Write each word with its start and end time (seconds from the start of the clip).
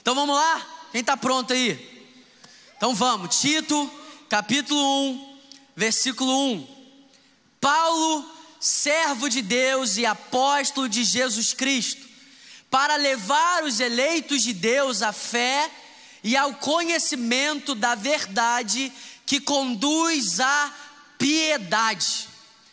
Então 0.00 0.14
vamos 0.14 0.34
lá? 0.34 0.88
Quem 0.92 1.02
está 1.02 1.16
pronto 1.16 1.52
aí? 1.52 1.88
Então 2.76 2.94
vamos, 2.94 3.38
Tito, 3.38 3.90
capítulo 4.28 4.80
1, 5.10 5.38
versículo 5.76 6.52
1. 6.52 6.66
Paulo, 7.60 8.24
servo 8.58 9.28
de 9.28 9.42
Deus 9.42 9.98
e 9.98 10.06
apóstolo 10.06 10.88
de 10.88 11.04
Jesus 11.04 11.52
Cristo, 11.52 12.08
para 12.70 12.96
levar 12.96 13.64
os 13.64 13.80
eleitos 13.80 14.42
de 14.42 14.54
Deus 14.54 15.02
à 15.02 15.12
fé 15.12 15.70
e 16.24 16.36
ao 16.36 16.54
conhecimento 16.54 17.74
da 17.74 17.94
verdade 17.94 18.90
que 19.26 19.40
conduz 19.40 20.40
à 20.40 20.72
piedade. 21.18 22.28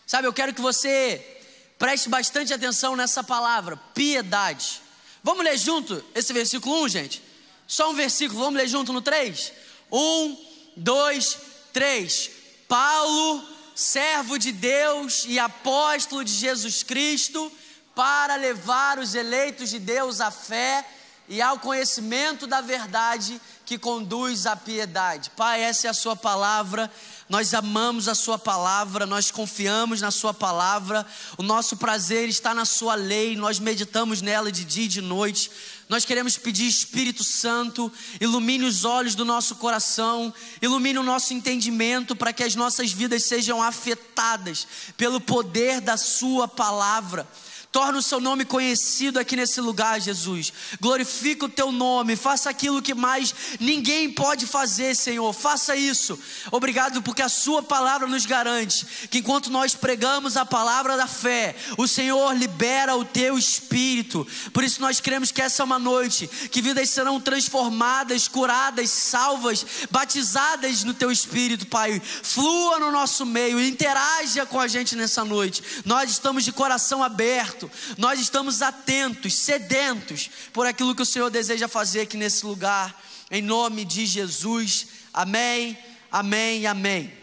Sabe, 0.06 0.28
eu 0.28 0.34
quero 0.34 0.54
que 0.54 0.62
você 0.62 1.44
preste 1.78 2.08
bastante 2.08 2.54
atenção 2.54 2.96
nessa 2.96 3.24
palavra, 3.24 3.76
piedade. 3.94 4.87
Vamos 5.24 5.44
ler 5.44 5.58
junto 5.58 6.04
esse 6.16 6.32
versículo 6.34 6.84
1, 6.84 6.90
gente? 6.90 7.24
Só 7.68 7.92
um 7.92 7.96
versículo, 7.96 8.40
vamos 8.40 8.60
ler 8.60 8.68
junto 8.68 8.94
no 8.94 9.02
3? 9.02 9.52
1, 9.92 10.38
2, 10.78 11.38
3. 11.74 12.32
Paulo, 12.68 13.48
servo 13.76 14.38
de 14.38 14.52
Deus 14.52 15.26
e 15.28 15.38
apóstolo 15.38 16.24
de 16.24 16.32
Jesus 16.32 16.84
Cristo, 16.84 17.52
para 17.94 18.36
levar 18.36 19.00
os 19.00 19.16
eleitos 19.16 19.70
de 19.70 19.80
Deus 19.80 20.22
à 20.22 20.32
fé 20.32 20.86
e 21.28 21.42
ao 21.42 21.60
conhecimento 21.60 22.48
da 22.48 22.62
verdade 22.62 23.42
que 23.68 23.78
conduz 23.78 24.46
à 24.46 24.56
piedade. 24.56 25.30
Pai, 25.32 25.62
essa 25.62 25.88
é 25.88 25.90
a 25.90 25.94
Sua 25.94 26.16
palavra. 26.16 26.90
Nós 27.28 27.54
amamos 27.54 28.08
a 28.08 28.16
Sua 28.16 28.40
palavra, 28.40 29.06
nós 29.06 29.30
confiamos 29.30 30.00
na 30.00 30.10
Sua 30.10 30.34
palavra, 30.34 31.06
o 31.38 31.44
nosso 31.44 31.76
prazer 31.76 32.30
está 32.30 32.54
na 32.54 32.64
Sua 32.64 32.96
lei, 32.96 33.36
nós 33.36 33.60
meditamos 33.60 34.22
nela 34.22 34.50
de 34.50 34.64
dia 34.64 34.86
e 34.86 34.88
de 34.88 35.02
noite. 35.02 35.52
Nós 35.90 36.06
queremos 36.06 36.38
pedir, 36.38 36.66
Espírito 36.66 37.26
Santo, 37.26 37.92
ilumine 38.22 38.64
os 38.64 38.86
olhos 38.86 39.16
do 39.16 39.26
nosso 39.26 39.56
coração, 39.56 40.34
ilumine 40.62 41.00
o 41.00 41.04
nosso 41.04 41.34
entendimento 41.34 42.16
para 42.16 42.32
que 42.32 42.46
as 42.46 42.56
nossas 42.56 42.94
vidas 42.94 43.24
sejam 43.24 43.62
afetadas 43.62 44.66
pelo 44.96 45.20
poder 45.20 45.82
da 45.82 45.98
Sua 45.98 46.48
palavra. 46.48 47.28
Torna 47.72 48.00
o 48.00 48.02
seu 48.02 48.20
nome 48.20 48.46
conhecido 48.46 49.20
aqui 49.20 49.36
nesse 49.36 49.60
lugar, 49.60 50.00
Jesus. 50.00 50.54
Glorifica 50.80 51.46
o 51.46 51.50
teu 51.50 51.72
nome. 51.72 52.16
Faça 52.16 52.50
aquilo 52.50 52.82
que 52.82 52.94
mais 52.94 53.36
ninguém 53.60 54.10
pode 54.10 54.48
fazer, 54.48 54.96
Senhor. 54.96 55.32
Faça 55.34 55.76
isso. 55.76 56.18
Obrigado 56.50 57.02
porque 57.02 57.22
a 57.22 57.30
sua 57.30 57.62
palavra 57.62 58.08
nos 58.08 58.26
garante 58.26 58.86
que 59.10 59.20
enquanto 59.20 59.52
nós 59.52 59.76
pregamos 59.76 60.38
a 60.38 60.46
palavra 60.46 60.96
da 60.96 61.08
fé, 61.08 61.56
o 61.78 61.88
Senhor 61.88 62.34
libera 62.36 62.96
o 62.96 63.04
teu 63.04 63.38
espírito. 63.38 64.26
Por 64.54 64.64
isso 64.64 64.82
nós 64.82 65.02
queremos 65.02 65.32
que 65.32 65.42
essa 65.42 65.62
é 65.62 65.66
uma 65.66 65.78
noite 65.78 66.28
que 66.50 66.62
vidas 66.62 66.90
serão 66.90 67.20
transformadas, 67.20 68.28
curadas, 68.28 68.90
salvas, 68.90 69.66
batizadas 69.92 70.86
no 70.86 70.94
teu 70.94 71.12
espírito, 71.12 71.68
Pai. 71.68 72.02
Flua 72.24 72.80
no 72.80 72.92
nosso 72.92 73.26
meio, 73.26 73.60
interaja 73.60 74.46
com 74.46 74.60
a 74.60 74.68
gente 74.68 74.96
nessa 74.96 75.26
noite. 75.26 75.62
Nós 75.84 76.10
estamos 76.10 76.46
de 76.46 76.52
coração 76.52 77.04
aberto 77.04 77.57
nós 77.98 78.20
estamos 78.20 78.62
atentos, 78.62 79.34
sedentos 79.34 80.30
por 80.54 80.66
aquilo 80.66 80.96
que 80.96 81.02
o 81.02 81.06
Senhor 81.06 81.30
deseja 81.30 81.68
fazer 81.68 82.02
aqui 82.02 82.18
nesse 82.18 82.46
lugar, 82.46 83.02
em 83.32 83.42
nome 83.42 83.86
de 83.86 84.06
Jesus. 84.06 84.88
Amém, 85.14 85.78
amém, 86.12 86.66
amém. 86.66 87.14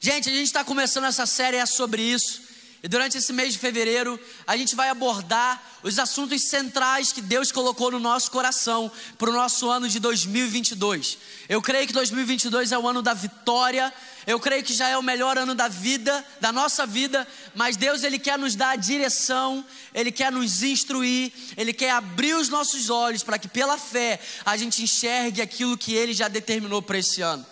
Gente, 0.00 0.28
a 0.28 0.32
gente 0.32 0.46
está 0.46 0.64
começando 0.64 1.04
essa 1.04 1.26
série 1.26 1.56
é 1.56 1.66
sobre 1.66 2.02
isso. 2.02 2.42
E 2.82 2.88
durante 2.88 3.16
esse 3.16 3.32
mês 3.32 3.52
de 3.52 3.60
fevereiro, 3.60 4.18
a 4.44 4.56
gente 4.56 4.74
vai 4.74 4.88
abordar 4.88 5.62
os 5.84 6.00
assuntos 6.00 6.42
centrais 6.42 7.12
que 7.12 7.20
Deus 7.20 7.52
colocou 7.52 7.92
no 7.92 8.00
nosso 8.00 8.28
coração 8.28 8.90
para 9.16 9.30
o 9.30 9.32
nosso 9.32 9.70
ano 9.70 9.88
de 9.88 10.00
2022. 10.00 11.16
Eu 11.48 11.62
creio 11.62 11.86
que 11.86 11.92
2022 11.92 12.72
é 12.72 12.78
o 12.78 12.88
ano 12.88 13.00
da 13.00 13.14
vitória, 13.14 13.94
eu 14.26 14.38
creio 14.38 14.62
que 14.62 14.72
já 14.72 14.88
é 14.88 14.96
o 14.96 15.02
melhor 15.02 15.36
ano 15.36 15.54
da 15.54 15.68
vida, 15.68 16.24
da 16.40 16.52
nossa 16.52 16.86
vida, 16.86 17.26
mas 17.54 17.76
Deus 17.76 18.04
ele 18.04 18.18
quer 18.18 18.38
nos 18.38 18.54
dar 18.54 18.70
a 18.70 18.76
direção, 18.76 19.64
ele 19.92 20.12
quer 20.12 20.30
nos 20.30 20.62
instruir, 20.62 21.32
ele 21.56 21.72
quer 21.72 21.90
abrir 21.90 22.34
os 22.34 22.48
nossos 22.48 22.88
olhos 22.88 23.22
para 23.22 23.38
que 23.38 23.48
pela 23.48 23.76
fé 23.76 24.20
a 24.44 24.56
gente 24.56 24.82
enxergue 24.82 25.42
aquilo 25.42 25.76
que 25.76 25.92
ele 25.94 26.12
já 26.12 26.28
determinou 26.28 26.80
para 26.80 26.98
esse 26.98 27.20
ano. 27.20 27.44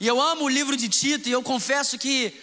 E 0.00 0.06
eu 0.06 0.20
amo 0.20 0.44
o 0.44 0.48
livro 0.48 0.76
de 0.76 0.88
Tito 0.88 1.28
e 1.28 1.32
eu 1.32 1.42
confesso 1.42 1.96
que 1.96 2.34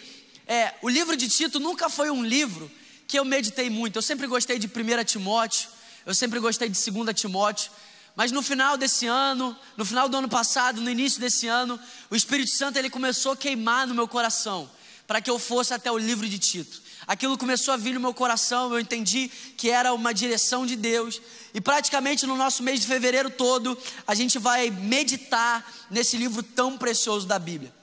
é, 0.47 0.73
o 0.81 0.89
livro 0.89 1.16
de 1.16 1.27
Tito 1.27 1.59
nunca 1.59 1.89
foi 1.89 2.09
um 2.09 2.23
livro 2.23 2.72
que 3.07 3.19
eu 3.19 3.25
meditei 3.25 3.69
muito. 3.69 3.97
Eu 3.97 4.01
sempre 4.01 4.27
gostei 4.27 4.57
de 4.57 4.67
1 4.67 5.03
Timóteo, 5.03 5.69
eu 6.05 6.16
sempre 6.16 6.39
gostei 6.39 6.69
de 6.69 6.91
2 6.91 7.19
Timóteo. 7.19 7.72
Mas 8.16 8.31
no 8.31 8.41
final 8.44 8.78
desse 8.78 9.07
ano, 9.07 9.57
no 9.75 9.84
final 9.84 10.07
do 10.07 10.18
ano 10.18 10.29
passado, 10.29 10.79
no 10.81 10.90
início 10.90 11.19
desse 11.19 11.47
ano, 11.47 11.79
o 12.09 12.16
Espírito 12.16 12.51
Santo 12.51 12.78
ele 12.78 12.90
começou 12.90 13.31
a 13.31 13.38
queimar 13.38 13.88
no 13.88 13.96
meu 13.96 14.07
coração 14.07 14.69
para 15.07 15.22
que 15.22 15.29
eu 15.29 15.40
fosse 15.40 15.74
até 15.74 15.91
o 15.91 15.97
livro 15.97 16.28
de 16.28 16.40
Tito. 16.40 16.81
Aquilo 17.06 17.38
começou 17.38 17.73
a 17.73 17.78
vir 17.78 17.94
no 17.94 18.00
meu 18.00 18.13
coração, 18.13 18.72
eu 18.72 18.79
entendi 18.79 19.29
que 19.57 19.69
era 19.69 19.94
uma 19.94 20.13
direção 20.13 20.66
de 20.66 20.75
Deus. 20.75 21.22
E 21.53 21.59
praticamente 21.59 22.25
no 22.25 22.38
nosso 22.38 22.63
mês 22.63 22.79
de 22.79 22.88
fevereiro 22.88 23.29
todo, 23.29 23.78
a 24.07 24.16
gente 24.16 24.40
vai 24.40 24.69
meditar 24.69 25.69
nesse 25.90 26.16
livro 26.16 26.41
tão 26.41 26.78
precioso 26.78 27.28
da 27.28 27.38
Bíblia. 27.38 27.73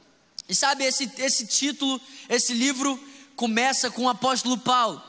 E 0.49 0.55
sabe, 0.55 0.85
esse, 0.85 1.11
esse 1.19 1.47
título, 1.47 2.01
esse 2.29 2.55
livro 2.55 2.99
começa 3.37 3.91
com 3.91 4.05
o 4.05 4.09
apóstolo 4.09 4.57
Paulo, 4.57 5.03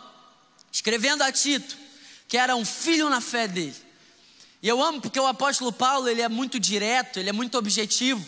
escrevendo 0.72 1.24
a 1.24 1.32
Tito, 1.32 1.78
que 2.28 2.38
era 2.38 2.56
um 2.56 2.66
filho 2.66 3.10
na 3.10 3.22
fé 3.22 3.48
dele. 3.48 3.76
E 4.62 4.68
eu 4.68 4.82
amo 4.82 5.02
porque 5.02 5.20
o 5.20 5.26
apóstolo 5.26 5.72
Paulo, 5.72 6.08
ele 6.08 6.22
é 6.22 6.30
muito 6.30 6.60
direto, 6.60 7.20
ele 7.20 7.30
é 7.30 7.34
muito 7.34 7.58
objetivo. 7.58 8.24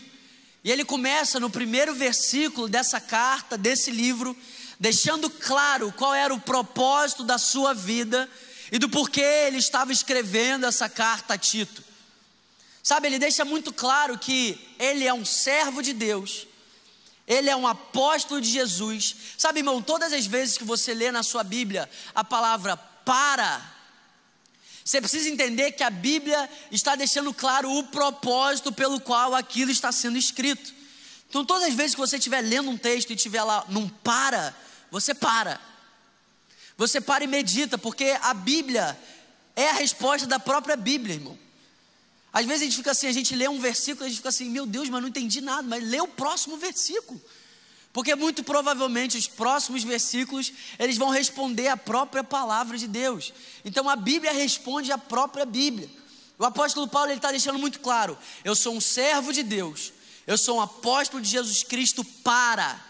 E 0.63 0.71
ele 0.71 0.83
começa 0.83 1.39
no 1.39 1.49
primeiro 1.49 1.93
versículo 1.93 2.67
dessa 2.67 2.99
carta, 2.99 3.57
desse 3.57 3.91
livro, 3.91 4.35
deixando 4.79 5.29
claro 5.29 5.91
qual 5.91 6.13
era 6.13 6.33
o 6.33 6.39
propósito 6.39 7.23
da 7.23 7.37
sua 7.37 7.73
vida 7.73 8.29
e 8.71 8.79
do 8.79 8.89
porquê 8.89 9.21
ele 9.21 9.57
estava 9.57 9.91
escrevendo 9.91 10.65
essa 10.65 10.89
carta 10.89 11.35
a 11.35 11.37
Tito. 11.37 11.83
Sabe, 12.81 13.07
ele 13.07 13.19
deixa 13.19 13.45
muito 13.45 13.71
claro 13.71 14.17
que 14.17 14.59
ele 14.79 15.05
é 15.05 15.13
um 15.13 15.23
servo 15.23 15.81
de 15.81 15.93
Deus 15.93 16.47
ele 17.27 17.49
é 17.49 17.55
um 17.55 17.67
apóstolo 17.67 18.41
de 18.41 18.49
Jesus. 18.49 19.15
Sabe, 19.37 19.59
irmão, 19.59 19.81
todas 19.81 20.11
as 20.11 20.25
vezes 20.25 20.57
que 20.57 20.63
você 20.63 20.93
lê 20.93 21.11
na 21.11 21.23
sua 21.23 21.43
Bíblia 21.43 21.89
a 22.13 22.23
palavra 22.23 22.75
para, 22.75 23.61
você 24.83 24.99
precisa 24.99 25.29
entender 25.29 25.71
que 25.71 25.83
a 25.83 25.89
Bíblia 25.89 26.49
está 26.71 26.95
deixando 26.95 27.33
claro 27.33 27.71
o 27.71 27.83
propósito 27.85 28.71
pelo 28.71 28.99
qual 28.99 29.33
aquilo 29.33 29.71
está 29.71 29.91
sendo 29.91 30.17
escrito. 30.17 30.73
Então, 31.29 31.45
todas 31.45 31.69
as 31.69 31.73
vezes 31.73 31.95
que 31.95 32.01
você 32.01 32.17
estiver 32.17 32.41
lendo 32.41 32.69
um 32.69 32.77
texto 32.77 33.11
e 33.11 33.15
estiver 33.15 33.43
lá, 33.43 33.65
não 33.69 33.87
para, 33.87 34.55
você 34.91 35.13
para. 35.13 35.59
Você 36.77 36.99
para 36.99 37.23
e 37.23 37.27
medita, 37.27 37.77
porque 37.77 38.17
a 38.21 38.33
Bíblia 38.33 38.97
é 39.55 39.69
a 39.69 39.73
resposta 39.73 40.27
da 40.27 40.37
própria 40.39 40.75
Bíblia, 40.75 41.15
irmão. 41.15 41.39
Às 42.31 42.45
vezes 42.45 42.61
a 42.61 42.65
gente 42.65 42.77
fica 42.77 42.91
assim, 42.91 43.07
a 43.07 43.11
gente 43.11 43.35
lê 43.35 43.47
um 43.47 43.59
versículo, 43.59 44.05
a 44.05 44.09
gente 44.09 44.17
fica 44.17 44.29
assim, 44.29 44.49
meu 44.49 44.65
Deus, 44.65 44.89
mas 44.89 45.01
não 45.01 45.07
entendi 45.07 45.39
nada, 45.39 45.63
mas 45.63 45.83
lê 45.83 46.01
o 46.01 46.07
próximo 46.07 46.57
versículo. 46.57 47.21
Porque 47.93 48.15
muito 48.15 48.43
provavelmente 48.43 49.15
os 49.15 49.27
próximos 49.27 49.83
versículos, 49.83 50.51
eles 50.79 50.97
vão 50.97 51.09
responder 51.09 51.67
a 51.67 51.77
própria 51.77 52.23
palavra 52.23 52.75
de 52.75 52.87
Deus. 52.87 53.31
Então 53.63 53.87
a 53.87 53.95
Bíblia 53.95 54.33
responde 54.33 54.91
a 54.91 54.97
própria 54.97 55.45
Bíblia. 55.45 55.87
O 56.39 56.43
apóstolo 56.43 56.87
Paulo 56.87 57.11
está 57.11 57.29
deixando 57.29 57.59
muito 57.59 57.79
claro: 57.79 58.17
eu 58.43 58.55
sou 58.55 58.73
um 58.75 58.81
servo 58.81 59.31
de 59.31 59.43
Deus, 59.43 59.93
eu 60.25 60.39
sou 60.39 60.57
um 60.57 60.61
apóstolo 60.61 61.21
de 61.21 61.29
Jesus 61.29 61.61
Cristo 61.61 62.03
para. 62.03 62.83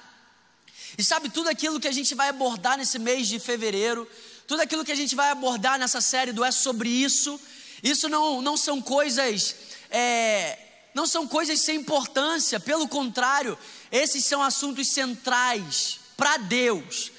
E 0.97 1.03
sabe 1.03 1.29
tudo 1.29 1.49
aquilo 1.49 1.81
que 1.81 1.87
a 1.87 1.91
gente 1.91 2.15
vai 2.15 2.29
abordar 2.29 2.77
nesse 2.77 2.97
mês 2.97 3.27
de 3.27 3.39
fevereiro, 3.39 4.07
tudo 4.47 4.61
aquilo 4.61 4.85
que 4.85 4.91
a 4.91 4.95
gente 4.95 5.15
vai 5.15 5.31
abordar 5.31 5.77
nessa 5.77 5.99
série 5.99 6.31
do 6.31 6.45
É 6.45 6.51
Sobre 6.51 6.87
Isso, 6.87 7.37
isso 7.83 8.07
não, 8.07 8.41
não 8.41 8.55
são 8.55 8.81
coisas. 8.81 9.55
É, 9.89 10.59
não 10.93 11.07
são 11.07 11.27
coisas 11.27 11.59
sem 11.59 11.77
importância, 11.77 12.59
pelo 12.59 12.87
contrário, 12.87 13.57
esses 13.93 14.25
são 14.25 14.41
assuntos 14.41 14.87
centrais 14.87 15.99
para 16.17 16.37
Deus. 16.37 17.11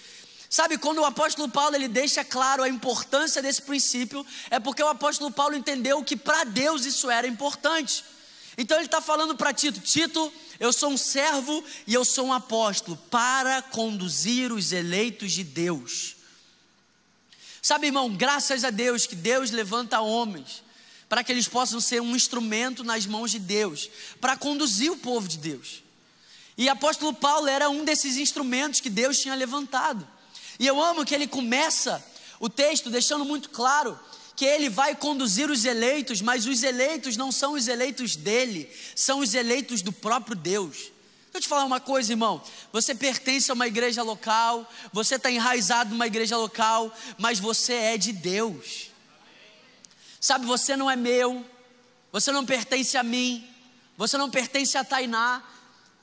Sabe, 0.51 0.77
quando 0.77 0.99
o 0.99 1.05
apóstolo 1.05 1.49
Paulo 1.49 1.77
ele 1.77 1.87
deixa 1.87 2.25
claro 2.25 2.65
a 2.65 2.69
importância 2.69 3.41
desse 3.41 3.63
princípio, 3.63 4.27
é 4.51 4.59
porque 4.59 4.83
o 4.83 4.89
apóstolo 4.89 5.31
Paulo 5.31 5.55
entendeu 5.55 6.03
que 6.03 6.17
para 6.17 6.43
Deus 6.43 6.85
isso 6.85 7.09
era 7.09 7.29
importante. 7.29 8.05
Então 8.59 8.77
ele 8.77 8.87
está 8.87 9.01
falando 9.01 9.37
para 9.37 9.55
Tito: 9.55 9.79
Tito, 9.79 10.33
eu 10.59 10.73
sou 10.73 10.91
um 10.91 10.97
servo 10.97 11.63
e 11.87 11.95
eu 11.95 12.05
sou 12.05 12.27
um 12.27 12.33
apóstolo 12.33 12.97
para 13.09 13.63
conduzir 13.63 14.53
os 14.53 14.73
eleitos 14.73 15.31
de 15.31 15.45
Deus. 15.45 16.17
Sabe, 17.63 17.87
irmão, 17.87 18.13
graças 18.13 18.65
a 18.65 18.71
Deus 18.71 19.07
que 19.07 19.15
Deus 19.15 19.53
levanta 19.53 20.01
homens 20.01 20.65
para 21.09 21.23
que 21.23 21.31
eles 21.31 21.47
possam 21.47 21.81
ser 21.81 22.03
um 22.03 22.17
instrumento 22.17 22.83
nas 22.83 23.07
mãos 23.07 23.31
de 23.31 23.39
Deus, 23.39 23.89
para 24.21 24.37
conduzir 24.37 24.91
o 24.91 24.97
povo 24.97 25.29
de 25.29 25.39
Deus. 25.39 25.84
E 26.57 26.69
apóstolo 26.69 27.13
Paulo 27.13 27.49
era 27.49 27.69
um 27.69 27.85
desses 27.85 28.17
instrumentos 28.17 28.81
que 28.81 28.91
Deus 28.91 29.19
tinha 29.19 29.35
levantado. 29.35 30.07
E 30.59 30.67
eu 30.67 30.81
amo 30.81 31.05
que 31.05 31.15
ele 31.15 31.27
começa 31.27 32.05
o 32.39 32.49
texto 32.49 32.91
deixando 32.91 33.25
muito 33.25 33.51
claro 33.51 33.99
que 34.37 34.45
ele 34.45 34.69
vai 34.69 34.95
conduzir 34.95 35.51
os 35.51 35.65
eleitos, 35.65 36.21
mas 36.21 36.47
os 36.47 36.63
eleitos 36.63 37.17
não 37.17 37.31
são 37.31 37.53
os 37.53 37.69
eleitos 37.69 38.17
dele, 38.17 38.71
são 38.95 39.21
os 39.21 39.35
eleitos 39.35 39.81
do 39.81 39.93
próprio 39.93 40.37
Deus. 40.37 40.77
Deixa 41.35 41.39
eu 41.39 41.41
te 41.41 41.49
falar 41.49 41.65
uma 41.65 41.81
coisa, 41.81 42.13
irmão. 42.13 42.43
Você 42.73 42.95
pertence 42.95 43.51
a 43.51 43.55
uma 43.55 43.67
igreja 43.67 44.03
local, 44.03 44.71
você 44.93 45.17
está 45.17 45.31
enraizado 45.31 45.91
numa 45.91 46.07
igreja 46.07 46.37
local, 46.37 46.97
mas 47.19 47.39
você 47.39 47.75
é 47.75 47.97
de 47.97 48.13
Deus. 48.13 48.91
Sabe, 50.21 50.47
você 50.47 50.77
não 50.77 50.91
é 50.91 50.97
meu, 50.97 51.45
você 52.13 52.31
não 52.31 52.47
pertence 52.47 52.97
a 52.97 53.03
mim, 53.03 53.47
você 53.97 54.17
não 54.17 54.31
pertence 54.31 54.79
a 54.79 54.85
Tainá, 54.85 55.43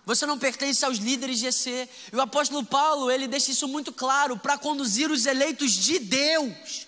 você 0.06 0.26
não 0.26 0.38
pertence 0.38 0.84
aos 0.84 0.98
líderes 0.98 1.40
de 1.40 1.48
EC. 1.48 1.90
E 2.12 2.16
o 2.16 2.22
apóstolo 2.22 2.66
Paulo, 2.66 3.12
ele 3.12 3.28
deixa 3.28 3.52
isso 3.52 3.68
muito 3.68 3.92
claro 3.94 4.38
para 4.38 4.58
conduzir 4.58 5.12
os 5.12 5.26
eleitos 5.26 5.72
de 5.72 6.00
Deus. 6.00 6.88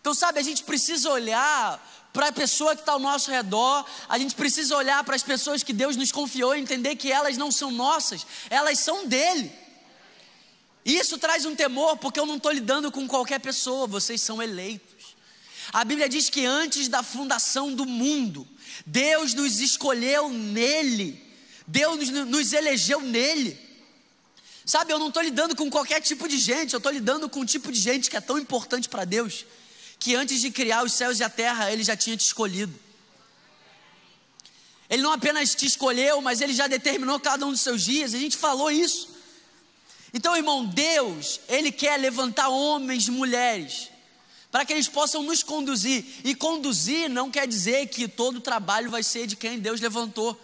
Então, 0.00 0.14
sabe, 0.14 0.38
a 0.38 0.42
gente 0.42 0.62
precisa 0.62 1.10
olhar 1.10 1.82
para 2.12 2.28
a 2.28 2.32
pessoa 2.32 2.74
que 2.74 2.80
está 2.80 2.92
ao 2.92 2.98
nosso 2.98 3.30
redor, 3.30 3.84
a 4.08 4.18
gente 4.18 4.34
precisa 4.34 4.74
olhar 4.74 5.04
para 5.04 5.14
as 5.14 5.22
pessoas 5.22 5.62
que 5.62 5.72
Deus 5.72 5.96
nos 5.96 6.10
confiou 6.10 6.56
e 6.56 6.60
entender 6.60 6.96
que 6.96 7.12
elas 7.12 7.36
não 7.36 7.52
são 7.52 7.70
nossas, 7.70 8.26
elas 8.48 8.78
são 8.78 9.06
dele. 9.06 9.52
Isso 10.82 11.18
traz 11.18 11.44
um 11.44 11.54
temor, 11.54 11.96
porque 11.98 12.18
eu 12.18 12.24
não 12.24 12.36
estou 12.36 12.52
lidando 12.52 12.90
com 12.90 13.06
qualquer 13.06 13.40
pessoa, 13.40 13.86
vocês 13.86 14.22
são 14.22 14.40
eleitos. 14.40 15.16
A 15.72 15.84
Bíblia 15.84 16.08
diz 16.08 16.30
que 16.30 16.46
antes 16.46 16.88
da 16.88 17.02
fundação 17.02 17.74
do 17.74 17.84
mundo, 17.84 18.46
Deus 18.86 19.34
nos 19.34 19.60
escolheu 19.60 20.28
nele, 20.30 21.25
Deus 21.66 22.08
nos, 22.08 22.52
elegeu 22.52 23.00
nele. 23.00 23.58
Sabe, 24.64 24.92
eu 24.92 24.98
não 24.98 25.08
estou 25.08 25.22
lidando 25.22 25.54
com 25.54 25.70
qualquer 25.70 26.00
tipo 26.00 26.28
de 26.28 26.38
gente, 26.38 26.74
eu 26.74 26.78
estou 26.78 26.92
lidando 26.92 27.28
com 27.28 27.40
um 27.40 27.44
tipo 27.44 27.70
de 27.70 27.78
gente 27.78 28.10
que 28.10 28.16
é 28.16 28.20
tão 28.20 28.38
importante 28.38 28.88
para 28.88 29.04
Deus 29.04 29.44
que 29.98 30.14
antes 30.14 30.40
de 30.40 30.50
criar 30.50 30.84
os 30.84 30.92
céus 30.92 31.20
e 31.20 31.24
a 31.24 31.28
terra, 31.28 31.70
ele 31.72 31.82
já 31.82 31.96
tinha 31.96 32.16
te 32.16 32.26
escolhido. 32.26 32.74
Ele 34.88 35.02
não 35.02 35.12
apenas 35.12 35.54
te 35.54 35.66
escolheu, 35.66 36.20
mas 36.20 36.40
ele 36.40 36.54
já 36.54 36.66
determinou 36.66 37.18
cada 37.18 37.44
um 37.44 37.50
dos 37.50 37.60
seus 37.60 37.82
dias. 37.82 38.14
A 38.14 38.18
gente 38.18 38.36
falou 38.36 38.70
isso. 38.70 39.08
Então, 40.14 40.36
irmão, 40.36 40.64
Deus, 40.64 41.40
ele 41.48 41.72
quer 41.72 41.98
levantar 41.98 42.48
homens 42.48 43.08
e 43.08 43.10
mulheres 43.10 43.90
para 44.50 44.64
que 44.64 44.72
eles 44.72 44.88
possam 44.88 45.22
nos 45.22 45.42
conduzir. 45.42 46.04
E 46.24 46.34
conduzir 46.34 47.10
não 47.10 47.30
quer 47.30 47.48
dizer 47.48 47.88
que 47.88 48.06
todo 48.06 48.36
o 48.36 48.40
trabalho 48.40 48.90
vai 48.90 49.02
ser 49.02 49.26
de 49.26 49.34
quem 49.34 49.58
Deus 49.58 49.80
levantou. 49.80 50.40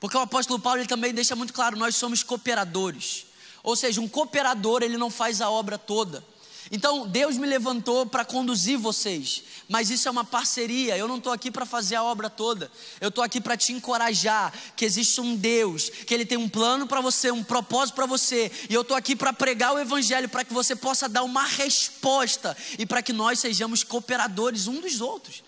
Porque 0.00 0.16
o 0.16 0.20
apóstolo 0.20 0.58
Paulo 0.58 0.80
ele 0.80 0.88
também 0.88 1.12
deixa 1.12 1.36
muito 1.36 1.52
claro, 1.52 1.76
nós 1.76 1.94
somos 1.94 2.22
cooperadores. 2.22 3.26
Ou 3.62 3.76
seja, 3.76 4.00
um 4.00 4.08
cooperador, 4.08 4.82
ele 4.82 4.96
não 4.96 5.10
faz 5.10 5.42
a 5.42 5.50
obra 5.50 5.76
toda. 5.76 6.24
Então, 6.72 7.06
Deus 7.06 7.36
me 7.36 7.46
levantou 7.46 8.06
para 8.06 8.24
conduzir 8.24 8.78
vocês, 8.78 9.42
mas 9.68 9.90
isso 9.90 10.06
é 10.06 10.10
uma 10.10 10.24
parceria. 10.24 10.96
Eu 10.96 11.08
não 11.08 11.16
estou 11.16 11.32
aqui 11.32 11.50
para 11.50 11.66
fazer 11.66 11.96
a 11.96 12.02
obra 12.02 12.30
toda, 12.30 12.70
eu 13.00 13.08
estou 13.08 13.24
aqui 13.24 13.40
para 13.40 13.56
te 13.56 13.72
encorajar 13.72 14.52
que 14.76 14.84
existe 14.84 15.20
um 15.20 15.34
Deus, 15.34 15.90
que 15.90 16.14
Ele 16.14 16.24
tem 16.24 16.38
um 16.38 16.48
plano 16.48 16.86
para 16.86 17.00
você, 17.00 17.30
um 17.30 17.42
propósito 17.42 17.96
para 17.96 18.06
você, 18.06 18.52
e 18.68 18.74
eu 18.74 18.82
estou 18.82 18.96
aqui 18.96 19.16
para 19.16 19.32
pregar 19.32 19.74
o 19.74 19.80
Evangelho, 19.80 20.28
para 20.28 20.44
que 20.44 20.54
você 20.54 20.76
possa 20.76 21.08
dar 21.08 21.24
uma 21.24 21.44
resposta 21.44 22.56
e 22.78 22.86
para 22.86 23.02
que 23.02 23.12
nós 23.12 23.40
sejamos 23.40 23.82
cooperadores 23.82 24.68
um 24.68 24.80
dos 24.80 25.00
outros. 25.00 25.42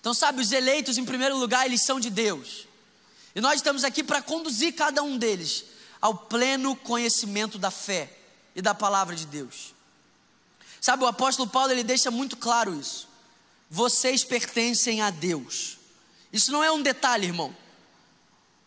Então, 0.00 0.12
sabe, 0.12 0.42
os 0.42 0.52
eleitos, 0.52 0.98
em 0.98 1.04
primeiro 1.04 1.36
lugar, 1.38 1.64
eles 1.64 1.80
são 1.80 1.98
de 1.98 2.10
Deus, 2.10 2.67
e 3.38 3.40
nós 3.40 3.54
estamos 3.54 3.84
aqui 3.84 4.02
para 4.02 4.20
conduzir 4.20 4.74
cada 4.74 5.00
um 5.00 5.16
deles 5.16 5.64
ao 6.00 6.12
pleno 6.12 6.74
conhecimento 6.74 7.56
da 7.56 7.70
fé 7.70 8.12
e 8.52 8.60
da 8.60 8.74
palavra 8.74 9.14
de 9.14 9.24
Deus. 9.26 9.72
Sabe, 10.80 11.04
o 11.04 11.06
apóstolo 11.06 11.48
Paulo 11.48 11.70
ele 11.70 11.84
deixa 11.84 12.10
muito 12.10 12.36
claro 12.36 12.74
isso. 12.74 13.08
Vocês 13.70 14.24
pertencem 14.24 15.02
a 15.02 15.10
Deus. 15.10 15.78
Isso 16.32 16.50
não 16.50 16.64
é 16.64 16.72
um 16.72 16.82
detalhe, 16.82 17.28
irmão. 17.28 17.54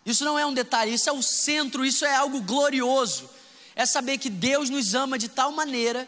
Isso 0.06 0.24
não 0.24 0.40
é 0.40 0.46
um 0.46 0.54
detalhe, 0.54 0.94
isso 0.94 1.10
é 1.10 1.12
o 1.12 1.22
centro, 1.22 1.84
isso 1.84 2.06
é 2.06 2.16
algo 2.16 2.40
glorioso. 2.40 3.30
É 3.76 3.86
saber 3.86 4.20
que 4.20 4.30
Deus 4.30 4.70
nos 4.70 4.96
ama 4.96 5.18
de 5.18 5.28
tal 5.28 5.52
maneira 5.52 6.08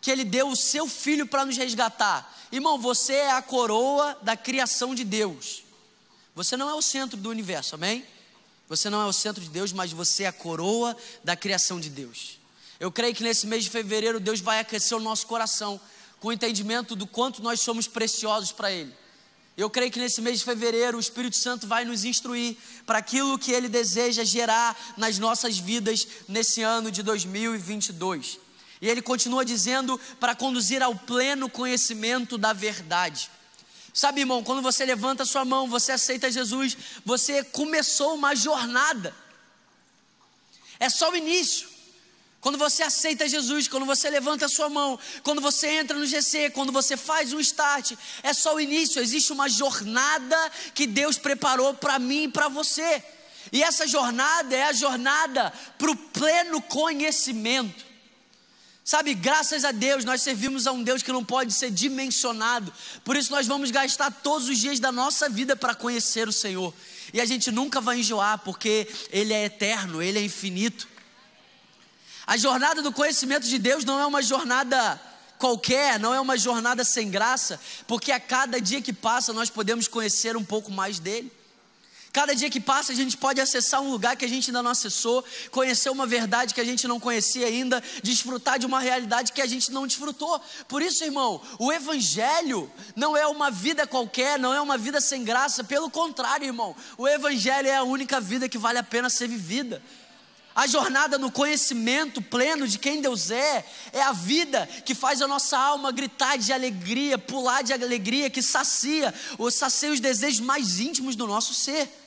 que 0.00 0.10
Ele 0.10 0.24
deu 0.24 0.48
o 0.48 0.56
seu 0.56 0.88
filho 0.88 1.24
para 1.24 1.44
nos 1.44 1.56
resgatar. 1.56 2.36
Irmão, 2.50 2.80
você 2.80 3.12
é 3.12 3.30
a 3.30 3.40
coroa 3.40 4.18
da 4.22 4.36
criação 4.36 4.92
de 4.92 5.04
Deus. 5.04 5.61
Você 6.34 6.56
não 6.56 6.68
é 6.68 6.74
o 6.74 6.82
centro 6.82 7.16
do 7.16 7.28
universo, 7.28 7.74
amém? 7.74 8.04
Você 8.68 8.88
não 8.88 9.02
é 9.02 9.06
o 9.06 9.12
centro 9.12 9.42
de 9.42 9.50
Deus, 9.50 9.72
mas 9.72 9.92
você 9.92 10.22
é 10.22 10.28
a 10.28 10.32
coroa 10.32 10.96
da 11.22 11.36
criação 11.36 11.78
de 11.78 11.90
Deus. 11.90 12.38
Eu 12.80 12.90
creio 12.90 13.14
que 13.14 13.22
nesse 13.22 13.46
mês 13.46 13.64
de 13.64 13.70
fevereiro 13.70 14.18
Deus 14.18 14.40
vai 14.40 14.58
aquecer 14.58 14.96
o 14.96 15.00
nosso 15.00 15.26
coração 15.26 15.80
com 16.20 16.28
o 16.28 16.32
entendimento 16.32 16.96
do 16.96 17.06
quanto 17.06 17.42
nós 17.42 17.60
somos 17.60 17.86
preciosos 17.86 18.50
para 18.50 18.72
Ele. 18.72 18.92
Eu 19.56 19.68
creio 19.68 19.90
que 19.90 19.98
nesse 19.98 20.22
mês 20.22 20.38
de 20.38 20.44
fevereiro 20.44 20.96
o 20.96 21.00
Espírito 21.00 21.36
Santo 21.36 21.66
vai 21.66 21.84
nos 21.84 22.04
instruir 22.04 22.56
para 22.86 22.98
aquilo 22.98 23.38
que 23.38 23.52
Ele 23.52 23.68
deseja 23.68 24.24
gerar 24.24 24.94
nas 24.96 25.18
nossas 25.18 25.58
vidas 25.58 26.08
nesse 26.26 26.62
ano 26.62 26.90
de 26.90 27.02
2022. 27.02 28.38
E 28.80 28.88
Ele 28.88 29.02
continua 29.02 29.44
dizendo 29.44 30.00
para 30.18 30.34
conduzir 30.34 30.82
ao 30.82 30.96
pleno 30.96 31.50
conhecimento 31.50 32.38
da 32.38 32.54
verdade. 32.54 33.30
Sabe, 33.92 34.20
irmão, 34.20 34.42
quando 34.42 34.62
você 34.62 34.84
levanta 34.84 35.22
a 35.22 35.26
sua 35.26 35.44
mão, 35.44 35.68
você 35.68 35.92
aceita 35.92 36.30
Jesus, 36.30 36.76
você 37.04 37.44
começou 37.44 38.14
uma 38.14 38.34
jornada. 38.34 39.14
É 40.80 40.88
só 40.88 41.10
o 41.10 41.16
início. 41.16 41.68
Quando 42.40 42.58
você 42.58 42.82
aceita 42.82 43.28
Jesus, 43.28 43.68
quando 43.68 43.86
você 43.86 44.10
levanta 44.10 44.48
sua 44.48 44.68
mão, 44.68 44.98
quando 45.22 45.40
você 45.40 45.68
entra 45.68 45.96
no 45.96 46.04
GC, 46.04 46.50
quando 46.50 46.72
você 46.72 46.96
faz 46.96 47.32
um 47.32 47.38
start, 47.38 47.92
é 48.22 48.32
só 48.32 48.56
o 48.56 48.60
início, 48.60 49.00
existe 49.00 49.32
uma 49.32 49.48
jornada 49.48 50.50
que 50.74 50.84
Deus 50.84 51.16
preparou 51.18 51.72
para 51.74 52.00
mim 52.00 52.24
e 52.24 52.28
para 52.28 52.48
você. 52.48 53.04
E 53.52 53.62
essa 53.62 53.86
jornada 53.86 54.56
é 54.56 54.64
a 54.64 54.72
jornada 54.72 55.52
para 55.78 55.90
o 55.90 55.96
pleno 55.96 56.60
conhecimento. 56.62 57.91
Sabe, 58.84 59.14
graças 59.14 59.64
a 59.64 59.70
Deus, 59.70 60.04
nós 60.04 60.22
servimos 60.22 60.66
a 60.66 60.72
um 60.72 60.82
Deus 60.82 61.02
que 61.02 61.12
não 61.12 61.24
pode 61.24 61.52
ser 61.52 61.70
dimensionado. 61.70 62.72
Por 63.04 63.16
isso, 63.16 63.30
nós 63.30 63.46
vamos 63.46 63.70
gastar 63.70 64.10
todos 64.10 64.48
os 64.48 64.58
dias 64.58 64.80
da 64.80 64.90
nossa 64.90 65.28
vida 65.28 65.54
para 65.54 65.74
conhecer 65.74 66.26
o 66.26 66.32
Senhor. 66.32 66.74
E 67.12 67.20
a 67.20 67.24
gente 67.24 67.52
nunca 67.52 67.80
vai 67.80 68.00
enjoar, 68.00 68.38
porque 68.38 68.88
Ele 69.10 69.32
é 69.32 69.44
eterno, 69.44 70.02
Ele 70.02 70.18
é 70.18 70.22
infinito. 70.22 70.88
A 72.26 72.36
jornada 72.36 72.82
do 72.82 72.92
conhecimento 72.92 73.46
de 73.46 73.58
Deus 73.58 73.84
não 73.84 74.00
é 74.00 74.06
uma 74.06 74.22
jornada 74.22 75.00
qualquer, 75.38 75.98
não 76.00 76.12
é 76.14 76.20
uma 76.20 76.36
jornada 76.36 76.84
sem 76.84 77.10
graça, 77.10 77.60
porque 77.86 78.10
a 78.12 78.20
cada 78.20 78.60
dia 78.60 78.80
que 78.80 78.92
passa 78.92 79.32
nós 79.32 79.50
podemos 79.50 79.86
conhecer 79.86 80.36
um 80.36 80.44
pouco 80.44 80.70
mais 80.70 80.98
dele. 80.98 81.32
Cada 82.12 82.34
dia 82.34 82.50
que 82.50 82.60
passa 82.60 82.92
a 82.92 82.94
gente 82.94 83.16
pode 83.16 83.40
acessar 83.40 83.80
um 83.80 83.90
lugar 83.90 84.16
que 84.16 84.24
a 84.26 84.28
gente 84.28 84.50
ainda 84.50 84.62
não 84.62 84.72
acessou, 84.72 85.24
conhecer 85.50 85.88
uma 85.88 86.06
verdade 86.06 86.52
que 86.52 86.60
a 86.60 86.64
gente 86.64 86.86
não 86.86 87.00
conhecia 87.00 87.46
ainda, 87.46 87.82
desfrutar 88.02 88.58
de 88.58 88.66
uma 88.66 88.80
realidade 88.80 89.32
que 89.32 89.40
a 89.40 89.46
gente 89.46 89.72
não 89.72 89.86
desfrutou. 89.86 90.38
Por 90.68 90.82
isso, 90.82 91.02
irmão, 91.02 91.40
o 91.58 91.72
Evangelho 91.72 92.70
não 92.94 93.16
é 93.16 93.26
uma 93.26 93.50
vida 93.50 93.86
qualquer, 93.86 94.38
não 94.38 94.52
é 94.52 94.60
uma 94.60 94.76
vida 94.76 95.00
sem 95.00 95.24
graça, 95.24 95.64
pelo 95.64 95.88
contrário, 95.88 96.44
irmão, 96.44 96.76
o 96.98 97.08
Evangelho 97.08 97.68
é 97.68 97.76
a 97.76 97.82
única 97.82 98.20
vida 98.20 98.46
que 98.46 98.58
vale 98.58 98.78
a 98.78 98.82
pena 98.82 99.08
ser 99.08 99.26
vivida. 99.26 99.82
A 100.54 100.66
jornada 100.66 101.16
no 101.16 101.32
conhecimento 101.32 102.20
pleno 102.20 102.68
de 102.68 102.78
quem 102.78 103.00
Deus 103.00 103.30
é, 103.30 103.64
é 103.90 104.02
a 104.02 104.12
vida 104.12 104.68
que 104.84 104.94
faz 104.94 105.22
a 105.22 105.26
nossa 105.26 105.56
alma 105.56 105.90
gritar 105.90 106.36
de 106.36 106.52
alegria, 106.52 107.16
pular 107.16 107.62
de 107.62 107.72
alegria, 107.72 108.28
que 108.28 108.42
sacia, 108.42 109.14
ou 109.38 109.50
sacia 109.50 109.90
os 109.90 109.98
desejos 109.98 110.40
mais 110.40 110.78
íntimos 110.78 111.16
do 111.16 111.26
nosso 111.26 111.54
ser. 111.54 112.01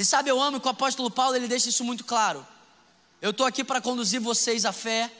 E 0.00 0.04
sabe, 0.04 0.30
eu 0.30 0.40
amo 0.40 0.58
que 0.58 0.66
o 0.66 0.70
apóstolo 0.70 1.10
Paulo 1.10 1.36
ele 1.36 1.46
deixa 1.46 1.68
isso 1.68 1.84
muito 1.84 2.04
claro. 2.04 2.46
Eu 3.20 3.32
estou 3.32 3.44
aqui 3.44 3.62
para 3.62 3.82
conduzir 3.82 4.18
vocês 4.18 4.64
à 4.64 4.72
fé, 4.72 5.12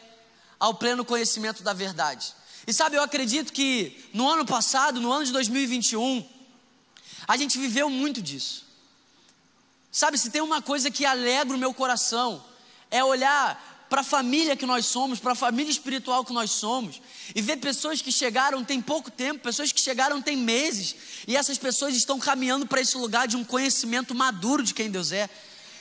ao 0.58 0.72
pleno 0.72 1.04
conhecimento 1.04 1.62
da 1.62 1.74
verdade. 1.74 2.32
E 2.66 2.72
sabe, 2.72 2.96
eu 2.96 3.02
acredito 3.02 3.52
que 3.52 4.08
no 4.14 4.26
ano 4.26 4.46
passado, 4.46 4.98
no 4.98 5.12
ano 5.12 5.26
de 5.26 5.32
2021, 5.32 6.26
a 7.28 7.36
gente 7.36 7.58
viveu 7.58 7.90
muito 7.90 8.22
disso. 8.22 8.64
Sabe, 9.92 10.16
se 10.16 10.30
tem 10.30 10.40
uma 10.40 10.62
coisa 10.62 10.90
que 10.90 11.04
alegra 11.04 11.54
o 11.54 11.60
meu 11.60 11.74
coração, 11.74 12.42
é 12.90 13.04
olhar 13.04 13.69
para 13.90 14.02
a 14.02 14.04
família 14.04 14.56
que 14.56 14.64
nós 14.64 14.86
somos, 14.86 15.18
para 15.18 15.32
a 15.32 15.34
família 15.34 15.70
espiritual 15.70 16.24
que 16.24 16.32
nós 16.32 16.52
somos, 16.52 17.02
e 17.34 17.42
ver 17.42 17.56
pessoas 17.56 18.00
que 18.00 18.12
chegaram 18.12 18.64
tem 18.64 18.80
pouco 18.80 19.10
tempo, 19.10 19.40
pessoas 19.40 19.72
que 19.72 19.80
chegaram 19.80 20.22
tem 20.22 20.36
meses, 20.36 20.94
e 21.26 21.36
essas 21.36 21.58
pessoas 21.58 21.96
estão 21.96 22.16
caminhando 22.16 22.66
para 22.66 22.80
esse 22.80 22.96
lugar 22.96 23.26
de 23.26 23.36
um 23.36 23.44
conhecimento 23.44 24.14
maduro 24.14 24.62
de 24.62 24.72
quem 24.72 24.88
Deus 24.88 25.10
é. 25.10 25.28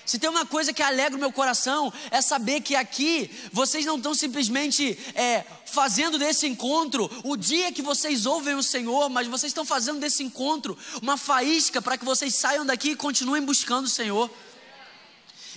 Se 0.08 0.18
tem 0.18 0.28
uma 0.28 0.44
coisa 0.44 0.74
que 0.74 0.82
alegra 0.82 1.16
o 1.16 1.20
meu 1.20 1.32
coração, 1.32 1.94
é 2.10 2.20
saber 2.20 2.62
que 2.62 2.76
aqui 2.76 3.30
vocês 3.52 3.86
não 3.86 3.98
estão 3.98 4.16
simplesmente 4.16 4.98
é, 5.14 5.46
fazendo 5.68 6.18
desse 6.18 6.48
encontro 6.48 7.08
o 7.24 7.38
dia 7.38 7.72
que 7.72 7.84
vocês 7.84 8.26
ouvem 8.26 8.56
o 8.56 8.64
Senhor, 8.64 9.08
mas 9.08 9.28
vocês 9.28 9.52
estão 9.52 9.64
fazendo 9.64 10.00
desse 10.00 10.24
encontro 10.24 10.76
uma 11.00 11.16
faísca 11.16 11.80
para 11.80 11.96
que 11.96 12.04
vocês 12.04 12.34
saiam 12.34 12.66
daqui 12.66 12.90
e 12.90 12.96
continuem 12.96 13.44
buscando 13.44 13.86
o 13.86 13.90
Senhor. 13.90 14.32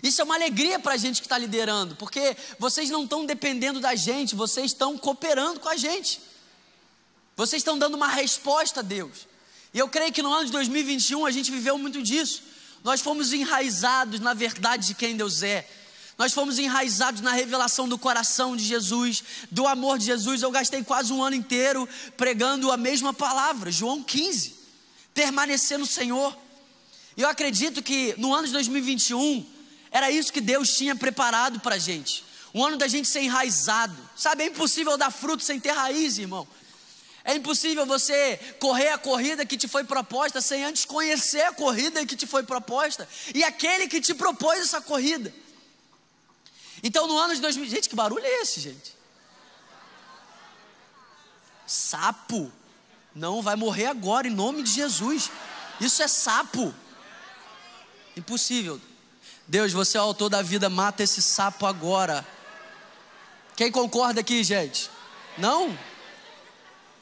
Isso 0.03 0.21
é 0.21 0.25
uma 0.25 0.35
alegria 0.35 0.81
para 0.81 0.95
a 0.95 0.97
gente 0.97 1.21
que 1.21 1.27
está 1.27 1.39
liderando, 1.39 1.95
porque 1.95 2.37
vocês 2.59 2.91
não 2.91 3.05
estão 3.05 3.25
dependendo 3.25 3.79
da 3.79 3.95
gente, 3.95 4.35
vocês 4.35 4.67
estão 4.67 4.99
cooperando 4.99 5.61
com 5.61 5.69
a 5.69 5.77
gente. 5.77 6.21
Vocês 7.37 7.61
estão 7.61 7.79
dando 7.79 7.95
uma 7.95 8.09
resposta 8.09 8.81
a 8.81 8.83
Deus. 8.83 9.29
E 9.73 9.79
eu 9.79 9.89
creio 9.89 10.13
que 10.13 10.21
no 10.21 10.33
ano 10.33 10.47
de 10.47 10.53
2021 10.53 11.25
a 11.25 11.31
gente 11.31 11.51
viveu 11.51 11.79
muito 11.79 12.03
disso. 12.03 12.43
Nós 12.83 13.01
fomos 13.01 13.33
enraizados 13.33 14.19
na 14.19 14.35
verdade 14.35 14.89
de 14.89 14.95
quem 14.95 15.17
Deus 15.17 15.43
é. 15.43 15.69
Nós 16.19 16.33
fomos 16.33 16.59
enraizados 16.59 17.21
na 17.21 17.33
revelação 17.33 17.89
do 17.89 17.97
coração 17.97 18.57
de 18.57 18.65
Jesus, 18.65 19.25
do 19.51 19.67
amor 19.67 19.99
de 19.99 20.07
Jesus. 20.07 20.43
Eu 20.43 20.51
gastei 20.51 20.83
quase 20.85 21.13
um 21.13 21.23
ano 21.23 21.37
inteiro 21.37 21.89
pregando 22.17 22.71
a 22.71 22.77
mesma 22.77 23.15
palavra, 23.15 23.71
João 23.71 24.03
15. 24.03 24.55
Permanecer 25.15 25.79
no 25.79 25.87
Senhor. 25.87 26.37
E 27.17 27.23
eu 27.23 27.29
acredito 27.29 27.83
que 27.83 28.15
no 28.19 28.35
ano 28.35 28.47
de 28.47 28.53
2021 28.53 29.47
era 29.93 30.11
isso 30.11 30.33
que 30.33 30.41
Deus 30.41 30.75
tinha 30.75 30.97
preparado 30.97 31.61
para 31.61 31.77
a 31.77 31.79
gente. 31.79 32.25
Um 32.55 32.65
ano 32.65 32.77
da 32.77 32.89
gente 32.89 33.07
ser 33.07 33.21
enraizado. 33.21 33.97
Sabe, 34.17 34.43
é 34.43 34.47
impossível 34.47 34.97
dar 34.97 35.11
fruto 35.11 35.45
sem 35.45 35.61
ter 35.61 35.71
raiz, 35.71 36.19
irmão. 36.19 36.49
É 37.25 37.35
impossível 37.35 37.87
você 37.87 38.37
correr 38.59 38.89
a 38.89 38.99
corrida 38.99 39.47
que 39.47 39.57
te 39.57 39.69
foi 39.69 39.85
proposta 39.85 40.41
sem 40.41 40.65
antes 40.65 40.85
conhecer 40.85 41.43
a 41.43 41.53
corrida 41.53 42.05
que 42.05 42.17
te 42.17 42.27
foi 42.27 42.43
proposta 42.43 43.09
e 43.33 43.45
aquele 43.45 43.87
que 43.87 44.01
te 44.01 44.13
propôs 44.13 44.61
essa 44.61 44.81
corrida. 44.81 45.33
Então, 46.83 47.07
no 47.07 47.17
ano 47.17 47.33
de 47.35 47.41
2000, 47.41 47.67
gente, 47.67 47.89
que 47.89 47.95
barulho 47.95 48.25
é 48.25 48.43
esse, 48.43 48.61
gente? 48.61 48.97
Sapo 51.65 52.53
não 53.15 53.43
vai 53.43 53.57
morrer 53.57 53.87
agora 53.87 54.27
em 54.27 54.31
nome 54.31 54.63
de 54.63 54.71
Jesus. 54.71 55.31
Isso 55.81 56.03
é 56.03 56.09
sapo. 56.09 56.75
Impossível. 58.17 58.81
Deus, 59.47 59.73
você 59.73 59.99
é 59.99 60.01
o 60.01 60.05
autor 60.05 60.29
da 60.29 60.43
vida, 60.43 60.71
mata 60.71 61.03
esse 61.03 61.21
sapo 61.21 61.67
agora. 61.67 62.27
Quem 63.57 63.71
concorda 63.71 64.21
aqui, 64.21 64.43
gente? 64.43 64.91
Não? 65.37 65.77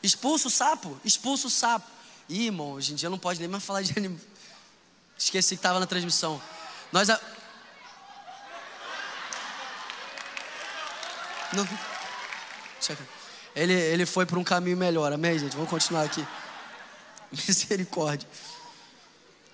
Expulsa 0.03 0.49
o 0.49 0.51
sapo, 0.51 0.99
expulsa 1.05 1.47
o 1.47 1.51
sapo. 1.51 1.87
Ih, 2.29 2.47
irmão, 2.47 2.73
hoje 2.73 2.93
em 2.93 2.95
dia 2.95 3.11
não 3.11 3.19
pode 3.19 3.41
nem 3.41 3.49
mais 3.49 3.65
falar 3.65 3.83
de 3.83 3.93
animal. 3.97 4.19
Esqueci 5.19 5.51
que 5.51 5.59
estava 5.59 5.79
na 5.79 5.87
transmissão. 5.87 6.41
Nós. 6.91 7.11
A... 7.11 7.21
Não. 11.53 11.69
Ele, 13.55 13.73
ele 13.73 14.07
foi 14.07 14.25
para 14.25 14.39
um 14.39 14.45
caminho 14.45 14.77
melhor, 14.77 15.13
amém, 15.13 15.39
gente? 15.39 15.55
Vamos 15.55 15.69
continuar 15.69 16.05
aqui. 16.05 16.27
Misericórdia. 17.31 18.29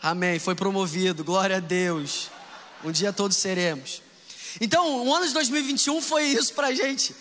Amém. 0.01 0.39
Foi 0.39 0.55
promovido, 0.55 1.25
glória 1.25 1.57
a 1.57 1.61
Deus. 1.61 2.31
Um 2.85 2.91
dia 2.91 3.13
todos 3.13 3.37
seremos. 3.37 4.03
Então, 4.61 5.07
o 5.07 5.15
ano 5.15 5.27
de 5.27 5.35
2021 5.35 6.01
foi 6.01 6.25
isso 6.25 6.55
para 6.55 6.69
a 6.69 6.75
gente 6.75 7.15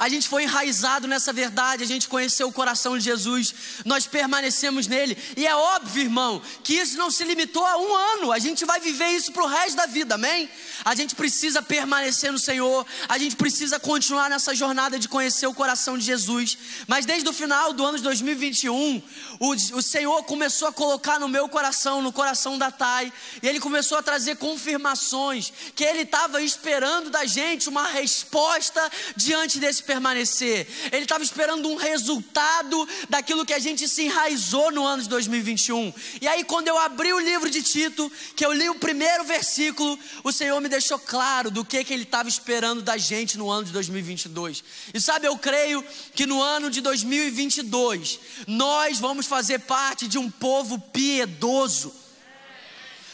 a 0.00 0.08
gente 0.08 0.26
foi 0.26 0.44
enraizado 0.44 1.06
nessa 1.06 1.30
verdade, 1.30 1.84
a 1.84 1.86
gente 1.86 2.08
conheceu 2.08 2.48
o 2.48 2.52
coração 2.52 2.96
de 2.96 3.04
Jesus, 3.04 3.54
nós 3.84 4.06
permanecemos 4.06 4.86
nele, 4.86 5.14
e 5.36 5.46
é 5.46 5.54
óbvio, 5.54 6.04
irmão, 6.04 6.40
que 6.64 6.72
isso 6.72 6.96
não 6.96 7.10
se 7.10 7.22
limitou 7.22 7.66
a 7.66 7.76
um 7.76 7.94
ano, 7.94 8.32
a 8.32 8.38
gente 8.38 8.64
vai 8.64 8.80
viver 8.80 9.08
isso 9.08 9.30
para 9.30 9.44
o 9.44 9.46
resto 9.46 9.76
da 9.76 9.84
vida, 9.84 10.14
amém? 10.14 10.48
A 10.86 10.94
gente 10.94 11.14
precisa 11.14 11.60
permanecer 11.60 12.32
no 12.32 12.38
Senhor, 12.38 12.86
a 13.10 13.18
gente 13.18 13.36
precisa 13.36 13.78
continuar 13.78 14.30
nessa 14.30 14.54
jornada 14.54 14.98
de 14.98 15.06
conhecer 15.06 15.46
o 15.46 15.52
coração 15.52 15.98
de 15.98 16.04
Jesus, 16.06 16.56
mas 16.88 17.04
desde 17.04 17.28
o 17.28 17.32
final 17.34 17.74
do 17.74 17.84
ano 17.84 17.98
de 17.98 18.04
2021, 18.04 19.02
o, 19.38 19.50
o 19.50 19.82
Senhor 19.82 20.24
começou 20.24 20.68
a 20.68 20.72
colocar 20.72 21.20
no 21.20 21.28
meu 21.28 21.46
coração, 21.46 22.00
no 22.00 22.10
coração 22.10 22.56
da 22.56 22.70
Thay, 22.70 23.12
e 23.42 23.46
Ele 23.46 23.60
começou 23.60 23.98
a 23.98 24.02
trazer 24.02 24.36
confirmações 24.36 25.52
que 25.74 25.84
Ele 25.84 26.02
estava 26.02 26.40
esperando 26.40 27.10
da 27.10 27.26
gente 27.26 27.68
uma 27.68 27.86
resposta 27.86 28.90
diante 29.14 29.58
desse 29.58 29.89
permanecer. 29.90 30.68
Ele 30.92 31.02
estava 31.02 31.24
esperando 31.24 31.68
um 31.68 31.74
resultado 31.74 32.88
daquilo 33.08 33.44
que 33.44 33.52
a 33.52 33.58
gente 33.58 33.88
se 33.88 34.04
enraizou 34.04 34.70
no 34.70 34.86
ano 34.86 35.02
de 35.02 35.08
2021. 35.08 35.92
E 36.20 36.28
aí, 36.28 36.44
quando 36.44 36.68
eu 36.68 36.78
abri 36.78 37.12
o 37.12 37.18
livro 37.18 37.50
de 37.50 37.60
Tito, 37.60 38.10
que 38.36 38.46
eu 38.46 38.52
li 38.52 38.70
o 38.70 38.76
primeiro 38.76 39.24
versículo, 39.24 39.98
o 40.22 40.30
Senhor 40.30 40.60
me 40.60 40.68
deixou 40.68 40.96
claro 40.96 41.50
do 41.50 41.64
que, 41.64 41.82
que 41.82 41.92
Ele 41.92 42.04
estava 42.04 42.28
esperando 42.28 42.82
da 42.82 42.96
gente 42.96 43.36
no 43.36 43.50
ano 43.50 43.64
de 43.64 43.72
2022. 43.72 44.62
E 44.94 45.00
sabe, 45.00 45.26
eu 45.26 45.36
creio 45.36 45.84
que 46.14 46.24
no 46.24 46.40
ano 46.40 46.70
de 46.70 46.80
2022, 46.80 48.20
nós 48.46 49.00
vamos 49.00 49.26
fazer 49.26 49.58
parte 49.58 50.06
de 50.06 50.18
um 50.18 50.30
povo 50.30 50.78
piedoso 50.78 51.92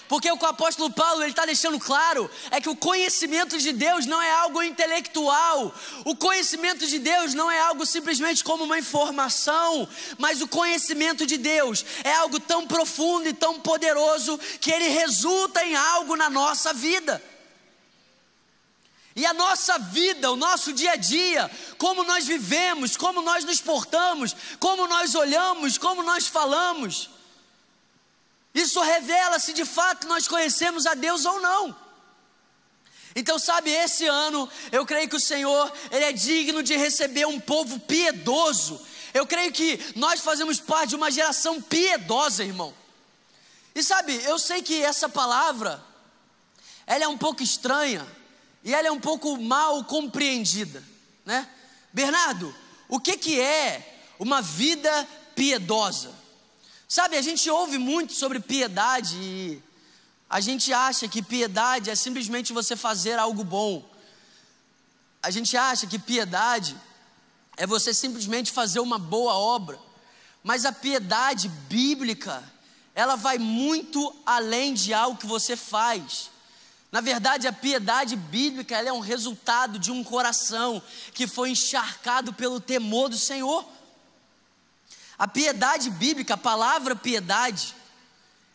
porque 0.09 0.31
o 0.31 0.39
que 0.39 0.45
o 0.45 0.49
apóstolo 0.49 0.91
Paulo 0.91 1.25
está 1.25 1.45
deixando 1.45 1.79
claro 1.79 2.31
é 2.51 2.61
que 2.61 2.69
o 2.69 2.77
conhecimento 2.77 3.59
de 3.59 3.73
Deus 3.73 4.07
não 4.07 4.21
é 4.23 4.31
algo 4.31 4.63
intelectual. 4.63 5.75
O 6.05 6.15
conhecimento 6.15 6.87
de 6.87 6.99
Deus 6.99 7.35
não 7.35 7.51
é 7.51 7.59
algo 7.59 7.85
simplesmente 7.85 8.45
como 8.45 8.65
uma 8.65 8.79
informação, 8.79 9.89
mas 10.19 10.41
o 10.41 10.49
conhecimento 10.49 11.27
de 11.27 11.37
Deus 11.37 11.85
é 12.05 12.13
algo 12.15 12.39
tão 12.39 12.67
profundo 12.67 13.29
e 13.29 13.33
tão 13.33 13.61
poderoso 13.61 14.39
que 14.61 14.71
ele 14.71 14.89
resulta 14.89 15.65
em 15.65 15.75
algo 15.75 16.15
na 16.17 16.31
nossa 16.31 16.73
vida. 16.73 17.23
E 19.17 19.25
a 19.25 19.33
nossa 19.33 19.79
vida, 19.79 20.31
o 20.31 20.37
nosso 20.37 20.75
dia 20.75 20.93
a 20.93 20.97
dia, 20.97 21.51
como 21.79 22.05
nós 22.05 22.27
vivemos, 22.27 22.99
como 22.99 23.23
nós 23.23 23.45
nos 23.45 23.63
portamos, 23.63 24.37
como 24.61 24.87
nós 24.87 25.15
olhamos, 25.15 25.79
como 25.79 26.03
nós 26.03 26.27
falamos, 26.27 27.09
isso 28.57 28.81
revela 28.81 29.39
se 29.39 29.53
de 29.53 29.65
fato 29.65 30.07
nós 30.07 30.27
conhecemos 30.27 30.87
a 30.87 30.95
Deus 30.95 31.25
ou 31.27 31.41
não. 31.41 31.77
Então, 33.15 33.39
sabe, 33.39 33.71
esse 33.71 34.07
ano 34.07 34.49
eu 34.73 34.85
creio 34.85 35.09
que 35.09 35.17
o 35.17 35.21
Senhor, 35.21 35.73
Ele 35.91 36.05
é 36.05 36.13
digno 36.13 36.63
de 36.63 36.77
receber 36.77 37.27
um 37.27 37.39
povo 37.39 37.79
piedoso. 37.81 38.81
Eu 39.13 39.27
creio 39.27 39.53
que 39.53 39.79
nós 39.95 40.21
fazemos 40.21 40.59
parte 40.59 40.91
de 40.91 40.97
uma 40.97 41.11
geração 41.11 41.61
piedosa, 41.61 42.45
irmão. 42.45 42.75
E 43.75 43.83
sabe, 43.83 44.15
eu 44.25 44.39
sei 44.39 44.63
que 44.63 44.83
essa 44.83 45.09
palavra, 45.09 45.83
ela 46.87 47.05
é 47.05 47.09
um 47.09 47.19
pouco 47.19 47.43
estranha 47.43 48.07
e 48.65 48.75
ela 48.75 48.89
é 48.89 48.91
um 48.91 49.01
pouco 49.01 49.37
mal 49.39 49.85
compreendida, 49.85 50.83
né? 51.25 51.47
Bernardo, 51.93 52.55
o 52.89 52.99
que 52.99 53.17
que 53.17 53.39
é 53.39 54.01
uma 54.19 54.41
vida 54.41 55.07
piedosa? 55.35 56.26
Sabe, 56.89 57.17
a 57.17 57.23
gente 57.23 57.51
ouve 57.51 57.79
muito 57.79 58.13
sobre 58.13 58.39
piedade 58.39 59.17
e 59.17 59.63
a 60.31 60.41
gente 60.41 60.73
acha 60.73 61.09
que 61.09 61.21
piedade 61.21 61.91
é 61.91 61.97
simplesmente 61.97 62.53
você 62.53 62.77
fazer 62.77 63.19
algo 63.19 63.43
bom. 63.43 63.85
A 65.21 65.31
gente 65.31 65.57
acha 65.57 65.87
que 65.89 65.99
piedade 65.99 66.77
é 67.57 67.67
você 67.67 67.93
simplesmente 67.93 68.53
fazer 68.53 68.79
uma 68.79 68.99
boa 68.99 69.35
obra. 69.35 69.79
Mas 70.45 70.65
a 70.65 70.71
piedade 70.71 71.49
bíblica, 71.49 72.41
ela 72.95 73.17
vai 73.17 73.37
muito 73.37 74.15
além 74.25 74.73
de 74.73 74.95
algo 74.95 75.19
que 75.19 75.27
você 75.27 75.57
faz. 75.57 76.31
Na 76.93 77.01
verdade, 77.01 77.49
a 77.49 77.53
piedade 77.53 78.15
bíblica 78.15 78.77
é 78.77 78.93
um 78.93 79.01
resultado 79.01 79.77
de 79.77 79.91
um 79.91 80.05
coração 80.05 80.81
que 81.13 81.27
foi 81.27 81.51
encharcado 81.51 82.33
pelo 82.33 82.61
temor 82.61 83.09
do 83.09 83.19
Senhor. 83.19 83.67
A 85.19 85.27
piedade 85.27 85.91
bíblica, 85.91 86.35
a 86.35 86.39
palavra 86.39 86.95
piedade, 86.95 87.75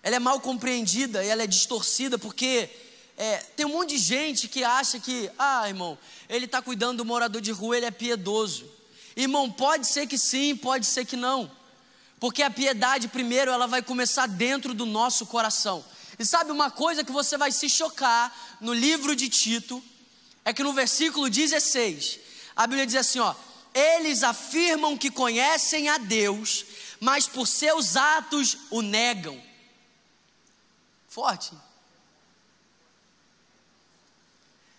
ela 0.04 0.16
é 0.16 0.20
mal 0.20 0.40
compreendida 0.40 1.24
e 1.24 1.28
ela 1.28 1.44
é 1.44 1.48
distorcida 1.48 2.18
porque 2.18 2.70
é, 3.18 3.38
tem 3.56 3.66
um 3.66 3.74
monte 3.74 3.90
de 3.90 3.98
gente 3.98 4.48
que 4.48 4.64
acha 4.64 5.00
que, 5.00 5.30
ah, 5.38 5.68
irmão, 5.68 5.98
ele 6.30 6.46
está 6.46 6.62
cuidando 6.62 6.98
do 6.98 7.06
morador 7.06 7.42
de 7.42 7.52
rua, 7.52 7.78
ele 7.78 7.86
é 7.86 7.92
piedoso. 7.92 8.70
Irmão, 9.16 9.52
pode 9.52 9.88
ser 9.88 10.08
que 10.08 10.18
sim, 10.18 10.56
pode 10.56 10.86
ser 10.86 11.06
que 11.06 11.16
não. 11.16 11.52
Porque 12.20 12.44
a 12.44 12.52
piedade, 12.52 13.08
primeiro, 13.08 13.52
ela 13.52 13.68
vai 13.68 13.82
começar 13.82 14.28
dentro 14.28 14.74
do 14.74 14.86
nosso 14.86 15.26
coração. 15.26 15.84
E 16.18 16.26
sabe 16.26 16.52
uma 16.52 16.70
coisa 16.70 17.04
que 17.04 17.12
você 17.12 17.38
vai 17.38 17.52
se 17.52 17.68
chocar 17.68 18.58
no 18.62 18.74
livro 18.74 19.16
de 19.16 19.28
Tito, 19.28 19.84
é 20.46 20.54
que 20.54 20.64
no 20.64 20.74
versículo 20.74 21.30
16, 21.30 22.20
a 22.56 22.68
Bíblia 22.68 22.86
diz 22.86 22.96
assim: 22.96 23.20
ó, 23.20 23.34
eles 23.74 24.24
afirmam 24.24 24.98
que 24.98 25.10
conhecem 25.10 25.90
a 25.90 25.98
Deus, 25.98 26.66
mas 27.00 27.28
por 27.28 27.48
seus 27.48 27.96
atos 27.96 28.58
o 28.70 28.82
negam. 28.82 29.42
Forte. 31.08 31.52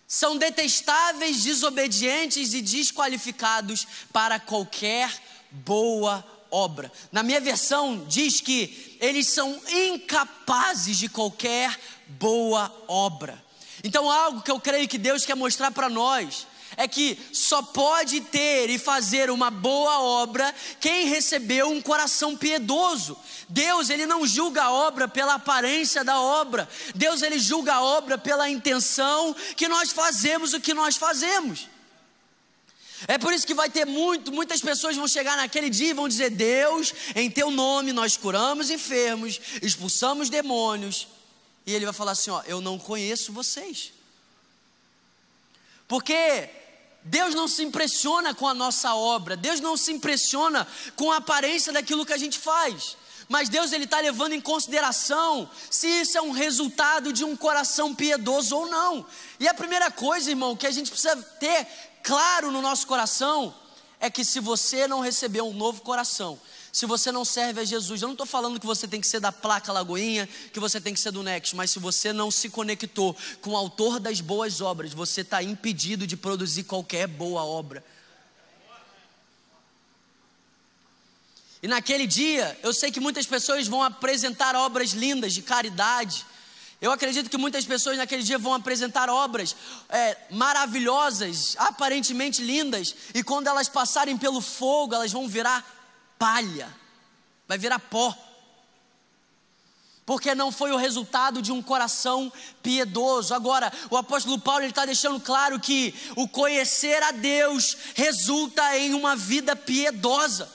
São 0.07 0.37
detestáveis, 0.37 1.43
desobedientes 1.43 2.53
e 2.53 2.61
desqualificados 2.61 3.87
para 4.11 4.39
qualquer 4.39 5.11
boa 5.49 6.23
obra. 6.51 6.91
Na 7.11 7.23
minha 7.23 7.41
versão, 7.41 8.05
diz 8.05 8.39
que 8.39 8.97
eles 9.01 9.27
são 9.27 9.59
incapazes 9.67 10.97
de 10.97 11.09
qualquer 11.09 11.79
boa 12.07 12.71
obra. 12.87 13.43
Então, 13.83 14.09
algo 14.09 14.41
que 14.41 14.51
eu 14.51 14.59
creio 14.59 14.87
que 14.87 14.99
Deus 14.99 15.25
quer 15.25 15.35
mostrar 15.35 15.71
para 15.71 15.89
nós 15.89 16.47
é 16.77 16.87
que 16.87 17.19
só 17.31 17.61
pode 17.61 18.21
ter 18.21 18.69
e 18.69 18.77
fazer 18.77 19.29
uma 19.29 19.49
boa 19.49 19.99
obra 19.99 20.53
quem 20.79 21.07
recebeu 21.07 21.69
um 21.69 21.81
coração 21.81 22.35
piedoso. 22.35 23.17
Deus, 23.49 23.89
ele 23.89 24.05
não 24.05 24.25
julga 24.25 24.63
a 24.63 24.71
obra 24.71 25.07
pela 25.07 25.35
aparência 25.35 26.03
da 26.03 26.19
obra. 26.19 26.67
Deus, 26.95 27.21
ele 27.21 27.39
julga 27.39 27.75
a 27.75 27.81
obra 27.83 28.17
pela 28.17 28.49
intenção 28.49 29.35
que 29.55 29.67
nós 29.67 29.91
fazemos 29.91 30.53
o 30.53 30.59
que 30.59 30.73
nós 30.73 30.95
fazemos. 30.97 31.67
É 33.07 33.17
por 33.17 33.33
isso 33.33 33.45
que 33.45 33.53
vai 33.53 33.69
ter 33.69 33.85
muito, 33.85 34.31
muitas 34.31 34.61
pessoas 34.61 34.95
vão 34.95 35.07
chegar 35.07 35.35
naquele 35.35 35.69
dia 35.69 35.89
e 35.89 35.93
vão 35.93 36.07
dizer: 36.07 36.29
Deus, 36.29 36.93
em 37.15 37.29
teu 37.29 37.51
nome 37.51 37.91
nós 37.91 38.15
curamos 38.15 38.69
enfermos, 38.69 39.39
expulsamos 39.61 40.29
demônios. 40.29 41.07
E 41.65 41.73
ele 41.73 41.85
vai 41.85 41.93
falar 41.93 42.11
assim: 42.11 42.31
Ó, 42.31 42.41
eu 42.45 42.61
não 42.61 42.79
conheço 42.79 43.33
vocês. 43.33 43.91
Porque 45.87 46.49
Deus 47.05 47.35
não 47.35 47.47
se 47.47 47.63
impressiona 47.63 48.33
com 48.33 48.47
a 48.47 48.53
nossa 48.53 48.95
obra, 48.95 49.35
Deus 49.35 49.59
não 49.59 49.75
se 49.75 49.91
impressiona 49.91 50.65
com 50.95 51.11
a 51.11 51.17
aparência 51.17 51.73
daquilo 51.73 52.05
que 52.05 52.13
a 52.13 52.17
gente 52.17 52.39
faz. 52.39 52.95
Mas 53.27 53.49
Deus 53.49 53.71
ele 53.71 53.85
está 53.85 53.99
levando 53.99 54.33
em 54.33 54.41
consideração 54.41 55.49
se 55.69 55.87
isso 55.87 56.17
é 56.17 56.21
um 56.21 56.31
resultado 56.31 57.11
de 57.11 57.23
um 57.23 57.35
coração 57.35 57.95
piedoso 57.95 58.55
ou 58.55 58.69
não. 58.69 59.05
E 59.39 59.47
a 59.47 59.53
primeira 59.53 59.89
coisa, 59.89 60.29
irmão, 60.29 60.55
que 60.55 60.67
a 60.67 60.71
gente 60.71 60.91
precisa 60.91 61.15
ter 61.39 61.67
claro 62.03 62.51
no 62.51 62.61
nosso 62.61 62.85
coração 62.85 63.53
é 63.99 64.09
que 64.09 64.25
se 64.25 64.39
você 64.39 64.87
não 64.87 64.99
recebeu 64.99 65.47
um 65.47 65.53
novo 65.53 65.81
coração, 65.81 66.39
se 66.73 66.87
você 66.87 67.11
não 67.11 67.23
serve 67.23 67.61
a 67.61 67.63
Jesus, 67.63 68.01
eu 68.01 68.07
não 68.07 68.13
estou 68.13 68.25
falando 68.25 68.59
que 68.59 68.65
você 68.65 68.87
tem 68.87 68.99
que 68.99 69.05
ser 69.05 69.19
da 69.19 69.31
placa 69.31 69.71
Lagoinha, 69.71 70.27
que 70.51 70.59
você 70.59 70.81
tem 70.81 70.91
que 70.91 70.99
ser 70.99 71.11
do 71.11 71.21
Next, 71.21 71.55
mas 71.55 71.69
se 71.69 71.77
você 71.77 72.11
não 72.11 72.31
se 72.31 72.49
conectou 72.49 73.15
com 73.41 73.51
o 73.51 73.55
autor 73.55 73.99
das 73.99 74.19
boas 74.19 74.59
obras, 74.59 74.91
você 74.91 75.21
está 75.21 75.43
impedido 75.43 76.07
de 76.07 76.17
produzir 76.17 76.63
qualquer 76.63 77.05
boa 77.05 77.43
obra. 77.43 77.85
E 81.61 81.67
naquele 81.67 82.07
dia, 82.07 82.57
eu 82.63 82.73
sei 82.73 82.91
que 82.91 82.99
muitas 82.99 83.27
pessoas 83.27 83.67
vão 83.67 83.83
apresentar 83.83 84.55
obras 84.55 84.93
lindas 84.93 85.31
de 85.31 85.43
caridade. 85.43 86.25
Eu 86.81 86.91
acredito 86.91 87.29
que 87.29 87.37
muitas 87.37 87.65
pessoas 87.65 87.99
naquele 87.99 88.23
dia 88.23 88.39
vão 88.39 88.55
apresentar 88.55 89.11
obras 89.11 89.55
é, 89.89 90.17
maravilhosas, 90.31 91.55
aparentemente 91.59 92.41
lindas, 92.41 92.95
e 93.13 93.21
quando 93.21 93.45
elas 93.45 93.69
passarem 93.69 94.17
pelo 94.17 94.41
fogo, 94.41 94.95
elas 94.95 95.11
vão 95.11 95.27
virar 95.27 95.82
palha, 96.23 96.73
vai 97.45 97.57
virar 97.57 97.79
pó. 97.79 98.17
Porque 100.05 100.33
não 100.33 100.53
foi 100.53 100.71
o 100.71 100.77
resultado 100.77 101.41
de 101.41 101.51
um 101.51 101.61
coração 101.61 102.31
piedoso. 102.61 103.33
Agora, 103.33 103.71
o 103.89 103.97
apóstolo 103.97 104.39
Paulo 104.39 104.63
está 104.63 104.85
deixando 104.85 105.19
claro 105.19 105.59
que 105.59 105.93
o 106.15 106.25
conhecer 106.25 107.03
a 107.03 107.11
Deus 107.11 107.75
resulta 107.93 108.77
em 108.77 108.93
uma 108.93 109.17
vida 109.17 109.53
piedosa. 109.53 110.49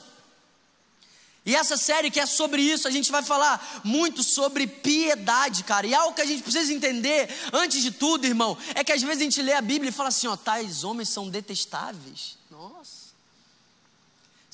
E 1.45 1.55
essa 1.55 1.77
série 1.77 2.11
que 2.11 2.21
é 2.21 2.25
sobre 2.25 2.63
isso, 2.63 2.89
a 2.89 2.91
gente 2.91 3.13
vai 3.13 3.23
falar 3.23 3.83
muito 3.85 4.23
sobre 4.23 4.67
piedade, 4.67 5.65
cara. 5.65 5.87
E 5.87 5.95
algo 5.95 6.15
que 6.15 6.23
a 6.23 6.27
gente 6.27 6.43
precisa 6.43 6.73
entender, 6.73 7.29
antes 7.53 7.83
de 7.83 7.91
tudo, 7.91 8.27
irmão, 8.27 8.57
é 8.75 8.83
que 8.83 8.93
às 8.93 9.03
vezes 9.03 9.21
a 9.21 9.25
gente 9.25 9.43
lê 9.43 9.53
a 9.53 9.61
Bíblia 9.61 9.91
e 9.91 9.93
fala 9.93 10.09
assim: 10.09 10.29
ó, 10.29 10.37
tais 10.37 10.83
homens 10.83 11.11
são 11.11 11.29
detestáveis. 11.29 12.39
Nossa. 12.51 12.98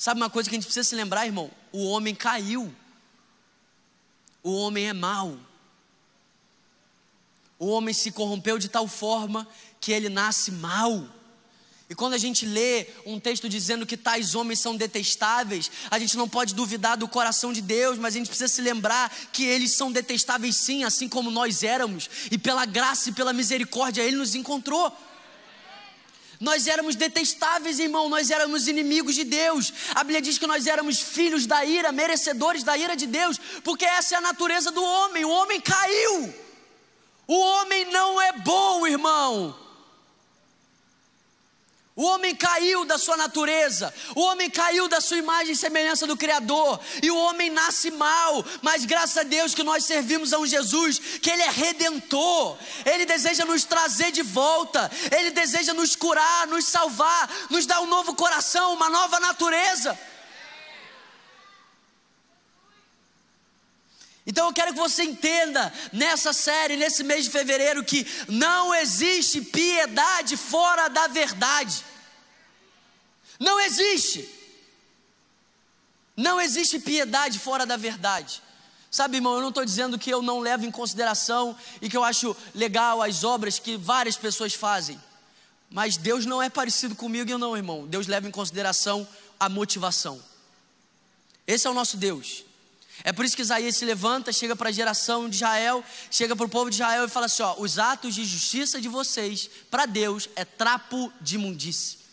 Sabe 0.05 0.21
uma 0.21 0.29
coisa 0.29 0.47
que 0.47 0.55
a 0.55 0.57
gente 0.57 0.67
precisa 0.67 0.87
se 0.87 0.95
lembrar, 0.95 1.25
irmão? 1.25 1.49
O 1.71 1.87
homem 1.87 2.13
caiu. 2.13 2.71
O 4.43 4.53
homem 4.53 4.87
é 4.87 4.93
mau. 4.93 5.35
O 7.57 7.65
homem 7.69 7.91
se 7.91 8.11
corrompeu 8.11 8.59
de 8.59 8.69
tal 8.69 8.87
forma 8.87 9.47
que 9.81 9.91
ele 9.91 10.07
nasce 10.07 10.51
mau. 10.51 11.09
E 11.89 11.95
quando 11.95 12.13
a 12.13 12.19
gente 12.19 12.45
lê 12.45 12.85
um 13.03 13.19
texto 13.19 13.49
dizendo 13.49 13.83
que 13.83 13.97
tais 13.97 14.35
homens 14.35 14.59
são 14.59 14.75
detestáveis, 14.77 15.71
a 15.89 15.97
gente 15.97 16.15
não 16.17 16.29
pode 16.29 16.53
duvidar 16.53 16.95
do 16.95 17.07
coração 17.07 17.51
de 17.51 17.61
Deus, 17.61 17.97
mas 17.97 18.13
a 18.13 18.19
gente 18.19 18.27
precisa 18.27 18.47
se 18.53 18.61
lembrar 18.61 19.11
que 19.33 19.43
eles 19.43 19.71
são 19.71 19.91
detestáveis 19.91 20.55
sim, 20.55 20.83
assim 20.83 21.09
como 21.09 21.31
nós 21.31 21.63
éramos, 21.63 22.07
e 22.29 22.37
pela 22.37 22.67
graça 22.67 23.09
e 23.09 23.11
pela 23.11 23.33
misericórdia 23.33 24.03
ele 24.03 24.17
nos 24.17 24.35
encontrou. 24.35 24.95
Nós 26.39 26.67
éramos 26.67 26.95
detestáveis, 26.95 27.79
irmão, 27.79 28.09
nós 28.09 28.29
éramos 28.29 28.67
inimigos 28.67 29.15
de 29.15 29.23
Deus. 29.23 29.73
A 29.93 30.03
Bíblia 30.03 30.21
diz 30.21 30.37
que 30.37 30.47
nós 30.47 30.67
éramos 30.67 30.99
filhos 30.99 31.45
da 31.45 31.63
ira, 31.65 31.91
merecedores 31.91 32.63
da 32.63 32.77
ira 32.77 32.95
de 32.95 33.07
Deus, 33.07 33.39
porque 33.63 33.85
essa 33.85 34.15
é 34.15 34.17
a 34.17 34.21
natureza 34.21 34.71
do 34.71 34.83
homem. 34.83 35.25
O 35.25 35.29
homem 35.29 35.61
caiu. 35.61 36.33
O 37.27 37.39
homem 37.39 37.85
não 37.91 38.21
é 38.21 38.33
bom, 38.33 38.85
irmão. 38.85 39.64
O 41.97 42.03
homem 42.03 42.35
caiu 42.35 42.83
da 42.83 42.97
sua 42.97 43.15
natureza, 43.15 43.93
o 44.17 44.19
homem 44.19 44.49
caiu 44.49 44.89
da 44.89 44.99
sua 44.99 45.15
imagem 45.15 45.53
e 45.53 45.55
semelhança 45.55 46.05
do 46.05 46.17
Criador, 46.17 46.77
e 47.01 47.09
o 47.09 47.15
homem 47.15 47.49
nasce 47.49 47.89
mal, 47.89 48.43
mas 48.61 48.83
graças 48.83 49.17
a 49.17 49.23
Deus 49.23 49.53
que 49.53 49.63
nós 49.63 49.85
servimos 49.85 50.33
a 50.33 50.39
um 50.39 50.45
Jesus, 50.45 50.99
que 51.21 51.31
Ele 51.31 51.43
é 51.43 51.49
redentor, 51.49 52.57
Ele 52.85 53.05
deseja 53.05 53.45
nos 53.45 53.63
trazer 53.63 54.11
de 54.11 54.23
volta, 54.23 54.91
Ele 55.09 55.31
deseja 55.31 55.73
nos 55.73 55.95
curar, 55.95 56.47
nos 56.47 56.65
salvar, 56.65 57.29
nos 57.49 57.65
dar 57.65 57.79
um 57.79 57.87
novo 57.87 58.13
coração, 58.13 58.73
uma 58.73 58.89
nova 58.89 59.17
natureza. 59.21 59.97
Então 64.25 64.47
eu 64.47 64.53
quero 64.53 64.73
que 64.73 64.79
você 64.79 65.03
entenda 65.03 65.71
nessa 65.93 66.33
série, 66.33 66.75
nesse 66.75 67.03
mês 67.03 67.25
de 67.25 67.31
fevereiro, 67.31 67.83
que 67.83 68.07
não 68.27 68.73
existe 68.73 69.39
piedade 69.41 70.35
fora 70.35 70.87
da 70.87 71.07
verdade. 71.07 71.85
Não 73.39 73.59
existe. 73.59 74.27
Não 76.17 76.39
existe 76.41 76.79
piedade 76.79 77.37
fora 77.37 77.65
da 77.65 77.77
verdade. 77.77 78.41
Sabe, 78.89 79.17
irmão, 79.17 79.35
eu 79.35 79.41
não 79.41 79.49
estou 79.49 79.65
dizendo 79.65 79.99
que 79.99 80.09
eu 80.09 80.21
não 80.21 80.39
levo 80.39 80.65
em 80.65 80.71
consideração 80.71 81.55
e 81.81 81.89
que 81.89 81.97
eu 81.97 82.03
acho 82.03 82.35
legal 82.53 83.01
as 83.01 83.25
obras 83.25 83.59
que 83.59 83.75
várias 83.75 84.15
pessoas 84.15 84.53
fazem. 84.53 84.99
Mas 85.69 85.97
Deus 85.97 86.25
não 86.25 86.41
é 86.41 86.49
parecido 86.49 86.95
comigo, 86.95 87.37
não, 87.37 87.57
irmão. 87.57 87.85
Deus 87.85 88.07
leva 88.07 88.27
em 88.27 88.31
consideração 88.31 89.05
a 89.37 89.49
motivação. 89.49 90.23
Esse 91.45 91.67
é 91.67 91.69
o 91.69 91.73
nosso 91.73 91.97
Deus. 91.97 92.44
É 93.05 93.13
por 93.13 93.23
isso 93.23 93.35
que 93.35 93.43
Isaías 93.43 93.77
se 93.77 93.85
levanta, 93.85 94.33
chega 94.33 94.55
para 94.55 94.69
a 94.69 94.71
geração 94.71 95.29
de 95.29 95.35
Israel, 95.35 95.83
chega 96.09 96.35
para 96.35 96.45
o 96.45 96.49
povo 96.49 96.71
de 96.71 96.77
Israel 96.77 97.05
e 97.05 97.09
fala 97.09 97.27
assim: 97.27 97.43
ó, 97.43 97.55
os 97.59 97.77
atos 97.77 98.15
de 98.15 98.25
justiça 98.25 98.81
de 98.81 98.89
vocês, 98.89 99.47
para 99.69 99.85
Deus, 99.85 100.27
é 100.35 100.43
trapo 100.43 101.13
de 101.21 101.35
imundície 101.35 102.04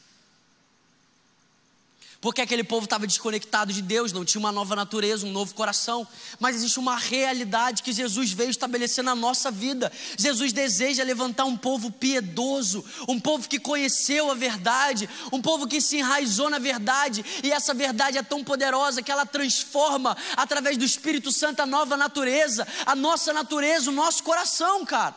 porque 2.22 2.40
aquele 2.40 2.62
povo 2.62 2.84
estava 2.84 3.04
desconectado 3.04 3.72
de 3.72 3.82
Deus, 3.82 4.12
não 4.12 4.24
tinha 4.24 4.38
uma 4.38 4.52
nova 4.52 4.76
natureza, 4.76 5.26
um 5.26 5.32
novo 5.32 5.52
coração. 5.54 6.06
Mas 6.38 6.54
existe 6.54 6.78
uma 6.78 6.96
realidade 6.96 7.82
que 7.82 7.92
Jesus 7.92 8.30
veio 8.30 8.48
estabelecer 8.48 9.02
na 9.02 9.16
nossa 9.16 9.50
vida. 9.50 9.90
Jesus 10.16 10.52
deseja 10.52 11.02
levantar 11.02 11.46
um 11.46 11.56
povo 11.56 11.90
piedoso, 11.90 12.84
um 13.08 13.18
povo 13.18 13.48
que 13.48 13.58
conheceu 13.58 14.30
a 14.30 14.34
verdade, 14.34 15.10
um 15.32 15.42
povo 15.42 15.66
que 15.66 15.80
se 15.80 15.96
enraizou 15.96 16.48
na 16.48 16.60
verdade, 16.60 17.24
e 17.42 17.50
essa 17.50 17.74
verdade 17.74 18.16
é 18.16 18.22
tão 18.22 18.44
poderosa 18.44 19.02
que 19.02 19.10
ela 19.10 19.26
transforma, 19.26 20.16
através 20.36 20.76
do 20.76 20.84
Espírito 20.84 21.32
Santo, 21.32 21.60
a 21.60 21.66
nova 21.66 21.96
natureza, 21.96 22.64
a 22.86 22.94
nossa 22.94 23.32
natureza, 23.32 23.90
o 23.90 23.92
nosso 23.92 24.22
coração, 24.22 24.84
cara. 24.84 25.16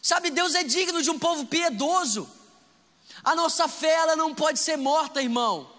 Sabe, 0.00 0.30
Deus 0.30 0.54
é 0.54 0.64
digno 0.64 1.02
de 1.02 1.10
um 1.10 1.18
povo 1.18 1.44
piedoso. 1.44 2.39
A 3.22 3.34
nossa 3.34 3.68
fé 3.68 3.90
ela 3.90 4.16
não 4.16 4.34
pode 4.34 4.58
ser 4.58 4.76
morta, 4.76 5.22
irmão. 5.22 5.70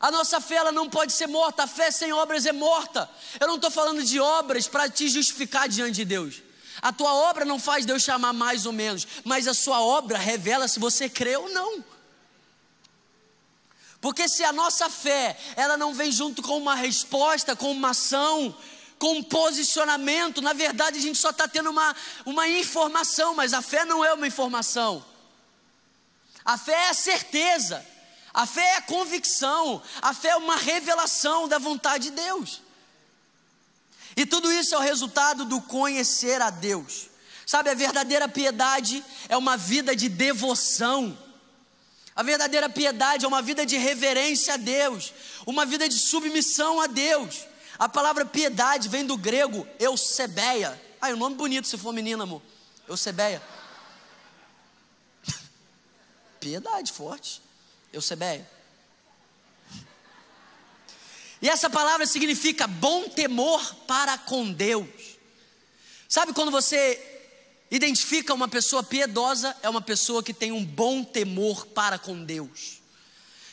A 0.00 0.10
nossa 0.10 0.40
fé 0.40 0.56
ela 0.56 0.72
não 0.72 0.88
pode 0.88 1.12
ser 1.12 1.26
morta. 1.26 1.62
A 1.62 1.66
fé 1.66 1.90
sem 1.90 2.12
obras 2.12 2.46
é 2.46 2.52
morta. 2.52 3.08
Eu 3.38 3.46
não 3.46 3.56
estou 3.56 3.70
falando 3.70 4.02
de 4.02 4.18
obras 4.18 4.66
para 4.66 4.88
te 4.88 5.08
justificar 5.08 5.68
diante 5.68 5.92
de 5.92 6.04
Deus. 6.04 6.42
A 6.80 6.92
tua 6.92 7.14
obra 7.14 7.44
não 7.44 7.60
faz 7.60 7.86
Deus 7.86 8.02
chamar 8.02 8.32
mais 8.32 8.66
ou 8.66 8.72
menos, 8.72 9.06
mas 9.24 9.46
a 9.46 9.54
sua 9.54 9.80
obra 9.80 10.18
revela 10.18 10.66
se 10.66 10.80
você 10.80 11.08
crê 11.08 11.36
ou 11.36 11.48
não. 11.50 11.84
Porque 14.00 14.28
se 14.28 14.42
a 14.42 14.52
nossa 14.52 14.90
fé, 14.90 15.38
ela 15.54 15.76
não 15.76 15.94
vem 15.94 16.10
junto 16.10 16.42
com 16.42 16.58
uma 16.58 16.74
resposta, 16.74 17.54
com 17.54 17.70
uma 17.70 17.90
ação, 17.90 18.52
com 18.98 19.18
um 19.18 19.22
posicionamento, 19.22 20.42
na 20.42 20.52
verdade 20.52 20.98
a 20.98 21.02
gente 21.02 21.18
só 21.18 21.30
está 21.30 21.46
tendo 21.46 21.70
uma, 21.70 21.94
uma 22.26 22.48
informação, 22.48 23.34
mas 23.34 23.52
a 23.52 23.62
fé 23.62 23.84
não 23.84 24.04
é 24.04 24.12
uma 24.12 24.26
informação. 24.26 25.04
A 26.44 26.58
fé 26.58 26.72
é 26.72 26.88
a 26.88 26.94
certeza, 26.94 27.84
a 28.34 28.46
fé 28.46 28.62
é 28.62 28.76
a 28.76 28.82
convicção, 28.82 29.82
a 30.00 30.12
fé 30.12 30.28
é 30.30 30.36
uma 30.36 30.56
revelação 30.56 31.46
da 31.46 31.58
vontade 31.58 32.10
de 32.10 32.16
Deus. 32.16 32.62
E 34.16 34.26
tudo 34.26 34.52
isso 34.52 34.74
é 34.74 34.78
o 34.78 34.82
resultado 34.82 35.44
do 35.44 35.60
conhecer 35.60 36.40
a 36.42 36.50
Deus. 36.50 37.08
Sabe, 37.46 37.70
a 37.70 37.74
verdadeira 37.74 38.28
piedade 38.28 39.04
é 39.28 39.36
uma 39.36 39.56
vida 39.56 39.94
de 39.94 40.08
devoção. 40.08 41.16
A 42.14 42.22
verdadeira 42.22 42.68
piedade 42.68 43.24
é 43.24 43.28
uma 43.28 43.42
vida 43.42 43.64
de 43.64 43.76
reverência 43.76 44.54
a 44.54 44.56
Deus, 44.56 45.12
uma 45.46 45.64
vida 45.64 45.88
de 45.88 45.98
submissão 45.98 46.80
a 46.80 46.86
Deus. 46.86 47.46
A 47.78 47.88
palavra 47.88 48.24
piedade 48.24 48.88
vem 48.88 49.04
do 49.04 49.16
grego 49.16 49.66
eusebeia. 49.78 50.80
Ah, 51.00 51.08
um 51.08 51.16
nome 51.16 51.36
bonito 51.36 51.66
se 51.66 51.78
for 51.78 51.92
menina, 51.92 52.24
amor. 52.24 52.42
Eusebeia 52.88 53.42
piedade 56.42 56.90
forte. 56.90 57.40
Eusebeia. 57.92 58.48
E 61.40 61.48
essa 61.48 61.70
palavra 61.70 62.04
significa 62.04 62.66
bom 62.66 63.08
temor 63.08 63.74
para 63.86 64.18
com 64.18 64.52
Deus. 64.52 64.88
Sabe 66.08 66.32
quando 66.32 66.50
você 66.50 67.00
identifica 67.70 68.34
uma 68.34 68.48
pessoa 68.48 68.82
piedosa 68.82 69.56
é 69.62 69.68
uma 69.68 69.80
pessoa 69.80 70.22
que 70.22 70.34
tem 70.34 70.50
um 70.52 70.64
bom 70.64 71.04
temor 71.04 71.66
para 71.66 71.98
com 71.98 72.24
Deus. 72.24 72.82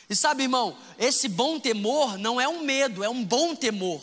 E 0.08 0.16
sabe, 0.16 0.42
irmão, 0.42 0.76
esse 0.98 1.28
bom 1.28 1.60
temor 1.60 2.18
não 2.18 2.40
é 2.40 2.48
um 2.48 2.64
medo, 2.64 3.04
é 3.04 3.08
um 3.08 3.24
bom 3.24 3.54
temor. 3.54 4.02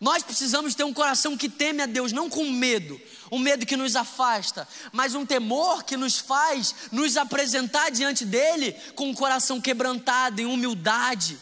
Nós 0.00 0.22
precisamos 0.22 0.74
ter 0.74 0.84
um 0.84 0.92
coração 0.92 1.36
que 1.36 1.48
teme 1.48 1.82
a 1.82 1.86
Deus, 1.86 2.12
não 2.12 2.28
com 2.28 2.50
medo, 2.50 3.00
um 3.32 3.38
medo 3.38 3.64
que 3.64 3.76
nos 3.76 3.96
afasta, 3.96 4.68
mas 4.92 5.14
um 5.14 5.24
temor 5.24 5.84
que 5.84 5.96
nos 5.96 6.18
faz 6.18 6.74
nos 6.92 7.16
apresentar 7.16 7.90
diante 7.90 8.24
dele 8.24 8.72
com 8.94 9.06
o 9.06 9.10
um 9.10 9.14
coração 9.14 9.60
quebrantado, 9.60 10.40
em 10.40 10.46
humildade 10.46 11.38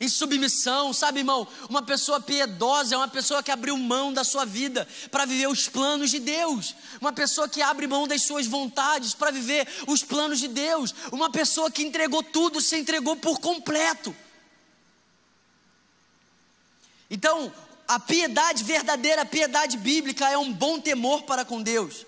em 0.00 0.08
submissão, 0.08 0.92
sabe, 0.92 1.20
irmão? 1.20 1.46
Uma 1.68 1.82
pessoa 1.82 2.20
piedosa 2.20 2.94
é 2.94 2.98
uma 2.98 3.08
pessoa 3.08 3.42
que 3.42 3.50
abriu 3.50 3.76
mão 3.76 4.12
da 4.12 4.22
sua 4.22 4.44
vida 4.44 4.86
para 5.10 5.24
viver 5.24 5.48
os 5.48 5.68
planos 5.68 6.10
de 6.10 6.20
Deus. 6.20 6.74
Uma 7.00 7.12
pessoa 7.12 7.48
que 7.48 7.60
abre 7.60 7.88
mão 7.88 8.06
das 8.06 8.22
suas 8.22 8.46
vontades 8.46 9.12
para 9.12 9.32
viver 9.32 9.66
os 9.88 10.04
planos 10.04 10.38
de 10.38 10.46
Deus. 10.46 10.94
Uma 11.10 11.30
pessoa 11.30 11.68
que 11.68 11.82
entregou 11.82 12.22
tudo, 12.22 12.60
se 12.60 12.76
entregou 12.76 13.16
por 13.16 13.40
completo. 13.40 14.14
Então, 17.10 17.52
a 17.86 17.98
piedade 17.98 18.62
verdadeira, 18.64 19.22
a 19.22 19.26
piedade 19.26 19.76
bíblica 19.78 20.28
é 20.28 20.36
um 20.36 20.52
bom 20.52 20.78
temor 20.78 21.22
para 21.22 21.44
com 21.44 21.62
Deus. 21.62 22.04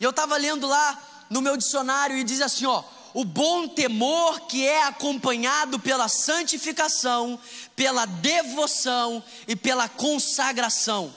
E 0.00 0.04
eu 0.04 0.10
estava 0.10 0.36
lendo 0.36 0.66
lá 0.66 1.26
no 1.30 1.40
meu 1.40 1.56
dicionário 1.56 2.16
e 2.16 2.24
diz 2.24 2.40
assim, 2.40 2.66
ó, 2.66 2.82
o 3.14 3.24
bom 3.24 3.68
temor 3.68 4.40
que 4.42 4.66
é 4.66 4.84
acompanhado 4.84 5.78
pela 5.78 6.08
santificação, 6.08 7.38
pela 7.76 8.04
devoção 8.04 9.22
e 9.46 9.54
pela 9.54 9.88
consagração. 9.88 11.14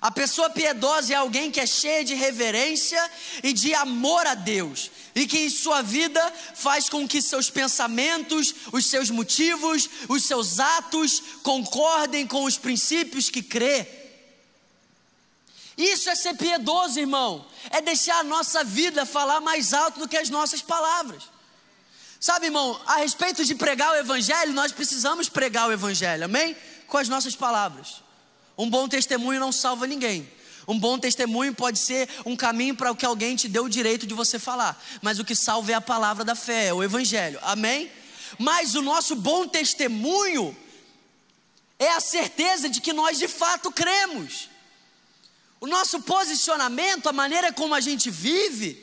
A 0.00 0.10
pessoa 0.10 0.48
piedosa 0.48 1.12
é 1.12 1.16
alguém 1.16 1.50
que 1.50 1.60
é 1.60 1.66
cheia 1.66 2.02
de 2.02 2.14
reverência 2.14 3.10
e 3.42 3.52
de 3.52 3.74
amor 3.74 4.26
a 4.26 4.34
Deus, 4.34 4.90
e 5.14 5.26
que 5.26 5.38
em 5.38 5.50
sua 5.50 5.82
vida 5.82 6.32
faz 6.54 6.88
com 6.88 7.06
que 7.06 7.20
seus 7.20 7.50
pensamentos, 7.50 8.54
os 8.72 8.86
seus 8.86 9.10
motivos, 9.10 9.90
os 10.08 10.24
seus 10.24 10.58
atos 10.58 11.22
concordem 11.42 12.26
com 12.26 12.44
os 12.44 12.56
princípios 12.56 13.28
que 13.28 13.42
crê. 13.42 13.86
Isso 15.76 16.08
é 16.08 16.14
ser 16.14 16.34
piedoso, 16.34 16.98
irmão. 16.98 17.46
É 17.70 17.82
deixar 17.82 18.20
a 18.20 18.24
nossa 18.24 18.64
vida 18.64 19.04
falar 19.04 19.40
mais 19.40 19.74
alto 19.74 20.00
do 20.00 20.08
que 20.08 20.16
as 20.16 20.30
nossas 20.30 20.62
palavras. 20.62 21.24
Sabe, 22.18 22.46
irmão, 22.46 22.80
a 22.86 22.96
respeito 22.96 23.44
de 23.44 23.54
pregar 23.54 23.92
o 23.92 23.96
Evangelho, 23.96 24.52
nós 24.52 24.72
precisamos 24.72 25.28
pregar 25.28 25.68
o 25.68 25.72
Evangelho, 25.72 26.24
amém? 26.24 26.56
Com 26.86 26.98
as 26.98 27.08
nossas 27.08 27.34
palavras. 27.34 28.02
Um 28.60 28.68
bom 28.68 28.86
testemunho 28.86 29.40
não 29.40 29.50
salva 29.50 29.86
ninguém. 29.86 30.30
Um 30.68 30.78
bom 30.78 30.98
testemunho 30.98 31.54
pode 31.54 31.78
ser 31.78 32.06
um 32.26 32.36
caminho 32.36 32.76
para 32.76 32.90
o 32.90 32.94
que 32.94 33.06
alguém 33.06 33.34
te 33.34 33.48
deu 33.48 33.64
o 33.64 33.70
direito 33.70 34.06
de 34.06 34.12
você 34.12 34.38
falar, 34.38 34.78
mas 35.00 35.18
o 35.18 35.24
que 35.24 35.34
salva 35.34 35.72
é 35.72 35.74
a 35.74 35.80
palavra 35.80 36.26
da 36.26 36.34
fé, 36.34 36.66
é 36.66 36.74
o 36.74 36.82
Evangelho, 36.82 37.40
amém? 37.42 37.90
Mas 38.38 38.74
o 38.74 38.82
nosso 38.82 39.16
bom 39.16 39.48
testemunho 39.48 40.54
é 41.78 41.90
a 41.92 42.00
certeza 42.00 42.68
de 42.68 42.82
que 42.82 42.92
nós 42.92 43.18
de 43.18 43.28
fato 43.28 43.72
cremos. 43.72 44.50
O 45.58 45.66
nosso 45.66 46.02
posicionamento, 46.02 47.08
a 47.08 47.12
maneira 47.14 47.54
como 47.54 47.74
a 47.74 47.80
gente 47.80 48.10
vive, 48.10 48.78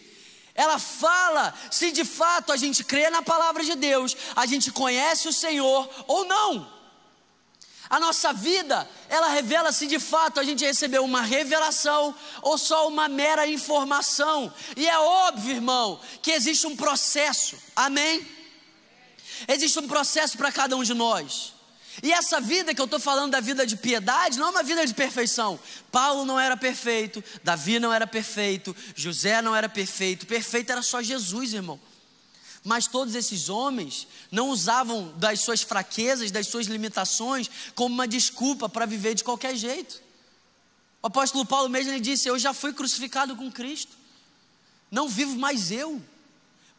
ela 0.55 0.79
fala 0.79 1.53
se 1.69 1.91
de 1.91 2.03
fato 2.03 2.51
a 2.51 2.57
gente 2.57 2.83
crê 2.83 3.11
na 3.11 3.21
palavra 3.21 3.63
de 3.63 3.75
Deus, 3.75 4.17
a 4.35 4.47
gente 4.47 4.71
conhece 4.71 5.27
o 5.27 5.33
Senhor 5.33 5.87
ou 6.07 6.25
não. 6.25 6.76
A 7.89 7.99
nossa 7.99 8.33
vida, 8.33 8.87
ela 9.07 9.29
revela 9.29 9.71
se 9.71 9.87
de 9.87 9.99
fato 9.99 10.39
a 10.39 10.43
gente 10.43 10.65
recebeu 10.65 11.03
uma 11.03 11.21
revelação 11.21 12.13
ou 12.41 12.57
só 12.57 12.87
uma 12.87 13.07
mera 13.07 13.47
informação. 13.47 14.53
E 14.75 14.87
é 14.87 14.99
óbvio, 14.99 15.55
irmão, 15.55 15.99
que 16.21 16.31
existe 16.31 16.67
um 16.67 16.75
processo, 16.75 17.57
amém? 17.75 18.27
Existe 19.47 19.79
um 19.79 19.87
processo 19.87 20.37
para 20.37 20.51
cada 20.51 20.75
um 20.75 20.83
de 20.83 20.93
nós. 20.93 21.53
E 22.03 22.11
essa 22.11 22.39
vida 22.39 22.75
que 22.75 22.81
eu 22.81 22.85
estou 22.85 22.99
falando 22.99 23.31
da 23.31 23.39
vida 23.39 23.65
de 23.65 23.75
piedade, 23.75 24.37
não 24.37 24.47
é 24.47 24.51
uma 24.51 24.63
vida 24.63 24.85
de 24.85 24.93
perfeição. 24.93 25.59
Paulo 25.91 26.25
não 26.25 26.39
era 26.39 26.55
perfeito, 26.55 27.23
Davi 27.43 27.79
não 27.79 27.91
era 27.91 28.05
perfeito, 28.05 28.75
José 28.95 29.41
não 29.41 29.55
era 29.55 29.67
perfeito, 29.67 30.27
perfeito 30.27 30.71
era 30.71 30.81
só 30.81 31.01
Jesus, 31.01 31.53
irmão. 31.53 31.79
Mas 32.67 32.85
todos 32.85 33.15
esses 33.15 33.49
homens 33.49 34.07
não 34.31 34.49
usavam 34.49 35.13
das 35.17 35.39
suas 35.39 35.61
fraquezas, 35.61 36.31
das 36.31 36.47
suas 36.47 36.67
limitações, 36.67 37.49
como 37.73 37.93
uma 37.95 38.07
desculpa 38.07 38.67
para 38.67 38.85
viver 38.85 39.15
de 39.15 39.23
qualquer 39.23 39.55
jeito. 39.55 40.01
O 41.01 41.07
apóstolo 41.07 41.45
Paulo 41.45 41.69
mesmo 41.69 41.91
ele 41.91 41.99
disse: 41.99 42.27
Eu 42.27 42.37
já 42.37 42.53
fui 42.53 42.73
crucificado 42.73 43.35
com 43.35 43.51
Cristo, 43.51 43.95
não 44.91 45.07
vivo 45.07 45.37
mais 45.37 45.71
eu, 45.71 46.01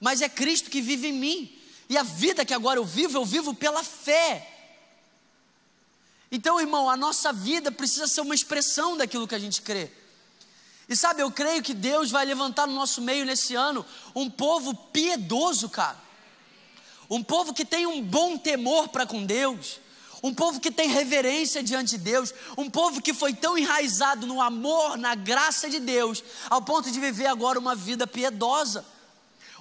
mas 0.01 0.21
é 0.21 0.29
Cristo 0.29 0.71
que 0.71 0.83
vive 0.83 1.09
em 1.09 1.13
mim. 1.13 1.53
E 1.89 1.97
a 1.97 2.03
vida 2.03 2.45
que 2.45 2.53
agora 2.53 2.79
eu 2.79 2.85
vivo, 2.85 3.17
eu 3.17 3.25
vivo 3.25 3.55
pela 3.55 3.83
fé 3.83 4.59
então, 6.31 6.61
irmão, 6.61 6.91
a 6.91 6.97
nossa 6.97 7.33
vida 7.33 7.73
precisa 7.73 8.07
ser 8.07 8.21
uma 8.21 8.35
expressão 8.35 8.97
daquilo 8.97 9.27
que 9.27 9.35
a 9.35 9.39
gente 9.39 9.63
crê. 9.63 9.91
E 10.89 10.97
sabe, 10.97 11.23
eu 11.23 11.31
creio 11.31 11.63
que 11.63 11.75
Deus 11.75 12.11
vai 12.11 12.25
levantar 12.25 12.67
no 12.67 12.73
nosso 12.73 13.03
meio 13.03 13.27
nesse 13.27 13.55
ano 13.55 13.85
um 14.15 14.31
povo 14.31 14.75
piedoso, 14.75 15.69
cara. 15.69 15.99
Um 17.11 17.23
povo 17.23 17.53
que 17.53 17.65
tem 17.65 17.87
um 17.87 18.03
bom 18.03 18.39
temor 18.39 18.89
para 18.89 19.07
com 19.07 19.25
Deus. 19.25 19.81
Um 20.23 20.35
povo 20.35 20.59
que 20.59 20.71
tem 20.71 20.89
reverência 20.89 21.63
diante 21.63 21.91
de 21.91 21.99
Deus, 21.99 22.35
um 22.57 22.69
povo 22.69 23.01
que 23.01 23.15
foi 23.15 23.33
tão 23.33 23.57
enraizado 23.57 24.27
no 24.27 24.41
amor, 24.41 24.99
na 24.99 25.15
graça 25.15 25.71
de 25.71 25.79
Deus, 25.79 26.25
ao 26.51 26.61
ponto 26.61 26.91
de 26.91 26.99
viver 26.99 27.27
agora 27.27 27.59
uma 27.59 27.77
vida 27.77 28.05
piedosa. 28.05 28.85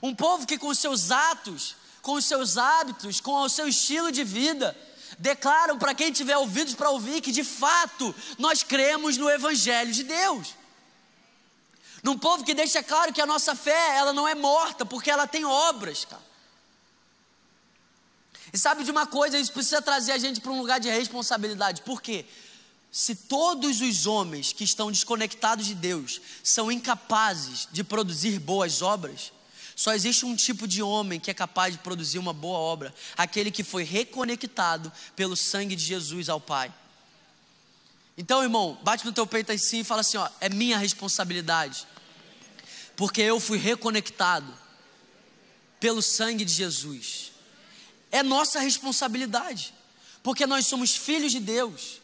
Um 0.02 0.16
povo 0.16 0.48
que 0.48 0.58
com 0.58 0.74
seus 0.74 1.12
atos, 1.12 1.76
com 2.02 2.20
seus 2.20 2.58
hábitos, 2.58 3.20
com 3.20 3.34
o 3.34 3.50
seu 3.50 3.68
estilo 3.68 4.12
de 4.12 4.24
vida, 4.24 4.76
declaram 5.20 5.78
para 5.78 5.94
quem 5.94 6.12
tiver 6.12 6.38
ouvidos 6.38 6.74
para 6.74 6.90
ouvir 6.90 7.22
que 7.22 7.32
de 7.32 7.44
fato 7.44 8.16
nós 8.40 8.64
cremos 8.64 9.16
no 9.16 9.30
Evangelho 9.30 9.92
de 9.92 10.04
Deus. 10.04 10.56
Num 12.04 12.18
povo 12.18 12.44
que 12.44 12.54
deixa 12.54 12.84
claro 12.84 13.14
que 13.14 13.22
a 13.22 13.26
nossa 13.26 13.56
fé 13.56 13.96
ela 13.96 14.14
não 14.14 14.28
é 14.28 14.36
morta, 14.36 14.86
porque 14.86 15.10
ela 15.10 15.28
tem 15.28 15.46
obras, 15.46 16.06
cara. 16.06 16.28
E 18.54 18.58
sabe 18.58 18.84
de 18.84 18.92
uma 18.92 19.06
coisa, 19.06 19.38
isso 19.38 19.52
precisa 19.52 19.82
trazer 19.82 20.14
a 20.14 20.18
gente 20.18 20.40
para 20.40 20.52
um 20.52 20.60
lugar 20.60 20.80
de 20.80 20.90
responsabilidade. 20.90 21.82
Por 21.82 22.02
quê? 22.02 22.26
Se 22.92 23.14
todos 23.14 23.82
os 23.82 24.08
homens 24.08 24.54
que 24.54 24.64
estão 24.64 24.92
desconectados 24.92 25.66
de 25.66 25.76
Deus 25.76 26.22
são 26.44 26.72
incapazes 26.72 27.68
de 27.72 27.84
produzir 27.84 28.40
boas 28.40 28.82
obras, 28.82 29.34
só 29.76 29.94
existe 29.94 30.26
um 30.26 30.36
tipo 30.36 30.68
de 30.68 30.82
homem 30.82 31.20
que 31.20 31.30
é 31.30 31.34
capaz 31.34 31.74
de 31.74 31.80
produzir 31.80 32.18
uma 32.18 32.34
boa 32.34 32.58
obra: 32.58 32.94
aquele 33.16 33.52
que 33.52 33.64
foi 33.64 33.84
reconectado 33.84 34.92
pelo 35.16 35.36
sangue 35.36 35.76
de 35.76 35.84
Jesus 35.84 36.30
ao 36.30 36.40
Pai. 36.40 36.74
Então, 38.18 38.42
irmão, 38.42 38.80
bate 38.82 39.06
no 39.06 39.14
teu 39.14 39.28
peito 39.28 39.52
assim 39.52 39.82
e 39.82 39.84
fala 39.84 40.02
assim: 40.02 40.18
ó, 40.18 40.28
é 40.42 40.50
minha 40.50 40.78
responsabilidade, 40.78 41.88
porque 42.96 43.22
eu 43.22 43.40
fui 43.40 43.60
reconectado 43.60 44.52
pelo 45.80 46.02
sangue 46.02 46.44
de 46.44 46.52
Jesus. 46.52 47.32
É 48.12 48.24
nossa 48.24 48.60
responsabilidade, 48.60 49.74
porque 50.24 50.48
nós 50.48 50.66
somos 50.66 50.96
filhos 50.96 51.32
de 51.32 51.40
Deus, 51.40 52.02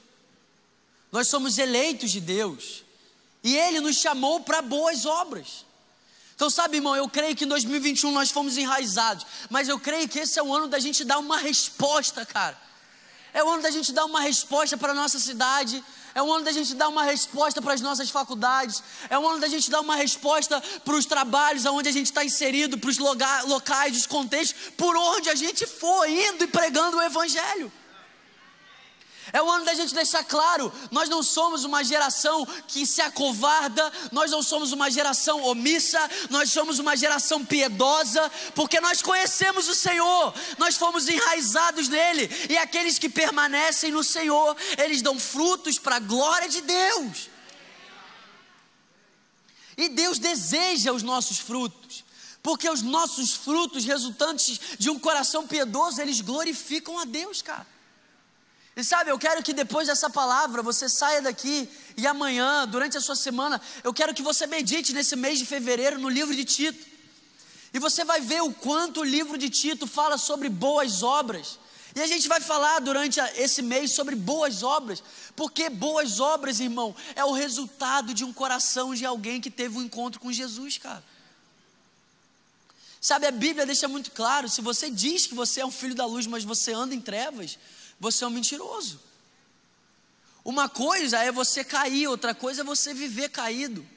nós 1.12 1.28
somos 1.28 1.58
eleitos 1.58 2.12
de 2.12 2.20
Deus, 2.20 2.84
e 3.44 3.56
Ele 3.58 3.80
nos 3.80 3.96
chamou 3.96 4.42
para 4.42 4.62
boas 4.62 5.06
obras. 5.06 5.66
Então, 6.36 6.50
sabe, 6.50 6.78
irmão, 6.78 6.96
eu 6.96 7.08
creio 7.08 7.36
que 7.36 7.46
em 7.46 7.48
2021 7.48 8.12
nós 8.12 8.30
fomos 8.30 8.58
enraizados, 8.58 9.26
mas 9.50 9.70
eu 9.70 9.80
creio 9.80 10.08
que 10.10 10.20
esse 10.20 10.38
é 10.38 10.44
o 10.44 10.54
ano 10.54 10.68
da 10.68 10.78
gente 10.78 11.04
dar 11.04 11.18
uma 11.18 11.38
resposta, 11.38 12.26
cara. 12.26 12.58
É 13.34 13.44
o 13.44 13.50
ano 13.50 13.64
da 13.64 13.72
gente 13.72 13.92
dar 13.92 14.06
uma 14.06 14.22
resposta 14.22 14.78
para 14.78 14.92
a 14.92 14.96
nossa 14.96 15.20
cidade, 15.20 15.84
é 16.16 16.22
o 16.22 16.32
ano 16.32 16.46
da 16.46 16.52
gente 16.52 16.76
dar 16.76 16.90
uma 16.90 17.04
resposta 17.04 17.62
para 17.62 17.74
as 17.74 17.82
nossas 17.82 18.10
faculdades, 18.10 18.84
é 19.10 19.18
o 19.18 19.28
ano 19.28 19.40
da 19.40 19.48
gente 19.48 19.70
dar 19.70 19.82
uma 19.82 19.96
resposta 19.96 20.62
para 20.84 20.96
os 20.96 21.06
trabalhos 21.06 21.66
aonde 21.66 21.90
a 21.90 21.92
gente 21.92 22.08
está 22.08 22.24
inserido, 22.24 22.78
para 22.78 22.90
os 22.90 22.98
locais, 22.98 23.98
os 23.98 24.06
contextos, 24.06 24.72
por 24.78 24.96
onde 24.96 25.30
a 25.30 25.36
gente 25.36 25.66
for 25.66 26.08
indo 26.08 26.44
e 26.44 26.48
pregando 26.48 26.98
o 26.98 27.02
Evangelho. 27.02 27.72
É 29.34 29.42
o 29.42 29.50
ano 29.50 29.66
da 29.66 29.74
gente 29.74 29.96
deixar 29.96 30.24
claro: 30.24 30.72
nós 30.92 31.10
não 31.10 31.24
somos 31.24 31.64
uma 31.64 31.84
geração 31.84 32.46
que 32.68 32.86
se 32.86 33.02
acovarda, 33.02 33.92
nós 34.12 34.30
não 34.30 34.44
somos 34.44 34.72
uma 34.72 34.92
geração 34.92 35.42
omissa, 35.42 36.00
nós 36.30 36.52
somos 36.52 36.78
uma 36.78 36.96
geração 36.96 37.44
piedosa, 37.44 38.32
porque 38.54 38.80
nós 38.80 39.02
conhecemos 39.02 39.68
o 39.68 39.74
Senhor, 39.74 40.36
nós 40.60 40.76
fomos 40.76 41.10
enraizados 41.10 41.90
nele, 41.90 42.30
e 42.48 42.56
aqueles 42.58 43.00
que 43.00 43.10
permanecem 43.10 43.92
no 43.92 44.04
Senhor, 44.04 44.56
eles 44.78 45.02
dão 45.02 45.18
frutos 45.18 45.80
para 45.80 45.96
a 45.96 46.00
glória 46.00 46.48
de 46.48 46.62
Deus. 46.62 47.30
E 49.76 49.90
Deus 49.90 50.20
deseja 50.20 50.94
os 50.94 51.02
nossos 51.02 51.40
frutos, 51.40 52.04
porque 52.44 52.70
os 52.70 52.84
nossos 52.84 53.34
frutos 53.34 53.84
resultantes 53.84 54.60
de 54.78 54.92
um 54.92 55.00
coração 55.00 55.48
piedoso, 55.48 56.00
eles 56.00 56.22
glorificam 56.22 57.00
a 57.00 57.06
Deus, 57.06 57.42
cara. 57.42 57.73
E 58.76 58.84
sabe, 58.84 59.12
eu 59.12 59.20
quero 59.20 59.44
que 59.44 59.54
depois 59.54 59.88
dessa 59.88 60.10
palavra 60.10 60.64
você 60.64 60.90
saia 60.90 61.22
daqui 61.22 61.70
e 61.96 62.08
amanhã, 62.08 62.68
durante 62.68 62.98
a 62.98 63.02
sua 63.02 63.16
semana, 63.16 63.62
eu 63.84 63.94
quero 63.94 64.14
que 64.14 64.24
você 64.24 64.48
medite 64.48 64.94
nesse 64.94 65.16
mês 65.16 65.38
de 65.38 65.46
fevereiro 65.46 66.00
no 66.00 66.10
livro 66.10 66.36
de 66.36 66.44
Tito. 66.44 66.94
E 67.72 67.80
você 67.80 68.04
vai 68.04 68.22
ver 68.22 68.42
o 68.42 68.52
quanto 68.52 69.02
o 69.02 69.04
livro 69.04 69.38
de 69.38 69.50
Tito 69.50 69.86
fala 69.86 70.18
sobre 70.18 70.50
boas 70.50 71.04
obras. 71.04 71.60
E 71.96 72.02
a 72.02 72.08
gente 72.08 72.28
vai 72.28 72.42
falar 72.42 72.80
durante 72.80 73.20
esse 73.36 73.62
mês 73.62 73.92
sobre 73.92 74.16
boas 74.16 74.64
obras, 74.64 75.04
porque 75.36 75.70
boas 75.70 76.20
obras, 76.20 76.60
irmão, 76.60 76.96
é 77.16 77.24
o 77.24 77.32
resultado 77.32 78.14
de 78.14 78.24
um 78.24 78.34
coração 78.34 78.96
de 78.96 79.06
alguém 79.06 79.40
que 79.40 79.52
teve 79.52 79.78
um 79.78 79.84
encontro 79.84 80.20
com 80.20 80.32
Jesus, 80.32 80.80
cara. 80.80 81.04
Sabe, 83.00 83.28
a 83.28 83.32
Bíblia 83.32 83.66
deixa 83.66 83.88
muito 83.88 84.12
claro: 84.12 84.50
se 84.50 84.62
você 84.62 84.90
diz 84.90 85.28
que 85.28 85.36
você 85.36 85.62
é 85.62 85.66
um 85.66 85.72
filho 85.72 85.94
da 85.94 86.06
luz, 86.06 86.26
mas 86.26 86.44
você 86.44 86.74
anda 86.74 86.96
em 86.96 87.02
trevas, 87.02 87.60
você 88.00 88.24
é 88.24 88.28
um 88.28 88.32
mentiroso. 88.32 89.00
Uma 90.44 90.68
coisa 90.68 91.20
é 91.20 91.32
você 91.32 91.64
cair, 91.64 92.08
outra 92.08 92.36
coisa 92.36 92.62
é 92.62 92.64
você 92.64 92.94
viver 92.94 93.30
caído. 93.30 93.88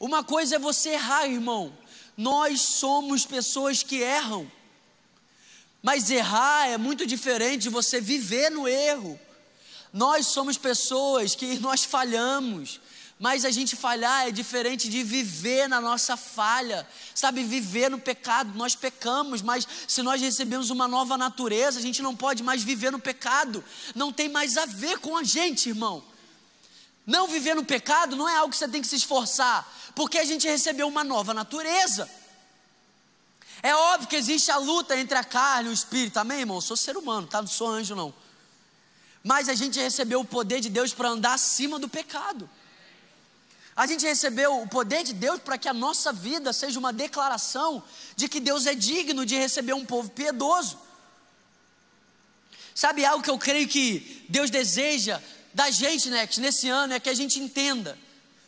Uma 0.00 0.24
coisa 0.24 0.56
é 0.56 0.58
você 0.58 0.90
errar, 0.90 1.26
irmão. 1.26 1.76
Nós 2.16 2.60
somos 2.60 3.26
pessoas 3.26 3.82
que 3.82 3.96
erram. 3.96 4.50
Mas 5.82 6.10
errar 6.10 6.68
é 6.68 6.78
muito 6.78 7.06
diferente 7.06 7.62
de 7.62 7.68
você 7.68 8.00
viver 8.00 8.50
no 8.50 8.66
erro. 8.66 9.20
Nós 9.92 10.26
somos 10.26 10.56
pessoas 10.56 11.34
que 11.34 11.58
nós 11.58 11.84
falhamos, 11.84 12.80
mas 13.24 13.46
a 13.46 13.50
gente 13.50 13.74
falhar 13.74 14.28
é 14.28 14.30
diferente 14.30 14.86
de 14.86 15.02
viver 15.02 15.66
na 15.66 15.80
nossa 15.80 16.14
falha, 16.14 16.86
sabe? 17.14 17.42
Viver 17.42 17.90
no 17.90 17.98
pecado, 17.98 18.52
nós 18.54 18.76
pecamos, 18.76 19.40
mas 19.40 19.66
se 19.88 20.02
nós 20.02 20.20
recebemos 20.20 20.68
uma 20.68 20.86
nova 20.86 21.16
natureza, 21.16 21.78
a 21.78 21.82
gente 21.82 22.02
não 22.02 22.14
pode 22.14 22.42
mais 22.42 22.62
viver 22.62 22.92
no 22.92 22.98
pecado, 22.98 23.64
não 23.94 24.12
tem 24.12 24.28
mais 24.28 24.58
a 24.58 24.66
ver 24.66 24.98
com 24.98 25.16
a 25.16 25.22
gente, 25.22 25.70
irmão. 25.70 26.04
Não 27.06 27.26
viver 27.26 27.54
no 27.54 27.64
pecado 27.64 28.14
não 28.14 28.28
é 28.28 28.36
algo 28.36 28.50
que 28.50 28.58
você 28.58 28.68
tem 28.68 28.82
que 28.82 28.88
se 28.88 28.96
esforçar, 28.96 29.66
porque 29.94 30.18
a 30.18 30.24
gente 30.26 30.46
recebeu 30.46 30.86
uma 30.86 31.02
nova 31.02 31.32
natureza. 31.32 32.06
É 33.62 33.74
óbvio 33.74 34.06
que 34.06 34.16
existe 34.16 34.50
a 34.50 34.58
luta 34.58 34.98
entre 34.98 35.16
a 35.16 35.24
carne 35.24 35.70
e 35.70 35.72
o 35.72 35.74
espírito, 35.74 36.18
amém, 36.18 36.40
irmão? 36.40 36.58
Eu 36.58 36.60
sou 36.60 36.76
ser 36.76 36.94
humano, 36.94 37.26
tá? 37.26 37.40
Não 37.40 37.48
sou 37.48 37.68
anjo, 37.68 37.94
não. 37.94 38.12
Mas 39.22 39.48
a 39.48 39.54
gente 39.54 39.80
recebeu 39.80 40.20
o 40.20 40.26
poder 40.26 40.60
de 40.60 40.68
Deus 40.68 40.92
para 40.92 41.08
andar 41.08 41.32
acima 41.32 41.78
do 41.78 41.88
pecado. 41.88 42.50
A 43.76 43.86
gente 43.86 44.06
recebeu 44.06 44.60
o 44.60 44.68
poder 44.68 45.02
de 45.02 45.12
Deus 45.12 45.40
para 45.40 45.58
que 45.58 45.68
a 45.68 45.74
nossa 45.74 46.12
vida 46.12 46.52
seja 46.52 46.78
uma 46.78 46.92
declaração 46.92 47.82
de 48.14 48.28
que 48.28 48.38
Deus 48.38 48.66
é 48.66 48.74
digno 48.74 49.26
de 49.26 49.36
receber 49.36 49.72
um 49.72 49.84
povo 49.84 50.10
piedoso. 50.10 50.78
Sabe 52.72 53.04
algo 53.04 53.22
que 53.22 53.30
eu 53.30 53.38
creio 53.38 53.66
que 53.68 54.24
Deus 54.28 54.48
deseja 54.48 55.20
da 55.52 55.70
gente, 55.70 56.08
né, 56.08 56.28
nesse 56.38 56.68
ano 56.68 56.94
é 56.94 57.00
que 57.00 57.10
a 57.10 57.14
gente 57.14 57.40
entenda. 57.40 57.98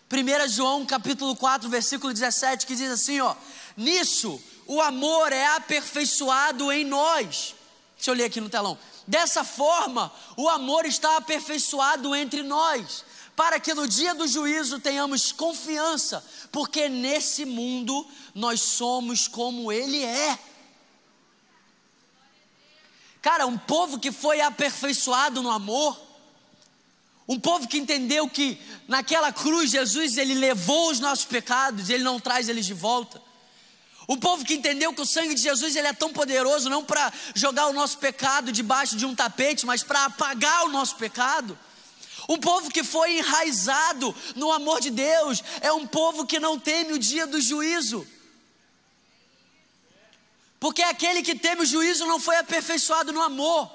1 0.08 0.48
João 0.48 0.86
capítulo 0.86 1.34
4, 1.34 1.68
versículo 1.68 2.12
17, 2.12 2.64
que 2.64 2.76
diz 2.76 2.90
assim, 2.90 3.20
ó: 3.20 3.34
"Nisso 3.76 4.40
o 4.66 4.80
amor 4.80 5.32
é 5.32 5.46
aperfeiçoado 5.56 6.70
em 6.70 6.84
nós". 6.84 7.54
Deixa 7.96 8.10
eu 8.12 8.14
ler 8.14 8.24
aqui 8.24 8.40
no 8.40 8.48
telão. 8.48 8.78
Dessa 9.06 9.42
forma, 9.42 10.12
o 10.36 10.48
amor 10.48 10.86
está 10.86 11.16
aperfeiçoado 11.16 12.14
entre 12.14 12.44
nós 12.44 13.04
para 13.36 13.60
que 13.60 13.74
no 13.74 13.86
dia 13.86 14.14
do 14.14 14.26
juízo 14.26 14.80
tenhamos 14.80 15.30
confiança, 15.30 16.24
porque 16.50 16.88
nesse 16.88 17.44
mundo 17.44 18.08
nós 18.34 18.62
somos 18.62 19.28
como 19.28 19.70
Ele 19.70 20.02
é. 20.02 20.38
Cara, 23.20 23.46
um 23.46 23.58
povo 23.58 23.98
que 23.98 24.10
foi 24.10 24.40
aperfeiçoado 24.40 25.42
no 25.42 25.50
amor, 25.50 26.00
um 27.28 27.38
povo 27.38 27.68
que 27.68 27.76
entendeu 27.76 28.28
que 28.28 28.58
naquela 28.88 29.32
cruz 29.32 29.70
Jesus 29.70 30.16
ele 30.16 30.34
levou 30.34 30.90
os 30.90 31.00
nossos 31.00 31.24
pecados, 31.24 31.90
ele 31.90 32.04
não 32.04 32.20
traz 32.20 32.48
eles 32.48 32.64
de 32.64 32.72
volta. 32.72 33.20
Um 34.08 34.16
povo 34.16 34.44
que 34.44 34.54
entendeu 34.54 34.94
que 34.94 35.00
o 35.00 35.06
sangue 35.06 35.34
de 35.34 35.42
Jesus 35.42 35.74
ele 35.74 35.88
é 35.88 35.92
tão 35.92 36.12
poderoso 36.12 36.70
não 36.70 36.84
para 36.84 37.12
jogar 37.34 37.66
o 37.66 37.72
nosso 37.72 37.98
pecado 37.98 38.52
debaixo 38.52 38.96
de 38.96 39.04
um 39.04 39.14
tapete, 39.14 39.66
mas 39.66 39.82
para 39.82 40.04
apagar 40.04 40.64
o 40.64 40.68
nosso 40.68 40.94
pecado. 40.94 41.58
Um 42.28 42.38
povo 42.38 42.70
que 42.70 42.82
foi 42.82 43.18
enraizado 43.18 44.14
no 44.34 44.52
amor 44.52 44.80
de 44.80 44.90
Deus 44.90 45.42
é 45.60 45.72
um 45.72 45.86
povo 45.86 46.26
que 46.26 46.40
não 46.40 46.58
teme 46.58 46.92
o 46.92 46.98
dia 46.98 47.26
do 47.26 47.40
juízo. 47.40 48.06
Porque 50.58 50.82
aquele 50.82 51.22
que 51.22 51.34
teme 51.34 51.62
o 51.62 51.66
juízo 51.66 52.06
não 52.06 52.18
foi 52.18 52.36
aperfeiçoado 52.36 53.12
no 53.12 53.22
amor. 53.22 53.70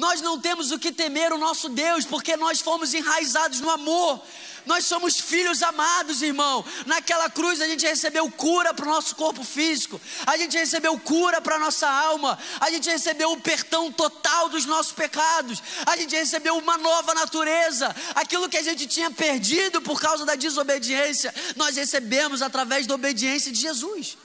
Nós 0.00 0.22
não 0.22 0.40
temos 0.40 0.70
o 0.70 0.78
que 0.78 0.90
temer 0.90 1.30
o 1.30 1.36
nosso 1.36 1.68
Deus, 1.68 2.06
porque 2.06 2.34
nós 2.34 2.58
fomos 2.58 2.94
enraizados 2.94 3.60
no 3.60 3.68
amor. 3.68 4.18
Nós 4.64 4.86
somos 4.86 5.20
filhos 5.20 5.62
amados, 5.62 6.22
irmão. 6.22 6.64
Naquela 6.86 7.28
cruz 7.28 7.60
a 7.60 7.68
gente 7.68 7.86
recebeu 7.86 8.30
cura 8.30 8.72
para 8.72 8.86
o 8.86 8.88
nosso 8.88 9.14
corpo 9.14 9.44
físico, 9.44 10.00
a 10.26 10.38
gente 10.38 10.56
recebeu 10.56 10.98
cura 10.98 11.42
para 11.42 11.56
a 11.56 11.58
nossa 11.58 11.86
alma, 11.86 12.38
a 12.60 12.70
gente 12.70 12.88
recebeu 12.88 13.30
o 13.32 13.40
perdão 13.42 13.92
total 13.92 14.48
dos 14.48 14.64
nossos 14.64 14.92
pecados, 14.92 15.62
a 15.84 15.94
gente 15.98 16.16
recebeu 16.16 16.56
uma 16.56 16.78
nova 16.78 17.12
natureza. 17.12 17.94
Aquilo 18.14 18.48
que 18.48 18.56
a 18.56 18.62
gente 18.62 18.86
tinha 18.86 19.10
perdido 19.10 19.82
por 19.82 20.00
causa 20.00 20.24
da 20.24 20.34
desobediência, 20.34 21.34
nós 21.56 21.76
recebemos 21.76 22.40
através 22.40 22.86
da 22.86 22.94
obediência 22.94 23.52
de 23.52 23.60
Jesus. 23.60 24.16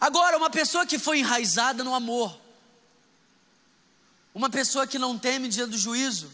Agora, 0.00 0.36
uma 0.36 0.50
pessoa 0.50 0.84
que 0.84 0.98
foi 0.98 1.20
enraizada 1.20 1.84
no 1.84 1.94
amor, 1.94 2.43
uma 4.34 4.50
pessoa 4.50 4.86
que 4.86 4.98
não 4.98 5.16
teme 5.16 5.48
dia 5.48 5.66
do 5.66 5.78
juízo, 5.78 6.30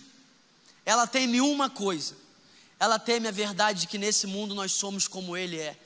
ela 0.86 1.06
teme 1.06 1.40
uma 1.40 1.68
coisa: 1.68 2.16
ela 2.78 2.98
teme 2.98 3.28
a 3.28 3.30
verdade 3.30 3.82
de 3.82 3.86
que 3.86 3.98
nesse 3.98 4.26
mundo 4.26 4.54
nós 4.54 4.72
somos 4.72 5.06
como 5.06 5.36
Ele 5.36 5.58
é. 5.58 5.76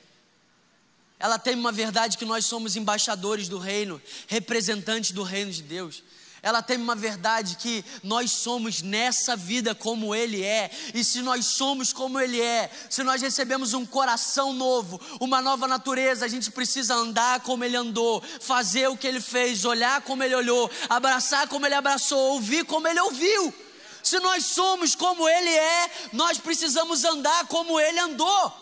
Ela 1.19 1.39
teme 1.39 1.61
uma 1.61 1.73
verdade 1.73 2.17
que 2.17 2.25
nós 2.25 2.47
somos 2.47 2.77
embaixadores 2.77 3.49
do 3.49 3.59
reino, 3.59 4.01
representantes 4.29 5.11
do 5.11 5.23
reino 5.23 5.51
de 5.51 5.63
Deus. 5.63 6.03
Ela 6.45 6.61
teme 6.61 6.85
uma 6.85 6.95
verdade 6.95 7.57
que 7.57 7.83
nós 8.03 8.31
somos 8.31 8.83
nessa 8.83 9.35
vida 9.35 9.75
como 9.75 10.15
Ele 10.15 10.43
é, 10.43 10.71
e 10.93 11.03
se 11.03 11.23
nós 11.23 11.47
somos 11.47 11.91
como 11.91 12.21
Ele 12.21 12.39
é, 12.39 12.71
se 12.91 13.03
nós 13.03 13.23
recebemos 13.23 13.73
um 13.73 13.87
coração 13.87 14.53
novo, 14.53 15.01
uma 15.19 15.41
nova 15.41 15.67
natureza, 15.67 16.27
a 16.27 16.29
gente 16.29 16.51
precisa 16.51 16.97
andar 16.97 17.41
como 17.41 17.65
Ele 17.65 17.79
andou, 17.79 18.23
fazer 18.43 18.89
o 18.89 18.97
que 18.97 19.07
Ele 19.07 19.23
fez, 19.23 19.65
olhar 19.65 20.03
como 20.03 20.23
Ele 20.23 20.35
olhou, 20.35 20.71
abraçar 20.87 21.49
como 21.49 21.65
Ele 21.65 21.77
abraçou, 21.77 22.35
ouvir 22.35 22.67
como 22.67 22.87
Ele 22.87 23.01
ouviu. 23.01 23.55
Se 24.03 24.21
nós 24.21 24.45
somos 24.45 24.95
como 24.95 25.27
Ele 25.27 25.49
é, 25.49 25.91
nós 26.13 26.37
precisamos 26.37 27.05
andar 27.05 27.47
como 27.47 27.81
Ele 27.81 28.01
andou. 28.01 28.53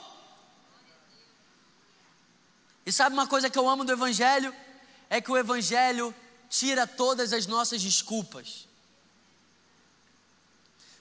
E 2.86 2.92
sabe 2.92 3.12
uma 3.14 3.26
coisa 3.26 3.50
que 3.50 3.58
eu 3.58 3.68
amo 3.68 3.84
do 3.84 3.90
Evangelho? 3.90 4.54
É 5.10 5.20
que 5.20 5.32
o 5.32 5.36
Evangelho 5.36 6.14
tira 6.52 6.86
todas 6.86 7.32
as 7.32 7.46
nossas 7.46 7.80
desculpas. 7.80 8.68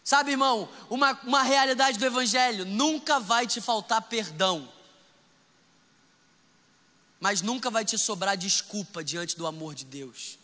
Sabe, 0.01 0.31
irmão, 0.31 0.69
uma, 0.89 1.11
uma 1.23 1.43
realidade 1.43 1.99
do 1.99 2.05
Evangelho: 2.05 2.65
nunca 2.65 3.19
vai 3.19 3.45
te 3.45 3.59
faltar 3.59 4.01
perdão, 4.03 4.71
mas 7.19 7.41
nunca 7.41 7.69
vai 7.69 7.83
te 7.83 7.97
sobrar 7.97 8.37
desculpa 8.37 9.03
diante 9.03 9.37
do 9.37 9.45
amor 9.45 9.75
de 9.75 9.83
Deus. 9.83 10.39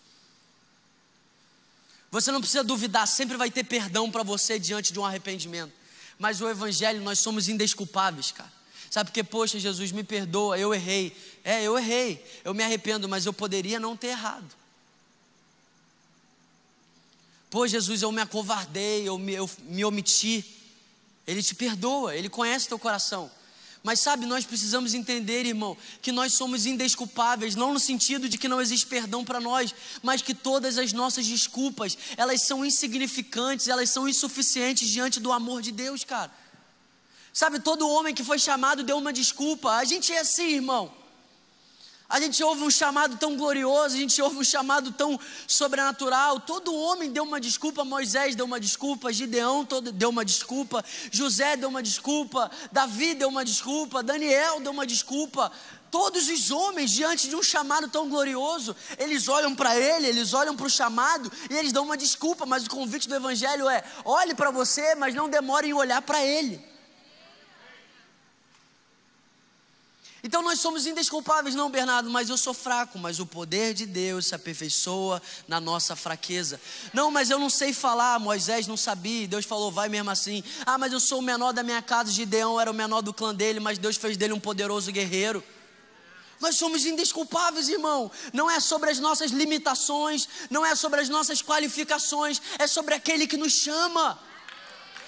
Você 2.11 2.31
não 2.31 2.41
precisa 2.41 2.63
duvidar, 2.63 3.07
sempre 3.07 3.37
vai 3.37 3.49
ter 3.49 3.63
perdão 3.63 4.11
para 4.11 4.23
você 4.23 4.59
diante 4.59 4.91
de 4.91 4.99
um 4.99 5.05
arrependimento. 5.05 5.73
Mas 6.19 6.41
o 6.41 6.49
Evangelho, 6.49 7.01
nós 7.01 7.19
somos 7.19 7.47
indesculpáveis, 7.47 8.31
cara. 8.31 8.51
Sabe 8.89 9.09
porque, 9.09 9.23
poxa, 9.23 9.59
Jesus, 9.59 9.91
me 9.91 10.03
perdoa, 10.03 10.57
eu 10.57 10.73
errei. 10.73 11.15
É, 11.43 11.63
eu 11.63 11.77
errei, 11.77 12.25
eu 12.43 12.53
me 12.53 12.63
arrependo, 12.63 13.07
mas 13.07 13.25
eu 13.25 13.33
poderia 13.33 13.79
não 13.79 13.95
ter 13.95 14.07
errado. 14.07 14.56
Pô, 17.49 17.65
Jesus, 17.65 18.01
eu 18.01 18.11
me 18.11 18.21
acovardei, 18.21 19.07
eu 19.07 19.17
me, 19.17 19.33
eu 19.33 19.49
me 19.63 19.85
omiti. 19.85 20.45
Ele 21.25 21.41
te 21.41 21.55
perdoa, 21.55 22.15
ele 22.15 22.29
conhece 22.29 22.67
teu 22.67 22.79
coração. 22.79 23.31
Mas 23.83 24.01
sabe, 24.01 24.25
nós 24.25 24.45
precisamos 24.45 24.93
entender, 24.93 25.45
irmão, 25.45 25.77
que 26.01 26.11
nós 26.11 26.33
somos 26.33 26.65
indesculpáveis, 26.65 27.55
não 27.55 27.71
no 27.71 27.79
sentido 27.79 28.27
de 28.27 28.37
que 28.37 28.49
não 28.49 28.59
existe 28.59 28.85
perdão 28.85 29.23
para 29.23 29.39
nós, 29.39 29.73
mas 30.03 30.21
que 30.21 30.33
todas 30.33 30.77
as 30.77 30.91
nossas 30.91 31.25
desculpas, 31.25 31.97
elas 32.17 32.41
são 32.41 32.65
insignificantes, 32.65 33.67
elas 33.67 33.89
são 33.89 34.07
insuficientes 34.09 34.89
diante 34.89 35.19
do 35.19 35.31
amor 35.31 35.61
de 35.61 35.71
Deus, 35.71 36.03
cara. 36.03 36.31
Sabe, 37.31 37.59
todo 37.59 37.87
homem 37.87 38.13
que 38.13 38.23
foi 38.23 38.39
chamado 38.39 38.83
deu 38.83 38.97
uma 38.97 39.13
desculpa. 39.13 39.71
A 39.71 39.85
gente 39.85 40.11
é 40.11 40.19
assim, 40.19 40.55
irmão. 40.55 40.91
A 42.09 42.21
gente 42.21 42.41
ouve 42.41 42.63
um 42.63 42.71
chamado 42.71 43.17
tão 43.17 43.35
glorioso, 43.35 43.95
a 43.95 43.99
gente 43.99 44.21
ouve 44.21 44.37
um 44.37 44.43
chamado 44.43 44.93
tão 44.93 45.19
sobrenatural. 45.45 46.39
Todo 46.39 46.73
homem 46.73 47.11
deu 47.11 47.23
uma 47.23 47.39
desculpa, 47.39 47.83
Moisés 47.83 48.33
deu 48.33 48.45
uma 48.45 48.61
desculpa, 48.61 49.11
Gideão 49.11 49.65
todo, 49.65 49.91
deu 49.91 50.09
uma 50.09 50.23
desculpa, 50.23 50.85
José 51.11 51.57
deu 51.57 51.67
uma 51.67 51.83
desculpa, 51.83 52.49
Davi 52.71 53.13
deu 53.13 53.27
uma 53.27 53.43
desculpa, 53.43 54.01
Daniel 54.01 54.61
deu 54.61 54.71
uma 54.71 54.87
desculpa. 54.87 55.51
Todos 55.91 56.29
os 56.29 56.49
homens, 56.49 56.91
diante 56.91 57.27
de 57.27 57.35
um 57.35 57.43
chamado 57.43 57.89
tão 57.89 58.07
glorioso, 58.07 58.73
eles 58.97 59.27
olham 59.27 59.53
para 59.53 59.77
ele, 59.77 60.07
eles 60.07 60.33
olham 60.33 60.55
para 60.55 60.67
o 60.67 60.69
chamado 60.69 61.29
e 61.49 61.53
eles 61.53 61.73
dão 61.73 61.83
uma 61.83 61.97
desculpa, 61.97 62.45
mas 62.45 62.65
o 62.65 62.69
convite 62.69 63.09
do 63.09 63.15
Evangelho 63.15 63.67
é: 63.67 63.83
olhe 64.05 64.33
para 64.33 64.49
você, 64.49 64.95
mas 64.95 65.13
não 65.13 65.27
demore 65.27 65.67
em 65.67 65.73
olhar 65.73 66.01
para 66.01 66.23
ele. 66.23 66.76
Então 70.27 70.41
nós 70.41 70.59
somos 70.59 70.85
indesculpáveis, 70.85 71.55
não, 71.55 71.69
Bernardo, 71.69 72.09
mas 72.09 72.29
eu 72.29 72.35
sou 72.35 72.53
fraco, 72.53 72.99
mas 72.99 73.17
o 73.17 73.25
poder 73.25 73.73
de 73.73 73.85
Deus 73.85 74.25
se 74.25 74.35
aperfeiçoa 74.35 75.21
na 75.47 75.57
nossa 75.61 75.95
fraqueza. 75.95 76.59
Não, 76.93 77.09
mas 77.09 77.29
eu 77.29 77.39
não 77.39 77.49
sei 77.49 77.71
falar, 77.71 78.19
Moisés 78.19 78.67
não 78.67 78.75
sabia, 78.75 79.25
Deus 79.25 79.45
falou, 79.45 79.71
vai 79.71 79.87
mesmo 79.87 80.09
assim. 80.09 80.43
Ah, 80.65 80.77
mas 80.77 80.91
eu 80.91 80.99
sou 80.99 81.19
o 81.19 81.21
menor 81.21 81.53
da 81.53 81.63
minha 81.63 81.81
casa, 81.81 82.11
Gideão 82.11 82.59
era 82.59 82.69
o 82.69 82.73
menor 82.73 82.99
do 83.01 83.13
clã 83.13 83.33
dele, 83.33 83.61
mas 83.61 83.77
Deus 83.77 83.95
fez 83.95 84.17
dele 84.17 84.33
um 84.33 84.39
poderoso 84.39 84.91
guerreiro. 84.91 85.41
Nós 86.41 86.57
somos 86.57 86.85
indesculpáveis, 86.85 87.69
irmão. 87.69 88.11
Não 88.33 88.51
é 88.51 88.59
sobre 88.59 88.89
as 88.89 88.99
nossas 88.99 89.31
limitações, 89.31 90.27
não 90.49 90.65
é 90.65 90.75
sobre 90.75 90.99
as 90.99 91.07
nossas 91.07 91.41
qualificações, 91.41 92.41
é 92.59 92.67
sobre 92.67 92.93
aquele 92.95 93.27
que 93.27 93.37
nos 93.37 93.53
chama. 93.53 94.19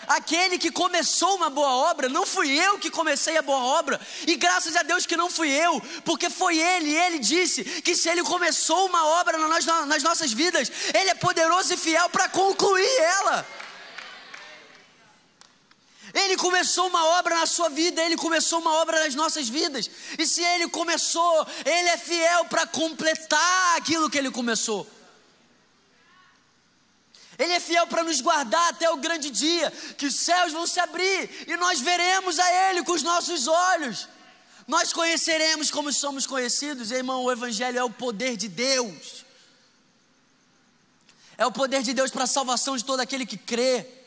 Aquele 0.09 0.57
que 0.57 0.71
começou 0.71 1.35
uma 1.35 1.51
boa 1.51 1.69
obra, 1.91 2.09
não 2.09 2.25
fui 2.25 2.49
eu 2.49 2.79
que 2.79 2.89
comecei 2.89 3.37
a 3.37 3.43
boa 3.43 3.63
obra, 3.79 4.01
e 4.25 4.35
graças 4.37 4.75
a 4.75 4.81
Deus 4.81 5.05
que 5.05 5.15
não 5.15 5.29
fui 5.29 5.51
eu, 5.51 5.79
porque 6.03 6.31
foi 6.31 6.57
Ele, 6.57 6.97
Ele 6.97 7.19
disse 7.19 7.63
que 7.63 7.95
se 7.95 8.09
Ele 8.09 8.23
começou 8.23 8.87
uma 8.87 9.05
obra 9.19 9.37
nas 9.85 10.01
nossas 10.01 10.33
vidas, 10.33 10.71
Ele 10.95 11.11
é 11.11 11.13
poderoso 11.13 11.75
e 11.75 11.77
fiel 11.77 12.09
para 12.09 12.27
concluir 12.27 12.99
ela. 13.19 13.47
Ele 16.11 16.35
começou 16.37 16.87
uma 16.87 17.05
obra 17.19 17.35
na 17.35 17.45
sua 17.45 17.69
vida, 17.69 18.01
Ele 18.01 18.17
começou 18.17 18.61
uma 18.61 18.73
obra 18.77 19.03
nas 19.03 19.13
nossas 19.13 19.47
vidas. 19.47 19.91
E 20.17 20.25
se 20.25 20.43
Ele 20.43 20.67
começou, 20.69 21.47
Ele 21.63 21.89
é 21.89 21.97
fiel 21.97 22.45
para 22.45 22.65
completar 22.65 23.77
aquilo 23.77 24.09
que 24.09 24.17
Ele 24.17 24.31
começou. 24.31 24.87
Ele 27.39 27.54
é 27.54 27.60
fiel 27.60 27.88
para 27.88 28.04
nos 28.04 28.19
guardar 28.19 28.69
até 28.69 28.89
o 28.91 28.97
grande 28.97 29.30
dia, 29.30 29.71
que 29.97 30.06
os 30.06 30.15
céus 30.15 30.52
vão 30.52 30.67
se 30.67 30.78
abrir 30.78 31.30
e 31.47 31.56
nós 31.56 31.80
veremos 31.80 32.38
a 32.38 32.69
Ele 32.69 32.84
com 32.84 32.91
os 32.91 33.02
nossos 33.02 33.47
olhos. 33.47 34.10
Nós 34.67 34.91
conheceremos 34.91 35.71
como 35.71 35.91
somos 35.91 36.28
conhecidos, 36.28 36.91
irmão. 36.91 37.23
O 37.23 37.32
Evangelho 37.32 37.80
é 37.80 37.84
o 37.84 37.89
poder 37.89 38.36
de 38.36 38.49
Deus, 38.49 39.25
é 41.38 41.45
o 41.45 41.52
poder 41.52 41.82
de 41.82 41.93
Deus 41.93 42.12
para 42.12 42.25
a 42.25 42.28
salvação 42.28 42.75
de 42.75 42.84
todo 42.84 42.99
aquele 42.99 43.25
que 43.25 43.38
crê. 43.38 43.98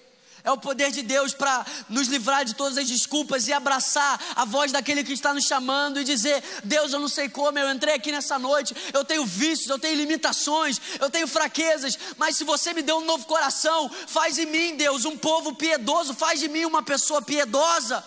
É 0.45 0.51
o 0.51 0.59
poder 0.59 0.91
de 0.91 1.03
Deus 1.03 1.33
para 1.33 1.65
nos 1.89 2.09
livrar 2.09 2.45
de 2.45 2.55
todas 2.55 2.77
as 2.77 2.89
desculpas 2.89 3.47
e 3.47 3.53
abraçar 3.53 4.21
a 4.35 4.45
voz 4.45 4.73
daquele 4.73 5.05
que 5.05 5.13
está 5.13 5.33
nos 5.33 5.45
chamando 5.45 6.01
e 6.01 6.05
dizer: 6.05 6.43
Deus, 6.65 6.93
eu 6.93 6.99
não 6.99 7.07
sei 7.07 7.29
como, 7.29 7.61
eu 7.61 7.71
entrei 7.71 7.95
aqui 7.95 8.11
nessa 8.11 8.41
noite, 8.41 8.75
eu 8.93 9.05
tenho 9.05 9.25
vícios, 9.25 9.69
eu 9.69 9.79
tenho 9.79 9.97
limitações, 9.97 10.81
eu 11.01 11.09
tenho 11.09 11.29
fraquezas, 11.29 11.97
mas 12.17 12.37
se 12.37 12.43
você 12.43 12.73
me 12.73 12.83
deu 12.83 12.99
um 12.99 13.05
novo 13.05 13.25
coração, 13.25 13.89
faz 14.09 14.37
em 14.37 14.47
mim, 14.47 14.77
Deus, 14.77 15.05
um 15.05 15.17
povo 15.17 15.55
piedoso, 15.55 16.13
faz 16.13 16.41
de 16.41 16.49
mim 16.49 16.65
uma 16.65 16.83
pessoa 16.83 17.23
piedosa. 17.23 18.05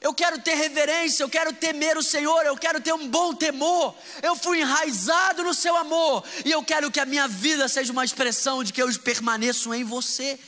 Eu 0.00 0.12
quero 0.12 0.38
ter 0.40 0.54
reverência, 0.56 1.22
eu 1.22 1.30
quero 1.30 1.52
temer 1.52 1.96
o 1.96 2.02
Senhor, 2.02 2.44
eu 2.44 2.56
quero 2.56 2.80
ter 2.80 2.92
um 2.92 3.08
bom 3.08 3.32
temor. 3.32 3.94
Eu 4.22 4.36
fui 4.36 4.60
enraizado 4.60 5.42
no 5.44 5.54
seu 5.54 5.74
amor 5.76 6.22
e 6.44 6.50
eu 6.50 6.62
quero 6.62 6.90
que 6.90 7.00
a 7.00 7.06
minha 7.06 7.26
vida 7.26 7.68
seja 7.68 7.90
uma 7.90 8.04
expressão 8.04 8.62
de 8.62 8.70
que 8.70 8.82
eu 8.82 8.92
permaneço 9.00 9.72
em 9.72 9.82
você. 9.82 10.38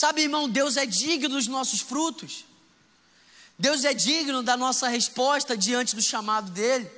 Sabe, 0.00 0.22
irmão, 0.22 0.48
Deus 0.48 0.78
é 0.78 0.86
digno 0.86 1.28
dos 1.28 1.46
nossos 1.46 1.80
frutos. 1.82 2.46
Deus 3.58 3.84
é 3.84 3.92
digno 3.92 4.42
da 4.42 4.56
nossa 4.56 4.88
resposta 4.88 5.54
diante 5.54 5.94
do 5.94 6.00
chamado 6.00 6.50
dele. 6.50 6.90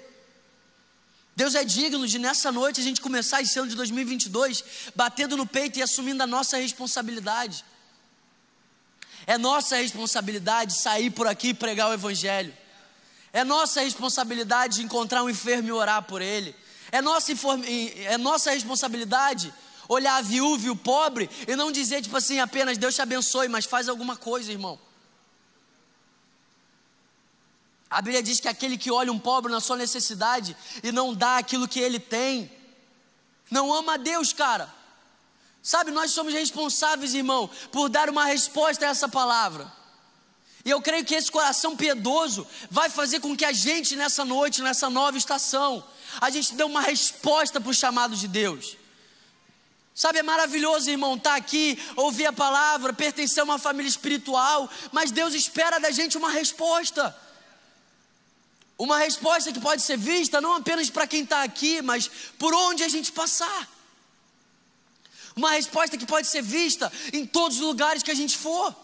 Deus 1.35 1.57
é 1.57 1.65
digno 1.65 2.07
de 2.07 2.21
nessa 2.21 2.53
noite 2.53 2.81
a 2.81 2.85
gente 2.85 3.01
começar 3.01 3.43
esse 3.43 3.59
ano 3.59 3.69
de 3.69 3.75
2022 3.75 4.63
batendo 4.95 5.37
no 5.37 5.45
peito 5.45 5.81
e 5.81 5.83
assumindo 5.83 6.23
a 6.23 6.29
nossa 6.29 6.59
responsabilidade. 6.59 7.65
É 9.27 9.37
nossa 9.37 9.75
responsabilidade 9.79 10.81
sair 10.81 11.11
por 11.11 11.27
aqui 11.27 11.49
e 11.49 11.55
pregar 11.55 11.91
o 11.91 11.95
Evangelho. 11.95 12.57
É 13.33 13.43
nossa 13.43 13.81
responsabilidade 13.81 14.81
encontrar 14.81 15.25
um 15.25 15.29
enfermo 15.29 15.67
e 15.67 15.73
orar 15.73 16.05
por 16.05 16.23
ele. 16.23 16.55
É 16.93 17.03
nossa, 17.03 17.33
é 17.33 18.17
nossa 18.17 18.53
responsabilidade 18.53 19.53
olhar 19.93 20.17
a 20.17 20.23
viúva 20.23 20.67
e 20.67 20.71
o 20.71 20.77
pobre 20.77 21.29
e 21.47 21.55
não 21.55 21.71
dizer, 21.71 22.03
tipo 22.03 22.17
assim, 22.17 22.41
apenas 22.41 22.79
Deus 22.79 22.95
te 22.95 23.03
abençoe, 23.03 23.49
mas 23.49 23.65
faz 23.65 23.89
alguma 23.89 24.17
coisa, 24.17 24.51
irmão. 24.51 24.79
A 27.91 28.01
Bíblia 28.01 28.23
diz 28.23 28.41
que 28.41 28.49
aquele 28.49 28.79
que 28.79 28.91
olha 28.91 29.13
um 29.13 29.19
pobre 29.19 29.53
na 29.53 29.61
sua 29.61 29.77
necessidade 29.77 30.57
e 30.83 30.91
não 30.91 31.15
dá 31.15 31.37
aquilo 31.37 31.69
que 31.69 31.79
ele 31.79 32.01
tem, 32.01 32.51
não 33.51 33.73
ama 33.73 33.95
a 33.95 33.97
Deus, 33.99 34.33
cara. 34.33 34.73
Sabe, 35.63 35.91
nós 35.91 36.11
somos 36.11 36.33
responsáveis, 36.33 37.15
irmão, 37.15 37.49
por 37.71 37.89
dar 37.89 38.09
uma 38.09 38.25
resposta 38.25 38.87
a 38.87 38.89
essa 38.89 39.09
palavra. 39.09 39.71
E 40.65 40.71
eu 40.71 40.81
creio 40.81 41.05
que 41.05 41.15
esse 41.15 41.31
coração 41.31 41.77
piedoso 41.77 42.47
vai 42.71 42.89
fazer 42.89 43.21
com 43.21 43.37
que 43.37 43.45
a 43.45 43.53
gente, 43.53 43.95
nessa 43.95 44.25
noite, 44.25 44.63
nessa 44.63 44.89
nova 44.89 45.19
estação, 45.19 45.85
a 46.21 46.31
gente 46.31 46.55
dê 46.55 46.65
uma 46.65 46.81
resposta 46.81 47.61
para 47.61 47.71
o 47.71 47.75
chamado 47.75 48.17
de 48.17 48.27
Deus. 48.27 48.77
Sabe, 49.95 50.21
é 50.21 50.23
maravilhoso, 50.23 50.91
irmão, 50.91 51.17
estar 51.17 51.31
tá 51.31 51.37
aqui, 51.37 51.79
ouvir 51.97 52.27
a 52.27 52.33
palavra, 52.33 52.93
pertencer 52.93 53.41
a 53.41 53.45
uma 53.45 53.59
família 53.59 53.89
espiritual, 53.89 54.71
mas 54.91 55.11
Deus 55.11 55.35
espera 55.35 55.79
da 55.79 55.91
gente 55.91 56.17
uma 56.17 56.31
resposta. 56.31 57.15
Uma 58.79 58.99
resposta 58.99 59.53
que 59.53 59.61
pode 59.61 59.83
ser 59.83 59.99
vista 59.99 60.41
não 60.41 60.55
apenas 60.55 60.89
para 60.89 61.07
quem 61.07 61.23
está 61.23 61.43
aqui, 61.43 61.83
mas 61.83 62.11
por 62.39 62.55
onde 62.55 62.83
a 62.83 62.89
gente 62.89 63.13
passar. 63.13 63.69
Uma 65.37 65.53
resposta 65.53 65.97
que 65.97 66.07
pode 66.07 66.27
ser 66.27 66.43
vista 66.43 66.91
em 67.13 67.27
todos 67.27 67.59
os 67.59 67.63
lugares 67.63 68.03
que 68.03 68.11
a 68.11 68.15
gente 68.15 68.37
for. 68.37 68.75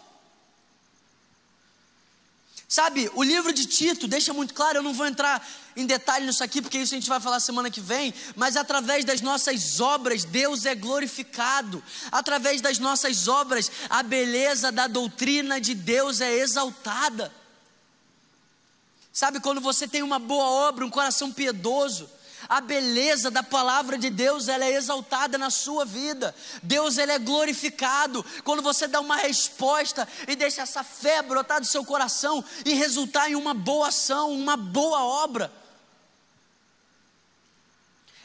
Sabe, 2.68 3.10
o 3.14 3.22
livro 3.22 3.50
de 3.50 3.64
Tito 3.64 4.06
deixa 4.06 4.34
muito 4.34 4.52
claro, 4.52 4.78
eu 4.78 4.82
não 4.82 4.92
vou 4.92 5.06
entrar 5.06 5.46
em 5.78 5.86
detalhe 5.86 6.26
nisso 6.26 6.42
aqui, 6.42 6.60
porque 6.60 6.78
isso 6.78 6.92
a 6.92 6.98
gente 6.98 7.08
vai 7.08 7.20
falar 7.20 7.38
semana 7.38 7.70
que 7.70 7.80
vem, 7.80 8.12
mas 8.34 8.56
através 8.56 9.04
das 9.04 9.20
nossas 9.20 9.78
obras, 9.80 10.24
Deus 10.24 10.66
é 10.66 10.74
glorificado, 10.74 11.82
através 12.10 12.60
das 12.60 12.80
nossas 12.80 13.28
obras, 13.28 13.70
a 13.88 14.02
beleza 14.02 14.72
da 14.72 14.88
doutrina 14.88 15.60
de 15.60 15.74
Deus 15.74 16.20
é 16.20 16.32
exaltada. 16.38 17.32
Sabe, 19.12 19.38
quando 19.38 19.60
você 19.60 19.86
tem 19.86 20.02
uma 20.02 20.18
boa 20.18 20.68
obra, 20.68 20.84
um 20.84 20.90
coração 20.90 21.32
piedoso, 21.32 22.10
a 22.48 22.60
beleza 22.60 23.30
da 23.30 23.42
palavra 23.42 23.96
de 23.96 24.10
Deus 24.10 24.48
ela 24.48 24.64
é 24.64 24.72
exaltada 24.72 25.38
na 25.38 25.50
sua 25.50 25.84
vida. 25.84 26.34
Deus 26.62 26.98
ele 26.98 27.12
é 27.12 27.18
glorificado 27.18 28.24
quando 28.42 28.62
você 28.62 28.86
dá 28.88 29.00
uma 29.00 29.16
resposta 29.16 30.08
e 30.26 30.34
deixa 30.34 30.62
essa 30.62 30.82
fé 30.82 31.22
brotar 31.22 31.60
do 31.60 31.66
seu 31.66 31.84
coração 31.84 32.44
e 32.64 32.74
resultar 32.74 33.30
em 33.30 33.36
uma 33.36 33.54
boa 33.54 33.88
ação, 33.88 34.32
uma 34.32 34.56
boa 34.56 35.04
obra. 35.04 35.57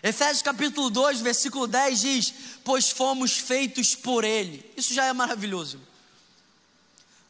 Efésios 0.03 0.41
capítulo 0.41 0.89
2, 0.89 1.21
versículo 1.21 1.65
10 1.65 2.01
diz: 2.01 2.33
Pois 2.61 2.89
fomos 2.89 3.37
feitos 3.37 3.95
por 3.95 4.25
Ele. 4.25 4.69
Isso 4.75 4.93
já 4.93 5.05
é 5.05 5.13
maravilhoso. 5.13 5.79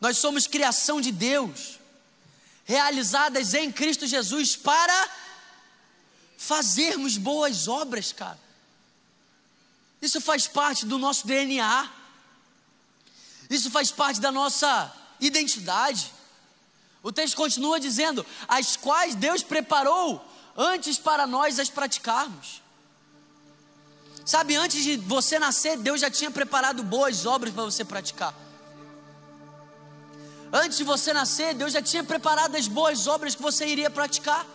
Nós 0.01 0.17
somos 0.17 0.47
criação 0.47 0.99
de 0.99 1.11
Deus, 1.11 1.79
realizadas 2.65 3.53
em 3.53 3.71
Cristo 3.71 4.07
Jesus 4.07 4.55
para 4.55 5.09
fazermos 6.35 7.15
boas 7.15 7.67
obras, 7.67 8.11
cara. 8.11 8.39
Isso 10.01 10.19
faz 10.19 10.47
parte 10.47 10.83
do 10.83 10.97
nosso 10.97 11.27
DNA. 11.27 11.91
Isso 13.51 13.69
faz 13.69 13.91
parte 13.91 14.19
da 14.19 14.31
nossa 14.31 14.91
identidade. 15.19 16.11
O 17.03 17.11
texto 17.11 17.35
continua 17.35 17.79
dizendo: 17.79 18.25
as 18.47 18.75
quais 18.75 19.13
Deus 19.13 19.43
preparou 19.43 20.27
antes 20.57 20.97
para 20.97 21.27
nós 21.27 21.59
as 21.59 21.69
praticarmos. 21.69 22.62
Sabe, 24.25 24.55
antes 24.55 24.83
de 24.83 24.97
você 24.97 25.37
nascer, 25.37 25.77
Deus 25.77 25.99
já 25.99 26.09
tinha 26.09 26.31
preparado 26.31 26.81
boas 26.83 27.25
obras 27.25 27.53
para 27.53 27.63
você 27.63 27.83
praticar. 27.83 28.33
Antes 30.51 30.77
de 30.77 30.83
você 30.83 31.11
nascer, 31.11 31.55
Deus 31.55 31.73
já 31.73 31.81
tinha 31.81 32.03
preparado 32.03 32.55
as 32.55 32.67
boas 32.67 33.07
obras 33.07 33.35
que 33.35 33.41
você 33.41 33.65
iria 33.65 33.89
praticar. 33.89 34.45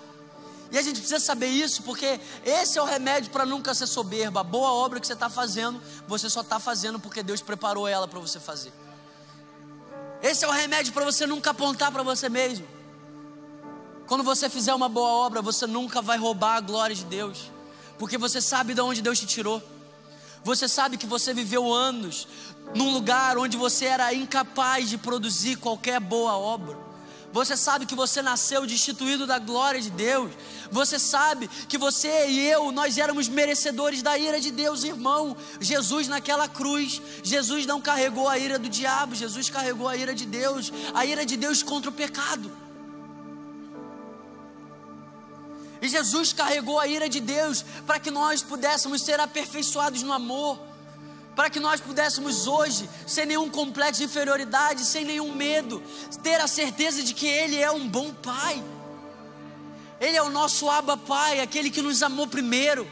E 0.71 0.79
a 0.79 0.83
gente 0.83 1.01
precisa 1.01 1.19
saber 1.19 1.49
isso, 1.49 1.83
porque 1.83 2.21
esse 2.45 2.79
é 2.79 2.83
o 2.83 2.85
remédio 2.85 3.31
para 3.31 3.45
nunca 3.45 3.75
ser 3.75 3.87
soberba. 3.87 4.41
A 4.41 4.45
boa 4.45 4.73
obra 4.73 5.01
que 5.01 5.07
você 5.07 5.15
está 5.15 5.29
fazendo, 5.29 5.83
você 6.07 6.31
só 6.31 6.43
está 6.43 6.61
fazendo 6.61 7.01
porque 7.01 7.23
Deus 7.23 7.41
preparou 7.41 7.89
ela 7.89 8.07
para 8.07 8.21
você 8.21 8.39
fazer. 8.39 8.73
Esse 10.23 10.45
é 10.45 10.49
o 10.49 10.51
remédio 10.51 10.93
para 10.93 11.05
você 11.05 11.27
nunca 11.27 11.51
apontar 11.51 11.91
para 11.91 12.03
você 12.03 12.29
mesmo. 12.29 12.67
Quando 14.07 14.23
você 14.23 14.49
fizer 14.49 14.75
uma 14.75 14.89
boa 14.89 15.09
obra, 15.09 15.43
você 15.43 15.67
nunca 15.67 16.01
vai 16.01 16.17
roubar 16.17 16.57
a 16.57 16.61
glória 16.61 16.95
de 16.95 17.05
Deus, 17.05 17.51
porque 17.99 18.17
você 18.17 18.41
sabe 18.41 18.75
de 18.75 18.81
onde 18.81 19.03
Deus 19.03 19.19
te 19.19 19.27
tirou. 19.27 19.63
Você 20.45 20.69
sabe 20.69 20.97
que 20.97 21.07
você 21.07 21.35
viveu 21.35 21.73
anos 21.73 22.29
num 22.75 22.93
lugar 22.93 23.37
onde 23.39 23.57
você 23.57 23.87
era 23.87 24.15
incapaz 24.15 24.89
de 24.89 24.97
produzir 24.97 25.57
qualquer 25.57 26.01
boa 26.01 26.37
obra. 26.37 26.89
Você 27.33 27.57
sabe 27.57 27.85
que 27.85 27.95
você 27.95 28.23
nasceu 28.23 28.67
destituído 28.67 29.27
da 29.27 29.39
glória 29.39 29.81
de 29.81 29.91
Deus. 29.91 30.33
Você 30.71 30.99
sabe 30.99 31.49
que 31.69 31.77
você 31.77 32.29
e 32.29 32.49
eu, 32.49 32.73
nós 32.73 32.97
éramos 32.97 33.29
merecedores 33.29 34.03
da 34.03 34.17
ira 34.17 34.41
de 34.41 34.51
Deus, 34.51 34.83
irmão. 34.83 35.37
Jesus 35.61 36.09
naquela 36.09 36.49
cruz, 36.49 37.03
Jesus 37.23 37.67
não 37.67 37.81
carregou 37.81 38.29
a 38.29 38.39
ira 38.39 38.59
do 38.59 38.69
diabo, 38.69 39.15
Jesus 39.15 39.51
carregou 39.51 39.89
a 39.89 39.97
ira 39.97 40.15
de 40.15 40.25
Deus, 40.25 40.73
a 40.95 41.05
ira 41.05 41.27
de 41.27 41.37
Deus 41.37 41.63
contra 41.63 41.91
o 41.91 41.93
pecado. 41.93 42.51
Jesus 45.89 46.33
carregou 46.33 46.79
a 46.79 46.87
ira 46.87 47.09
de 47.09 47.21
Deus 47.21 47.65
para 47.87 47.99
que 47.99 48.11
nós 48.11 48.43
pudéssemos 48.43 49.03
ser 49.03 49.21
aperfeiçoados 49.21 50.03
no 50.03 50.13
amor, 50.13 50.59
para 51.35 51.49
que 51.49 51.61
nós 51.61 51.81
pudéssemos 51.81 52.47
hoje, 52.47 52.89
sem 53.07 53.27
nenhum 53.27 53.49
complexo 53.49 54.01
de 54.01 54.05
inferioridade, 54.05 54.85
sem 54.85 55.05
nenhum 55.05 55.33
medo, 55.35 55.83
ter 56.23 56.41
a 56.41 56.49
certeza 56.49 57.03
de 57.03 57.15
que 57.15 57.27
Ele 57.27 57.57
é 57.57 57.71
um 57.71 57.89
bom 57.89 58.13
Pai. 58.13 58.63
Ele 60.01 60.17
é 60.17 60.23
o 60.23 60.31
nosso 60.31 60.69
Abba 60.69 60.97
Pai, 60.97 61.41
aquele 61.41 61.71
que 61.71 61.83
nos 61.83 62.03
amou 62.03 62.27
primeiro. 62.27 62.89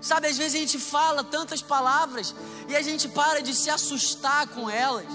Sabe, 0.00 0.28
às 0.28 0.36
vezes 0.36 0.54
a 0.54 0.58
gente 0.58 0.78
fala 0.78 1.22
tantas 1.22 1.60
palavras 1.60 2.34
e 2.68 2.74
a 2.74 2.82
gente 2.82 3.08
para 3.08 3.42
de 3.42 3.54
se 3.54 3.68
assustar 3.68 4.46
com 4.48 4.68
elas. 4.70 5.06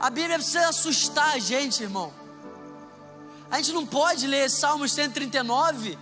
A 0.00 0.10
Bíblia 0.10 0.36
precisa 0.36 0.68
assustar 0.68 1.34
a 1.34 1.38
gente, 1.38 1.82
irmão. 1.82 2.12
A 3.50 3.56
gente 3.58 3.72
não 3.72 3.86
pode 3.86 4.26
ler 4.26 4.50
Salmos 4.50 4.92
139 4.92 5.96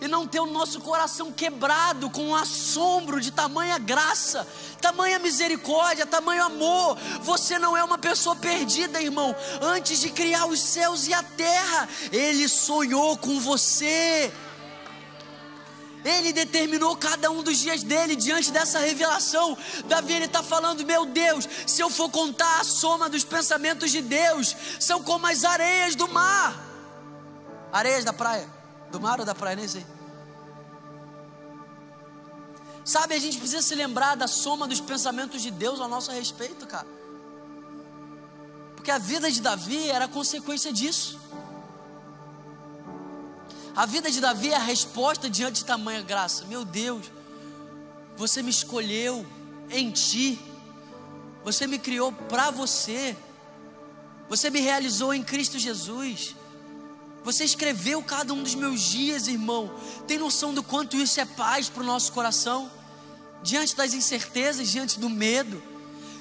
e 0.00 0.08
não 0.08 0.26
ter 0.26 0.40
o 0.40 0.46
nosso 0.46 0.80
coração 0.80 1.30
quebrado 1.30 2.10
com 2.10 2.24
um 2.30 2.34
assombro 2.34 3.20
de 3.20 3.30
tamanha 3.30 3.78
graça, 3.78 4.46
tamanha 4.80 5.20
misericórdia, 5.20 6.04
tamanho 6.04 6.42
amor. 6.42 6.98
Você 7.20 7.56
não 7.56 7.76
é 7.76 7.84
uma 7.84 7.98
pessoa 7.98 8.34
perdida, 8.34 9.00
irmão. 9.00 9.34
Antes 9.60 10.00
de 10.00 10.10
criar 10.10 10.46
os 10.46 10.58
céus 10.58 11.06
e 11.06 11.14
a 11.14 11.22
terra, 11.22 11.88
Ele 12.10 12.48
sonhou 12.48 13.16
com 13.16 13.38
você. 13.38 14.32
Ele 16.04 16.32
determinou 16.32 16.96
cada 16.96 17.30
um 17.30 17.44
dos 17.44 17.58
dias 17.58 17.84
dele 17.84 18.16
diante 18.16 18.50
dessa 18.50 18.80
revelação. 18.80 19.56
Davi 19.84 20.14
ele 20.14 20.24
está 20.24 20.42
falando: 20.42 20.84
Meu 20.84 21.06
Deus, 21.06 21.48
se 21.64 21.80
eu 21.80 21.88
for 21.88 22.10
contar 22.10 22.60
a 22.60 22.64
soma 22.64 23.08
dos 23.08 23.22
pensamentos 23.22 23.92
de 23.92 24.02
Deus, 24.02 24.56
são 24.80 25.00
como 25.00 25.28
as 25.28 25.44
areias 25.44 25.94
do 25.94 26.08
mar. 26.08 26.71
Areias 27.72 28.04
da 28.04 28.12
praia. 28.12 28.48
Do 28.90 29.00
mar 29.00 29.18
ou 29.18 29.24
da 29.24 29.34
praia, 29.34 29.56
nem 29.56 29.66
sei. 29.66 29.86
Sabe, 32.84 33.14
a 33.14 33.18
gente 33.18 33.38
precisa 33.38 33.62
se 33.62 33.74
lembrar 33.74 34.16
da 34.16 34.26
soma 34.26 34.66
dos 34.66 34.80
pensamentos 34.80 35.40
de 35.40 35.50
Deus 35.50 35.80
ao 35.80 35.88
nosso 35.88 36.10
respeito, 36.10 36.66
cara. 36.66 36.86
Porque 38.74 38.90
a 38.90 38.98
vida 38.98 39.30
de 39.30 39.40
Davi 39.40 39.88
era 39.88 40.08
consequência 40.08 40.72
disso. 40.72 41.18
A 43.74 43.86
vida 43.86 44.10
de 44.10 44.20
Davi 44.20 44.50
é 44.50 44.56
a 44.56 44.58
resposta 44.58 45.30
diante 45.30 45.60
de 45.60 45.64
tamanha 45.64 46.02
graça. 46.02 46.44
Meu 46.44 46.64
Deus, 46.64 47.10
você 48.16 48.42
me 48.42 48.50
escolheu 48.50 49.24
em 49.70 49.90
ti. 49.90 50.38
Você 51.44 51.66
me 51.66 51.78
criou 51.78 52.12
para 52.12 52.50
você. 52.50 53.16
Você 54.28 54.50
me 54.50 54.60
realizou 54.60 55.14
em 55.14 55.22
Cristo 55.22 55.58
Jesus. 55.58 56.34
Você 57.24 57.44
escreveu 57.44 58.02
cada 58.02 58.32
um 58.32 58.42
dos 58.42 58.54
meus 58.54 58.80
dias, 58.80 59.28
irmão. 59.28 59.72
Tem 60.06 60.18
noção 60.18 60.52
do 60.52 60.62
quanto 60.62 60.96
isso 60.96 61.20
é 61.20 61.24
paz 61.24 61.68
para 61.68 61.82
o 61.82 61.86
nosso 61.86 62.12
coração? 62.12 62.70
Diante 63.42 63.76
das 63.76 63.94
incertezas, 63.94 64.68
diante 64.68 64.98
do 64.98 65.08
medo, 65.08 65.62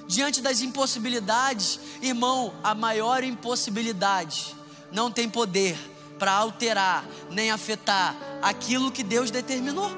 diante 0.08 0.42
das 0.42 0.62
impossibilidades, 0.62 1.80
irmão, 2.02 2.54
a 2.64 2.76
maior 2.76 3.24
impossibilidade 3.24 4.56
não 4.92 5.12
tem 5.12 5.30
poder 5.30 5.78
para 6.20 6.34
alterar 6.34 7.04
nem 7.32 7.50
afetar 7.50 8.16
aquilo 8.42 8.92
que 8.92 9.04
Deus 9.04 9.32
determinou. 9.32 9.90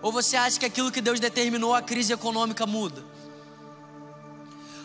Ou 0.00 0.10
você 0.10 0.36
acha 0.36 0.58
que 0.58 0.66
aquilo 0.66 0.90
que 0.90 1.00
Deus 1.00 1.20
determinou, 1.20 1.74
a 1.74 1.80
crise 1.80 2.12
econômica 2.12 2.66
muda? 2.66 3.04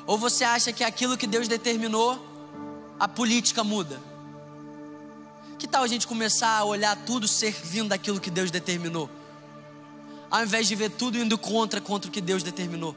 Ou 0.05 0.15
você 0.15 0.43
acha 0.43 0.71
que 0.71 0.83
aquilo 0.83 1.17
que 1.17 1.25
Deus 1.25 1.47
determinou, 1.47 2.23
a 2.99 3.07
política 3.07 3.63
muda. 3.63 3.99
Que 5.57 5.67
tal 5.67 5.83
a 5.83 5.87
gente 5.87 6.07
começar 6.07 6.57
a 6.57 6.63
olhar 6.63 6.95
tudo 7.05 7.27
servindo 7.27 7.89
daquilo 7.89 8.19
que 8.19 8.29
Deus 8.29 8.51
determinou? 8.51 9.09
Ao 10.29 10.43
invés 10.43 10.67
de 10.67 10.75
ver 10.75 10.91
tudo 10.91 11.17
indo 11.17 11.37
contra 11.37 11.81
contra 11.81 12.09
o 12.09 12.11
que 12.11 12.21
Deus 12.21 12.43
determinou. 12.43 12.95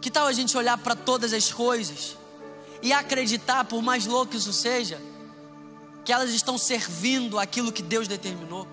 Que 0.00 0.10
tal 0.10 0.26
a 0.26 0.32
gente 0.32 0.56
olhar 0.56 0.76
para 0.78 0.96
todas 0.96 1.32
as 1.32 1.52
coisas 1.52 2.16
e 2.82 2.92
acreditar, 2.92 3.64
por 3.64 3.80
mais 3.80 4.04
louco 4.04 4.32
que 4.32 4.36
isso 4.36 4.52
seja, 4.52 5.00
que 6.04 6.12
elas 6.12 6.30
estão 6.30 6.58
servindo 6.58 7.38
aquilo 7.38 7.70
que 7.70 7.82
Deus 7.82 8.08
determinou? 8.08 8.66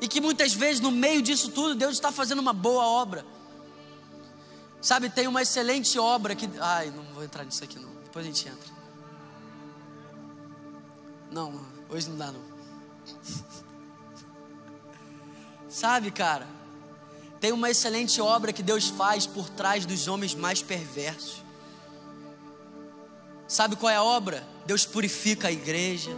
E 0.00 0.06
que 0.06 0.20
muitas 0.20 0.54
vezes 0.54 0.80
no 0.80 0.92
meio 0.92 1.20
disso 1.20 1.50
tudo 1.50 1.74
Deus 1.74 1.94
está 1.94 2.12
fazendo 2.12 2.38
uma 2.38 2.52
boa 2.52 2.84
obra. 2.86 3.26
Sabe, 4.80 5.10
tem 5.10 5.26
uma 5.26 5.42
excelente 5.42 5.98
obra 5.98 6.34
que. 6.34 6.48
Ai, 6.60 6.90
não 6.90 7.02
vou 7.14 7.24
entrar 7.24 7.44
nisso 7.44 7.64
aqui 7.64 7.78
não. 7.78 7.90
Depois 8.04 8.24
a 8.24 8.28
gente 8.28 8.48
entra. 8.48 8.78
Não, 11.30 11.60
hoje 11.88 12.08
não 12.08 12.16
dá 12.16 12.32
não. 12.32 12.42
Sabe, 15.68 16.10
cara, 16.10 16.46
tem 17.40 17.52
uma 17.52 17.70
excelente 17.70 18.20
obra 18.20 18.52
que 18.52 18.62
Deus 18.62 18.88
faz 18.88 19.26
por 19.26 19.48
trás 19.50 19.84
dos 19.84 20.08
homens 20.08 20.34
mais 20.34 20.62
perversos. 20.62 21.42
Sabe 23.46 23.76
qual 23.76 23.90
é 23.90 23.96
a 23.96 24.02
obra? 24.02 24.46
Deus 24.66 24.84
purifica 24.84 25.48
a 25.48 25.52
igreja. 25.52 26.10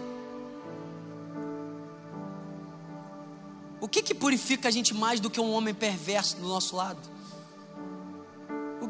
O 3.81 3.89
que 3.89 4.03
que 4.03 4.15
purifica 4.15 4.69
a 4.69 4.71
gente 4.71 4.93
mais 4.93 5.21
do 5.21 5.31
que 5.31 5.41
um 5.41 5.53
homem 5.53 5.73
perverso 5.73 6.37
do 6.37 6.47
nosso 6.47 6.77
lado? 6.77 7.01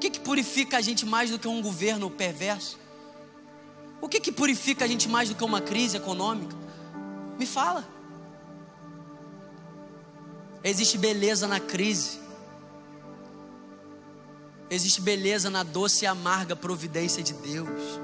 Que 0.01 0.09
que 0.09 0.21
purifica 0.21 0.79
a 0.79 0.81
gente 0.81 1.05
mais 1.05 1.31
do 1.31 1.39
que 1.39 1.47
um 1.47 1.61
governo 1.61 2.11
perverso? 2.11 2.79
O 4.01 4.09
que 4.09 4.19
que 4.19 4.33
purifica 4.33 4.87
a 4.87 4.89
gente 4.89 5.07
mais 5.09 5.29
do 5.29 5.35
que 5.35 5.45
uma 5.45 5.61
crise 5.61 5.99
econômica? 5.99 6.57
Me 7.39 7.45
fala. 7.45 7.87
Existe 10.65 10.97
beleza 10.97 11.47
na 11.47 11.61
crise. 11.61 12.19
Existe 14.71 15.03
beleza 15.03 15.51
na 15.51 15.63
doce 15.63 16.05
e 16.05 16.07
amarga 16.07 16.57
providência 16.57 17.23
de 17.23 17.35
Deus. 17.35 18.01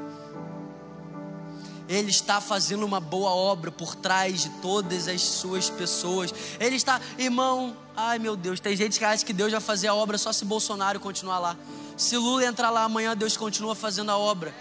Ele 1.89 2.11
está 2.11 2.41
fazendo 2.41 2.85
uma 2.85 2.99
boa 2.99 3.31
obra 3.31 3.71
por 3.71 3.95
trás 3.95 4.43
de 4.43 4.51
todas 4.61 5.07
as 5.09 5.23
suas 5.23 5.71
pessoas. 5.71 6.35
Ele 6.59 6.77
está, 6.77 7.01
irmão, 7.17 7.77
ai 7.97 8.19
meu 8.19 8.37
Deus, 8.37 8.59
tem 8.59 8.77
gente 8.77 8.99
que 8.99 9.05
acha 9.05 9.25
que 9.25 9.33
Deus 9.33 9.53
vai 9.53 9.61
fazer 9.61 9.87
a 9.87 9.95
obra 9.95 10.19
só 10.19 10.33
se 10.33 10.45
Bolsonaro 10.45 10.99
continuar 10.99 11.39
lá. 11.39 11.57
Se 11.97 12.17
Lula 12.17 12.45
entrar 12.45 12.71
lá 12.71 12.85
amanhã, 12.85 13.17
Deus 13.17 13.37
continua 13.37 13.75
fazendo 13.75 14.11
a 14.11 14.19
obra. 14.19 14.55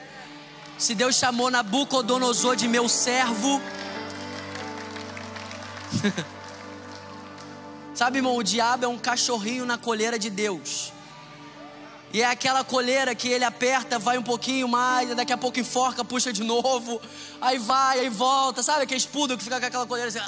Se 0.77 0.95
Deus 0.95 1.15
chamou 1.15 1.51
Nabucodonosor 1.51 2.55
de 2.55 2.67
meu 2.67 2.87
servo. 2.87 3.61
Sabe, 7.93 8.19
irmão, 8.19 8.37
o 8.37 8.43
diabo 8.43 8.85
é 8.85 8.87
um 8.87 8.97
cachorrinho 8.97 9.65
na 9.65 9.77
coleira 9.77 10.17
de 10.17 10.29
Deus. 10.29 10.93
E 12.13 12.21
é 12.21 12.25
aquela 12.25 12.63
coleira 12.63 13.13
que 13.13 13.27
ele 13.27 13.43
aperta, 13.43 13.99
vai 13.99 14.17
um 14.17 14.23
pouquinho 14.23 14.69
mais, 14.69 15.13
daqui 15.15 15.33
a 15.33 15.37
pouco 15.37 15.59
enforca, 15.59 16.05
puxa 16.05 16.31
de 16.31 16.43
novo, 16.43 17.01
aí 17.41 17.57
vai, 17.57 17.99
aí 17.99 18.09
volta, 18.09 18.63
sabe 18.63 18.83
aquele 18.83 18.99
espudo 18.99 19.37
que 19.37 19.43
fica 19.43 19.59
com 19.59 19.65
aquela 19.65 19.85
coleira 19.85 20.07
assim. 20.07 20.19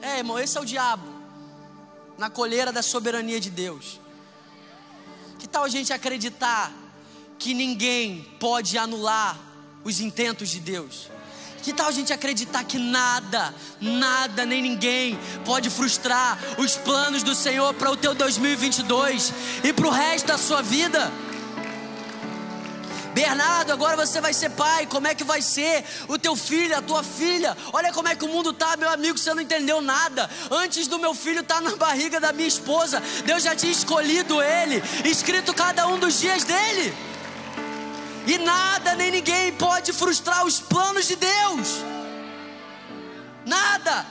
É, 0.00 0.18
irmão, 0.18 0.38
esse 0.38 0.56
é 0.56 0.60
o 0.60 0.64
diabo, 0.64 1.06
na 2.16 2.30
coleira 2.30 2.72
da 2.72 2.82
soberania 2.82 3.38
de 3.38 3.50
Deus. 3.50 4.00
Que 5.46 5.52
tal 5.52 5.62
a 5.62 5.68
gente 5.68 5.92
acreditar 5.92 6.72
que 7.38 7.54
ninguém 7.54 8.26
pode 8.40 8.76
anular 8.76 9.38
os 9.84 10.00
intentos 10.00 10.48
de 10.48 10.58
Deus? 10.58 11.08
Que 11.62 11.72
tal 11.72 11.86
a 11.86 11.92
gente 11.92 12.12
acreditar 12.12 12.64
que 12.64 12.78
nada, 12.78 13.54
nada 13.80 14.44
nem 14.44 14.60
ninguém 14.60 15.16
pode 15.44 15.70
frustrar 15.70 16.36
os 16.58 16.74
planos 16.74 17.22
do 17.22 17.32
Senhor 17.32 17.72
para 17.74 17.92
o 17.92 17.96
teu 17.96 18.12
2022 18.12 19.32
e 19.62 19.72
para 19.72 19.86
o 19.86 19.90
resto 19.90 20.26
da 20.26 20.36
sua 20.36 20.62
vida? 20.62 21.12
Bernardo, 23.16 23.72
agora 23.72 23.96
você 23.96 24.20
vai 24.20 24.34
ser 24.34 24.50
pai. 24.50 24.84
Como 24.84 25.06
é 25.06 25.14
que 25.14 25.24
vai 25.24 25.40
ser 25.40 25.82
o 26.06 26.18
teu 26.18 26.36
filho, 26.36 26.76
a 26.76 26.82
tua 26.82 27.02
filha? 27.02 27.56
Olha 27.72 27.90
como 27.90 28.08
é 28.08 28.14
que 28.14 28.26
o 28.26 28.28
mundo 28.28 28.52
tá, 28.52 28.76
meu 28.76 28.90
amigo. 28.90 29.16
Você 29.16 29.32
não 29.32 29.40
entendeu 29.40 29.80
nada. 29.80 30.28
Antes 30.50 30.86
do 30.86 30.98
meu 30.98 31.14
filho 31.14 31.40
estar 31.40 31.54
tá 31.54 31.60
na 31.62 31.74
barriga 31.76 32.20
da 32.20 32.30
minha 32.30 32.46
esposa, 32.46 33.02
Deus 33.24 33.42
já 33.42 33.56
tinha 33.56 33.72
escolhido 33.72 34.42
ele, 34.42 34.82
escrito 35.02 35.54
cada 35.54 35.88
um 35.88 35.98
dos 35.98 36.20
dias 36.20 36.44
dele. 36.44 36.94
E 38.26 38.36
nada 38.36 38.94
nem 38.94 39.10
ninguém 39.10 39.50
pode 39.54 39.94
frustrar 39.94 40.44
os 40.44 40.60
planos 40.60 41.06
de 41.08 41.16
Deus. 41.16 41.68
Nada. 43.46 44.04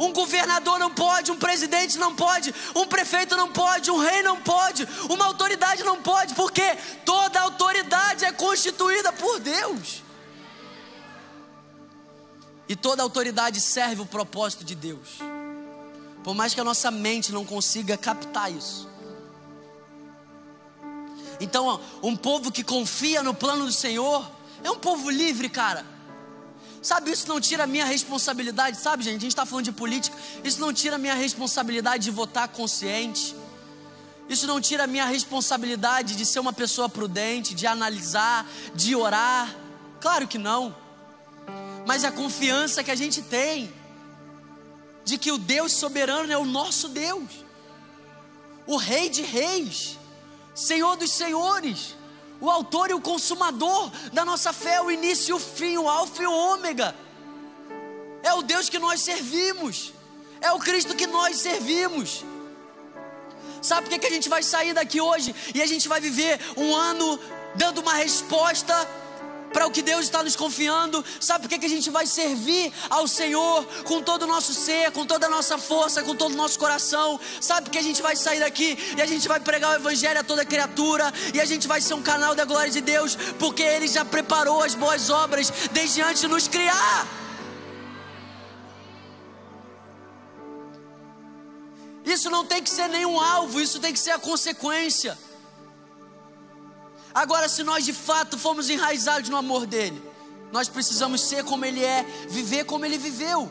Um 0.00 0.14
governador 0.14 0.78
não 0.78 0.90
pode, 0.90 1.30
um 1.30 1.36
presidente 1.36 1.98
não 1.98 2.16
pode, 2.16 2.54
um 2.74 2.86
prefeito 2.86 3.36
não 3.36 3.52
pode, 3.52 3.90
um 3.90 3.98
rei 3.98 4.22
não 4.22 4.40
pode, 4.40 4.88
uma 5.10 5.26
autoridade 5.26 5.84
não 5.84 6.00
pode, 6.00 6.34
porque 6.34 6.74
toda 7.04 7.38
autoridade 7.38 8.24
é 8.24 8.32
constituída 8.32 9.12
por 9.12 9.38
Deus. 9.38 10.02
E 12.66 12.74
toda 12.74 13.02
autoridade 13.02 13.60
serve 13.60 14.00
o 14.00 14.06
propósito 14.06 14.64
de 14.64 14.74
Deus. 14.74 15.18
Por 16.24 16.34
mais 16.34 16.54
que 16.54 16.60
a 16.62 16.64
nossa 16.64 16.90
mente 16.90 17.30
não 17.30 17.44
consiga 17.44 17.98
captar 17.98 18.50
isso. 18.50 18.88
Então, 21.38 21.78
um 22.02 22.16
povo 22.16 22.50
que 22.50 22.64
confia 22.64 23.22
no 23.22 23.34
plano 23.34 23.66
do 23.66 23.72
Senhor 23.72 24.26
é 24.64 24.70
um 24.70 24.78
povo 24.78 25.10
livre, 25.10 25.50
cara. 25.50 25.84
Sabe, 26.82 27.10
isso 27.10 27.28
não 27.28 27.40
tira 27.40 27.64
a 27.64 27.66
minha 27.66 27.84
responsabilidade, 27.84 28.78
sabe, 28.78 29.04
gente? 29.04 29.18
A 29.18 29.20
gente 29.20 29.28
está 29.32 29.44
falando 29.44 29.66
de 29.66 29.72
política. 29.72 30.16
Isso 30.42 30.60
não 30.60 30.72
tira 30.72 30.96
a 30.96 30.98
minha 30.98 31.14
responsabilidade 31.14 32.04
de 32.04 32.10
votar 32.10 32.48
consciente. 32.48 33.36
Isso 34.28 34.46
não 34.46 34.60
tira 34.60 34.84
a 34.84 34.86
minha 34.86 35.04
responsabilidade 35.04 36.16
de 36.16 36.24
ser 36.24 36.40
uma 36.40 36.52
pessoa 36.52 36.88
prudente, 36.88 37.54
de 37.54 37.66
analisar, 37.66 38.46
de 38.74 38.96
orar. 38.96 39.54
Claro 40.00 40.26
que 40.26 40.38
não. 40.38 40.74
Mas 41.86 42.04
a 42.04 42.10
confiança 42.12 42.82
que 42.82 42.90
a 42.90 42.96
gente 42.96 43.20
tem 43.20 43.72
de 45.04 45.18
que 45.18 45.32
o 45.32 45.38
Deus 45.38 45.72
soberano 45.72 46.32
é 46.32 46.38
o 46.38 46.44
nosso 46.44 46.88
Deus, 46.88 47.44
o 48.66 48.76
Rei 48.76 49.10
de 49.10 49.22
Reis, 49.22 49.98
Senhor 50.54 50.96
dos 50.96 51.10
Senhores 51.10 51.96
o 52.40 52.50
autor 52.50 52.90
e 52.90 52.94
o 52.94 53.00
consumador 53.00 53.90
da 54.12 54.24
nossa 54.24 54.52
fé, 54.52 54.80
o 54.80 54.90
início 54.90 55.32
e 55.32 55.34
o 55.34 55.38
fim, 55.38 55.76
o 55.76 55.88
alfa 55.88 56.22
e 56.22 56.26
o 56.26 56.32
ômega. 56.32 56.94
É 58.22 58.32
o 58.34 58.42
Deus 58.42 58.68
que 58.68 58.78
nós 58.78 59.00
servimos, 59.00 59.92
é 60.40 60.50
o 60.52 60.58
Cristo 60.58 60.94
que 60.94 61.06
nós 61.06 61.36
servimos. 61.36 62.24
Sabe 63.62 63.82
por 63.82 63.90
que, 63.90 63.98
que 63.98 64.06
a 64.06 64.10
gente 64.10 64.28
vai 64.28 64.42
sair 64.42 64.72
daqui 64.72 65.00
hoje 65.00 65.34
e 65.54 65.60
a 65.60 65.66
gente 65.66 65.86
vai 65.86 66.00
viver 66.00 66.40
um 66.56 66.74
ano 66.74 67.18
dando 67.54 67.80
uma 67.80 67.94
resposta 67.94 68.88
para 69.52 69.66
o 69.66 69.70
que 69.70 69.82
Deus 69.82 70.04
está 70.04 70.22
nos 70.22 70.36
confiando. 70.36 71.04
Sabe 71.20 71.42
por 71.42 71.48
que, 71.48 71.58
que 71.58 71.66
a 71.66 71.68
gente 71.70 71.90
vai 71.90 72.06
servir 72.06 72.72
ao 72.88 73.06
Senhor 73.06 73.64
com 73.84 74.02
todo 74.02 74.22
o 74.22 74.26
nosso 74.26 74.54
ser, 74.54 74.90
com 74.92 75.04
toda 75.06 75.26
a 75.26 75.30
nossa 75.30 75.58
força, 75.58 76.02
com 76.02 76.14
todo 76.14 76.32
o 76.32 76.36
nosso 76.36 76.58
coração? 76.58 77.18
Sabe 77.40 77.62
por 77.62 77.72
que 77.72 77.78
a 77.78 77.82
gente 77.82 78.02
vai 78.02 78.16
sair 78.16 78.40
daqui 78.40 78.78
e 78.96 79.02
a 79.02 79.06
gente 79.06 79.26
vai 79.28 79.40
pregar 79.40 79.72
o 79.72 79.74
Evangelho 79.74 80.20
a 80.20 80.24
toda 80.24 80.44
criatura 80.44 81.12
e 81.34 81.40
a 81.40 81.44
gente 81.44 81.66
vai 81.66 81.80
ser 81.80 81.94
um 81.94 82.02
canal 82.02 82.34
da 82.34 82.44
glória 82.44 82.70
de 82.70 82.80
Deus, 82.80 83.16
porque 83.38 83.62
Ele 83.62 83.88
já 83.88 84.04
preparou 84.04 84.62
as 84.62 84.74
boas 84.74 85.10
obras 85.10 85.50
desde 85.72 86.02
antes 86.02 86.22
de 86.22 86.28
nos 86.28 86.48
criar. 86.48 87.06
Isso 92.04 92.30
não 92.30 92.44
tem 92.44 92.62
que 92.62 92.70
ser 92.70 92.88
nenhum 92.88 93.20
alvo, 93.20 93.60
isso 93.60 93.78
tem 93.78 93.92
que 93.92 93.98
ser 93.98 94.10
a 94.10 94.18
consequência. 94.18 95.16
Agora, 97.14 97.48
se 97.48 97.62
nós 97.62 97.84
de 97.84 97.92
fato 97.92 98.38
fomos 98.38 98.70
enraizados 98.70 99.28
no 99.28 99.36
amor 99.36 99.66
dele, 99.66 100.00
nós 100.52 100.68
precisamos 100.68 101.20
ser 101.22 101.44
como 101.44 101.64
ele 101.64 101.84
é, 101.84 102.02
viver 102.28 102.64
como 102.64 102.84
ele 102.84 102.98
viveu. 102.98 103.50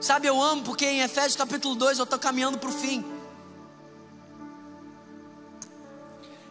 Sabe, 0.00 0.26
eu 0.26 0.40
amo 0.42 0.62
porque 0.62 0.84
em 0.84 1.00
Efésios 1.00 1.36
capítulo 1.36 1.74
2 1.74 1.98
eu 1.98 2.04
estou 2.04 2.18
caminhando 2.18 2.58
para 2.58 2.68
o 2.68 2.72
fim. 2.72 3.04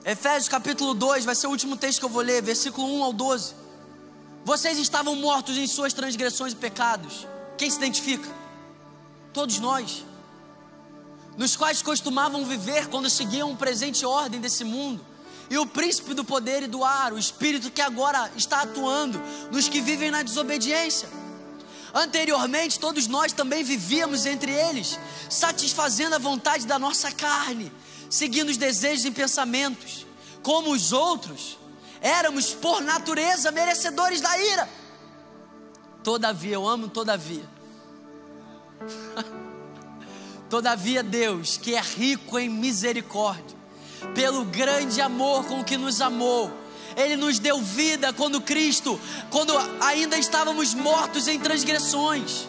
Efésios 0.03 0.49
capítulo 0.49 0.93
2 0.93 1.23
vai 1.23 1.35
ser 1.35 1.47
o 1.47 1.51
último 1.51 1.77
texto 1.77 1.99
que 1.99 2.05
eu 2.05 2.09
vou 2.09 2.21
ler, 2.21 2.41
versículo 2.41 2.87
1 2.97 3.03
ao 3.03 3.13
12. 3.13 3.53
Vocês 4.43 4.77
estavam 4.77 5.15
mortos 5.15 5.55
em 5.57 5.67
suas 5.67 5.93
transgressões 5.93 6.53
e 6.53 6.55
pecados. 6.55 7.27
Quem 7.57 7.69
se 7.69 7.77
identifica? 7.77 8.29
Todos 9.31 9.59
nós 9.59 10.03
nos 11.37 11.55
quais 11.55 11.81
costumavam 11.81 12.45
viver 12.45 12.87
quando 12.87 13.09
seguiam 13.09 13.51
o 13.51 13.57
presente 13.57 14.05
ordem 14.05 14.39
desse 14.39 14.63
mundo, 14.63 15.05
e 15.49 15.57
o 15.57 15.65
príncipe 15.65 16.13
do 16.13 16.23
poder 16.23 16.63
e 16.63 16.67
do 16.67 16.83
ar, 16.83 17.13
o 17.13 17.19
espírito 17.19 17.69
que 17.69 17.81
agora 17.81 18.31
está 18.35 18.61
atuando 18.61 19.21
nos 19.51 19.67
que 19.67 19.81
vivem 19.81 20.09
na 20.09 20.23
desobediência. 20.23 21.09
Anteriormente, 21.93 22.79
todos 22.79 23.07
nós 23.07 23.33
também 23.33 23.63
vivíamos 23.63 24.25
entre 24.25 24.51
eles, 24.51 24.99
satisfazendo 25.29 26.15
a 26.15 26.19
vontade 26.19 26.65
da 26.65 26.79
nossa 26.79 27.11
carne, 27.11 27.71
seguindo 28.09 28.49
os 28.49 28.57
desejos 28.57 29.05
e 29.05 29.11
pensamentos. 29.11 30.07
Como 30.41 30.71
os 30.71 30.91
outros, 30.91 31.59
éramos 32.01 32.53
por 32.53 32.81
natureza 32.81 33.51
merecedores 33.51 34.21
da 34.21 34.35
ira. 34.39 34.67
Todavia, 36.03 36.55
eu 36.55 36.67
amo 36.67 36.87
todavia. 36.87 37.47
Todavia, 40.53 41.01
Deus, 41.01 41.57
que 41.57 41.73
é 41.73 41.81
rico 41.81 42.37
em 42.37 42.47
misericórdia, 42.47 43.57
pelo 44.13 44.45
grande 44.45 45.01
amor 45.01 45.45
com 45.45 45.63
que 45.63 45.75
nos 45.75 45.99
amou, 45.99 46.51
Ele 46.95 47.15
nos 47.15 47.39
deu 47.39 47.59
vida 47.59 48.13
quando 48.13 48.39
Cristo, 48.39 49.01
quando 49.31 49.51
ainda 49.81 50.15
estávamos 50.15 50.75
mortos 50.75 51.27
em 51.27 51.39
transgressões. 51.39 52.47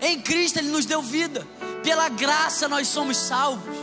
Em 0.00 0.20
Cristo 0.20 0.58
Ele 0.58 0.70
nos 0.70 0.84
deu 0.84 1.00
vida, 1.00 1.46
pela 1.84 2.08
graça 2.08 2.66
nós 2.66 2.88
somos 2.88 3.18
salvos. 3.18 3.76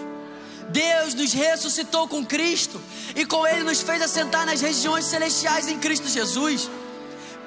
Deus 0.67 1.13
nos 1.13 1.31
ressuscitou 1.31 2.09
com 2.09 2.25
Cristo 2.25 2.77
e 3.15 3.25
com 3.25 3.47
Ele 3.47 3.63
nos 3.63 3.79
fez 3.79 4.01
assentar 4.01 4.45
nas 4.45 4.59
regiões 4.59 5.05
celestiais 5.05 5.69
em 5.69 5.79
Cristo 5.79 6.09
Jesus 6.09 6.69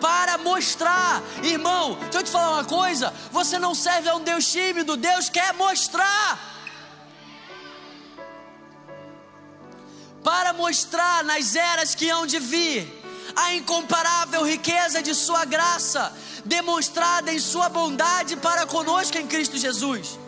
para 0.02 0.36
mostrar. 0.36 1.22
Irmão, 1.44 1.94
deixa 2.02 2.18
eu 2.18 2.22
te 2.24 2.30
falar 2.30 2.50
uma 2.50 2.64
coisa: 2.64 3.14
você 3.30 3.58
não 3.58 3.74
serve 3.74 4.08
a 4.08 4.16
um 4.16 4.24
Deus 4.24 4.50
tímido, 4.50 4.96
Deus 4.96 5.28
quer 5.28 5.54
mostrar. 5.54 6.50
Para 10.24 10.52
mostrar 10.52 11.24
nas 11.24 11.54
eras 11.54 11.94
que 11.94 12.10
hão 12.10 12.26
de 12.26 12.38
vir 12.38 13.00
a 13.34 13.54
incomparável 13.54 14.44
riqueza 14.44 15.00
de 15.02 15.14
Sua 15.14 15.44
graça, 15.44 16.12
demonstrada 16.44 17.32
em 17.32 17.38
Sua 17.38 17.68
bondade 17.68 18.36
para 18.36 18.66
conosco 18.66 19.16
em 19.16 19.26
Cristo 19.26 19.56
Jesus. 19.56 20.18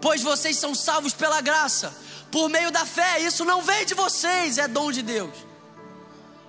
Pois 0.00 0.22
vocês 0.22 0.56
são 0.58 0.74
salvos 0.74 1.14
pela 1.14 1.40
graça, 1.40 1.94
por 2.30 2.48
meio 2.48 2.72
da 2.72 2.84
fé, 2.84 3.20
isso 3.20 3.44
não 3.44 3.62
vem 3.62 3.86
de 3.86 3.94
vocês, 3.94 4.58
é 4.58 4.66
dom 4.66 4.90
de 4.90 5.02
Deus 5.02 5.52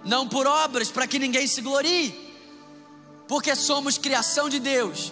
não 0.05 0.27
por 0.27 0.45
obras 0.45 0.91
para 0.91 1.07
que 1.07 1.19
ninguém 1.19 1.47
se 1.47 1.61
glorie, 1.61 2.22
porque 3.27 3.55
somos 3.55 3.97
criação 3.97 4.49
de 4.49 4.59
Deus, 4.59 5.11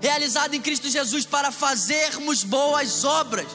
realizada 0.00 0.54
em 0.54 0.60
Cristo 0.60 0.88
Jesus 0.88 1.24
para 1.24 1.50
fazermos 1.50 2.44
boas 2.44 3.04
obras, 3.04 3.46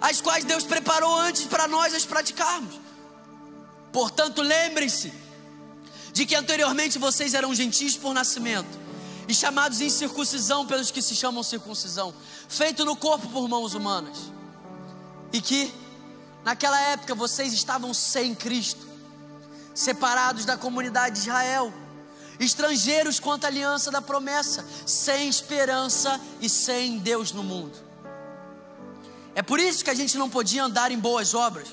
as 0.00 0.20
quais 0.20 0.44
Deus 0.44 0.64
preparou 0.64 1.16
antes 1.18 1.44
para 1.44 1.66
nós 1.66 1.94
as 1.94 2.04
praticarmos. 2.04 2.74
Portanto, 3.92 4.42
lembrem-se 4.42 5.12
de 6.12 6.26
que 6.26 6.34
anteriormente 6.34 6.98
vocês 6.98 7.34
eram 7.34 7.54
gentios 7.54 7.96
por 7.96 8.12
nascimento 8.12 8.78
e 9.26 9.34
chamados 9.34 9.80
em 9.80 9.88
circuncisão 9.88 10.66
pelos 10.66 10.90
que 10.90 11.00
se 11.00 11.14
chamam 11.16 11.42
circuncisão, 11.42 12.14
feito 12.48 12.84
no 12.84 12.94
corpo 12.94 13.28
por 13.28 13.48
mãos 13.48 13.74
humanas, 13.74 14.18
e 15.32 15.40
que 15.40 15.72
naquela 16.44 16.78
época 16.80 17.14
vocês 17.14 17.52
estavam 17.52 17.94
sem 17.94 18.34
Cristo 18.34 18.86
separados 19.74 20.44
da 20.44 20.56
comunidade 20.56 21.16
de 21.16 21.20
Israel, 21.22 21.72
estrangeiros 22.38 23.20
quanto 23.20 23.44
à 23.44 23.48
aliança 23.48 23.90
da 23.90 24.02
promessa, 24.02 24.64
sem 24.86 25.28
esperança 25.28 26.20
e 26.40 26.48
sem 26.48 26.98
Deus 26.98 27.32
no 27.32 27.42
mundo. 27.42 27.76
É 29.34 29.42
por 29.42 29.58
isso 29.58 29.84
que 29.84 29.90
a 29.90 29.94
gente 29.94 30.16
não 30.16 30.30
podia 30.30 30.64
andar 30.64 30.90
em 30.90 30.98
boas 30.98 31.34
obras, 31.34 31.68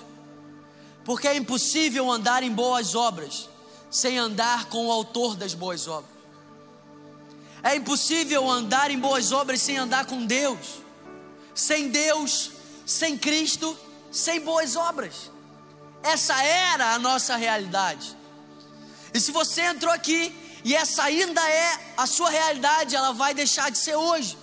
porque 1.03 1.27
é 1.27 1.35
impossível 1.35 2.09
andar 2.11 2.43
em 2.43 2.51
boas 2.51 2.95
obras 2.95 3.49
sem 3.89 4.17
andar 4.17 4.65
com 4.65 4.87
o 4.87 4.91
autor 4.91 5.35
das 5.35 5.53
boas 5.53 5.87
obras. 5.87 6.09
É 7.61 7.75
impossível 7.75 8.49
andar 8.49 8.89
em 8.89 8.97
boas 8.97 9.31
obras 9.31 9.61
sem 9.61 9.77
andar 9.77 10.05
com 10.05 10.25
Deus. 10.25 10.81
Sem 11.53 11.89
Deus, 11.89 12.51
sem 12.85 13.17
Cristo, 13.17 13.77
sem 14.11 14.39
boas 14.39 14.75
obras. 14.75 15.29
Essa 16.01 16.41
era 16.41 16.93
a 16.93 16.99
nossa 16.99 17.35
realidade. 17.35 18.17
E 19.13 19.19
se 19.19 19.31
você 19.31 19.61
entrou 19.61 19.93
aqui 19.93 20.33
e 20.63 20.75
essa 20.75 21.03
ainda 21.03 21.41
é 21.49 21.93
a 21.97 22.05
sua 22.05 22.29
realidade, 22.29 22.95
ela 22.95 23.13
vai 23.13 23.33
deixar 23.33 23.71
de 23.71 23.77
ser 23.77 23.95
hoje. 23.95 24.37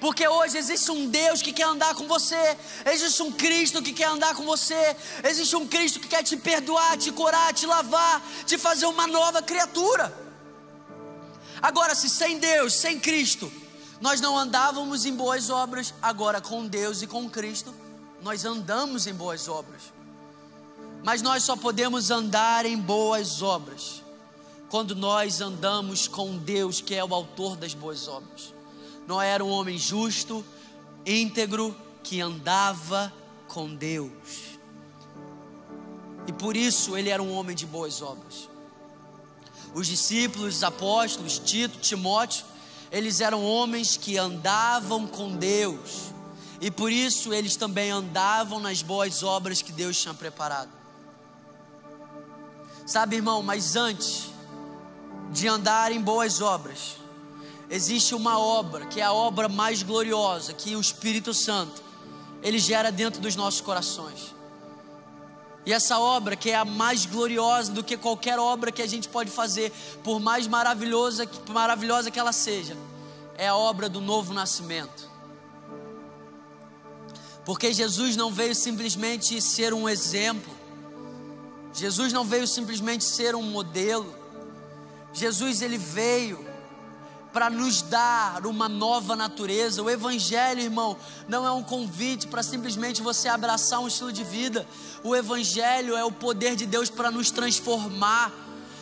Porque 0.00 0.26
hoje 0.26 0.56
existe 0.56 0.90
um 0.90 1.08
Deus 1.08 1.42
que 1.42 1.52
quer 1.52 1.64
andar 1.64 1.94
com 1.94 2.06
você, 2.06 2.56
existe 2.86 3.20
um 3.22 3.32
Cristo 3.32 3.82
que 3.82 3.92
quer 3.92 4.06
andar 4.06 4.34
com 4.34 4.44
você, 4.44 4.96
existe 5.24 5.56
um 5.56 5.66
Cristo 5.66 5.98
que 6.00 6.06
quer 6.06 6.22
te 6.22 6.36
perdoar, 6.36 6.96
te 6.96 7.10
curar, 7.10 7.52
te 7.52 7.66
lavar, 7.66 8.22
te 8.46 8.56
fazer 8.56 8.86
uma 8.86 9.06
nova 9.06 9.42
criatura. 9.42 10.16
Agora, 11.60 11.94
se 11.96 12.08
sem 12.08 12.38
Deus, 12.38 12.74
sem 12.74 13.00
Cristo, 13.00 13.52
nós 14.00 14.20
não 14.20 14.38
andávamos 14.38 15.04
em 15.04 15.12
boas 15.12 15.50
obras, 15.50 15.92
agora 16.00 16.40
com 16.40 16.64
Deus 16.66 17.02
e 17.02 17.06
com 17.06 17.28
Cristo, 17.28 17.74
nós 18.22 18.44
andamos 18.44 19.08
em 19.08 19.12
boas 19.12 19.48
obras. 19.48 19.92
Mas 21.02 21.22
nós 21.22 21.42
só 21.42 21.56
podemos 21.56 22.10
andar 22.10 22.64
em 22.64 22.76
boas 22.76 23.42
obras 23.42 24.07
quando 24.68 24.94
nós 24.94 25.40
andamos 25.40 26.06
com 26.06 26.36
Deus, 26.36 26.80
que 26.80 26.94
é 26.94 27.04
o 27.04 27.14
autor 27.14 27.56
das 27.56 27.74
boas 27.74 28.06
obras. 28.06 28.52
Noé 29.06 29.30
era 29.30 29.44
um 29.44 29.50
homem 29.50 29.78
justo, 29.78 30.44
íntegro, 31.06 31.74
que 32.02 32.20
andava 32.20 33.12
com 33.46 33.74
Deus. 33.74 34.58
E 36.26 36.32
por 36.32 36.56
isso 36.56 36.96
ele 36.96 37.08
era 37.08 37.22
um 37.22 37.32
homem 37.32 37.56
de 37.56 37.64
boas 37.64 38.02
obras. 38.02 38.48
Os 39.74 39.86
discípulos, 39.86 40.56
os 40.56 40.62
apóstolos, 40.62 41.38
Tito, 41.38 41.78
Timóteo, 41.78 42.44
eles 42.90 43.20
eram 43.20 43.42
homens 43.44 43.96
que 43.96 44.18
andavam 44.18 45.06
com 45.06 45.36
Deus. 45.36 46.12
E 46.60 46.70
por 46.70 46.92
isso 46.92 47.32
eles 47.32 47.56
também 47.56 47.90
andavam 47.90 48.60
nas 48.60 48.82
boas 48.82 49.22
obras 49.22 49.62
que 49.62 49.72
Deus 49.72 49.96
tinha 50.00 50.12
preparado. 50.12 50.70
Sabe, 52.86 53.16
irmão, 53.16 53.42
mas 53.42 53.76
antes 53.76 54.30
de 55.30 55.46
andar 55.48 55.92
em 55.92 56.00
boas 56.00 56.40
obras, 56.40 56.96
existe 57.70 58.14
uma 58.14 58.38
obra 58.38 58.86
que 58.86 59.00
é 59.00 59.04
a 59.04 59.12
obra 59.12 59.48
mais 59.48 59.82
gloriosa 59.82 60.52
que 60.52 60.74
o 60.74 60.80
Espírito 60.80 61.34
Santo 61.34 61.82
ele 62.42 62.58
gera 62.58 62.90
dentro 62.90 63.20
dos 63.20 63.36
nossos 63.36 63.60
corações. 63.60 64.34
E 65.66 65.72
essa 65.72 65.98
obra, 65.98 66.34
que 66.34 66.50
é 66.50 66.54
a 66.54 66.64
mais 66.64 67.04
gloriosa 67.04 67.72
do 67.72 67.84
que 67.84 67.96
qualquer 67.96 68.38
obra 68.38 68.72
que 68.72 68.80
a 68.80 68.86
gente 68.86 69.08
pode 69.08 69.30
fazer, 69.30 69.70
por 70.02 70.18
mais 70.18 70.46
maravilhosa, 70.46 71.28
maravilhosa 71.50 72.10
que 72.10 72.18
ela 72.18 72.32
seja, 72.32 72.74
é 73.36 73.48
a 73.48 73.54
obra 73.54 73.88
do 73.88 74.00
novo 74.00 74.32
nascimento. 74.32 75.10
Porque 77.44 77.72
Jesus 77.72 78.16
não 78.16 78.32
veio 78.32 78.54
simplesmente 78.54 79.40
ser 79.42 79.74
um 79.74 79.88
exemplo, 79.88 80.52
Jesus 81.74 82.12
não 82.12 82.24
veio 82.24 82.46
simplesmente 82.46 83.04
ser 83.04 83.34
um 83.34 83.42
modelo, 83.42 84.14
Jesus 85.18 85.62
ele 85.62 85.76
veio 85.76 86.46
para 87.32 87.50
nos 87.50 87.82
dar 87.82 88.46
uma 88.46 88.68
nova 88.68 89.14
natureza. 89.14 89.82
O 89.82 89.90
Evangelho, 89.90 90.60
irmão, 90.60 90.96
não 91.28 91.46
é 91.46 91.50
um 91.52 91.62
convite 91.62 92.26
para 92.26 92.42
simplesmente 92.42 93.02
você 93.02 93.28
abraçar 93.28 93.80
um 93.80 93.88
estilo 93.88 94.12
de 94.12 94.24
vida. 94.24 94.66
O 95.04 95.14
Evangelho 95.14 95.96
é 95.96 96.04
o 96.04 96.12
poder 96.12 96.56
de 96.56 96.66
Deus 96.66 96.88
para 96.88 97.10
nos 97.10 97.30
transformar. 97.30 98.32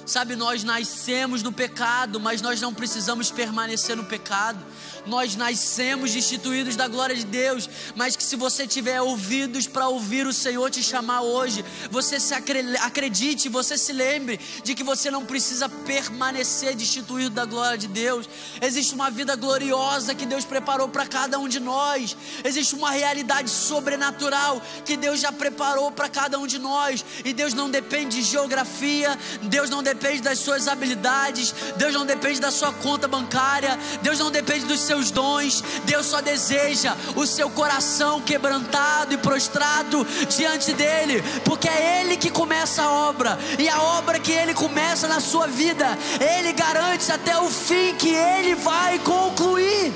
Sabe, 0.04 0.36
nós 0.36 0.62
nascemos 0.62 1.42
no 1.42 1.50
pecado, 1.50 2.20
mas 2.20 2.40
nós 2.40 2.60
não 2.60 2.72
precisamos 2.72 3.30
permanecer 3.30 3.96
no 3.96 4.04
pecado 4.04 4.58
nós 5.06 5.36
nascemos 5.36 6.12
destituídos 6.12 6.76
da 6.76 6.88
glória 6.88 7.14
de 7.14 7.24
Deus, 7.24 7.68
mas 7.94 8.16
que 8.16 8.24
se 8.24 8.36
você 8.36 8.66
tiver 8.66 9.00
ouvidos 9.00 9.66
para 9.66 9.88
ouvir 9.88 10.26
o 10.26 10.32
Senhor 10.32 10.70
te 10.70 10.82
chamar 10.82 11.22
hoje, 11.22 11.64
você 11.90 12.18
se 12.18 12.34
acredite, 12.34 13.48
você 13.48 13.78
se 13.78 13.92
lembre 13.92 14.40
de 14.64 14.74
que 14.74 14.82
você 14.82 15.10
não 15.10 15.24
precisa 15.24 15.68
permanecer 15.68 16.74
destituído 16.74 17.30
da 17.30 17.44
glória 17.44 17.78
de 17.78 17.88
Deus. 17.88 18.28
Existe 18.60 18.94
uma 18.94 19.10
vida 19.10 19.36
gloriosa 19.36 20.14
que 20.14 20.26
Deus 20.26 20.44
preparou 20.44 20.88
para 20.88 21.06
cada 21.06 21.38
um 21.38 21.48
de 21.48 21.60
nós. 21.60 22.16
Existe 22.44 22.74
uma 22.74 22.90
realidade 22.90 23.50
sobrenatural 23.50 24.60
que 24.84 24.96
Deus 24.96 25.20
já 25.20 25.30
preparou 25.30 25.90
para 25.90 26.08
cada 26.08 26.38
um 26.38 26.46
de 26.46 26.58
nós. 26.58 27.04
E 27.24 27.32
Deus 27.32 27.54
não 27.54 27.70
depende 27.70 28.16
de 28.16 28.22
geografia, 28.22 29.16
Deus 29.42 29.70
não 29.70 29.82
depende 29.82 30.22
das 30.22 30.38
suas 30.38 30.68
habilidades, 30.68 31.54
Deus 31.76 31.92
não 31.94 32.06
depende 32.06 32.40
da 32.40 32.50
sua 32.50 32.72
conta 32.72 33.06
bancária, 33.06 33.78
Deus 34.02 34.18
não 34.18 34.30
depende 34.30 34.64
dos 34.66 34.80
seus 34.80 34.95
dons. 35.10 35.62
Deus 35.84 36.06
só 36.06 36.20
deseja 36.20 36.96
o 37.14 37.26
seu 37.26 37.50
coração 37.50 38.20
quebrantado 38.20 39.14
e 39.14 39.18
prostrado 39.18 40.06
diante 40.28 40.72
dele, 40.72 41.22
porque 41.44 41.68
é 41.68 42.00
ele 42.00 42.16
que 42.16 42.30
começa 42.30 42.82
a 42.82 42.90
obra, 43.08 43.38
e 43.58 43.68
a 43.68 43.80
obra 43.82 44.18
que 44.18 44.32
ele 44.32 44.54
começa 44.54 45.06
na 45.06 45.20
sua 45.20 45.46
vida, 45.46 45.86
ele 46.20 46.52
garante 46.52 47.10
até 47.10 47.38
o 47.38 47.48
fim 47.48 47.94
que 47.94 48.08
ele 48.08 48.54
vai 48.54 48.98
concluir. 49.00 49.92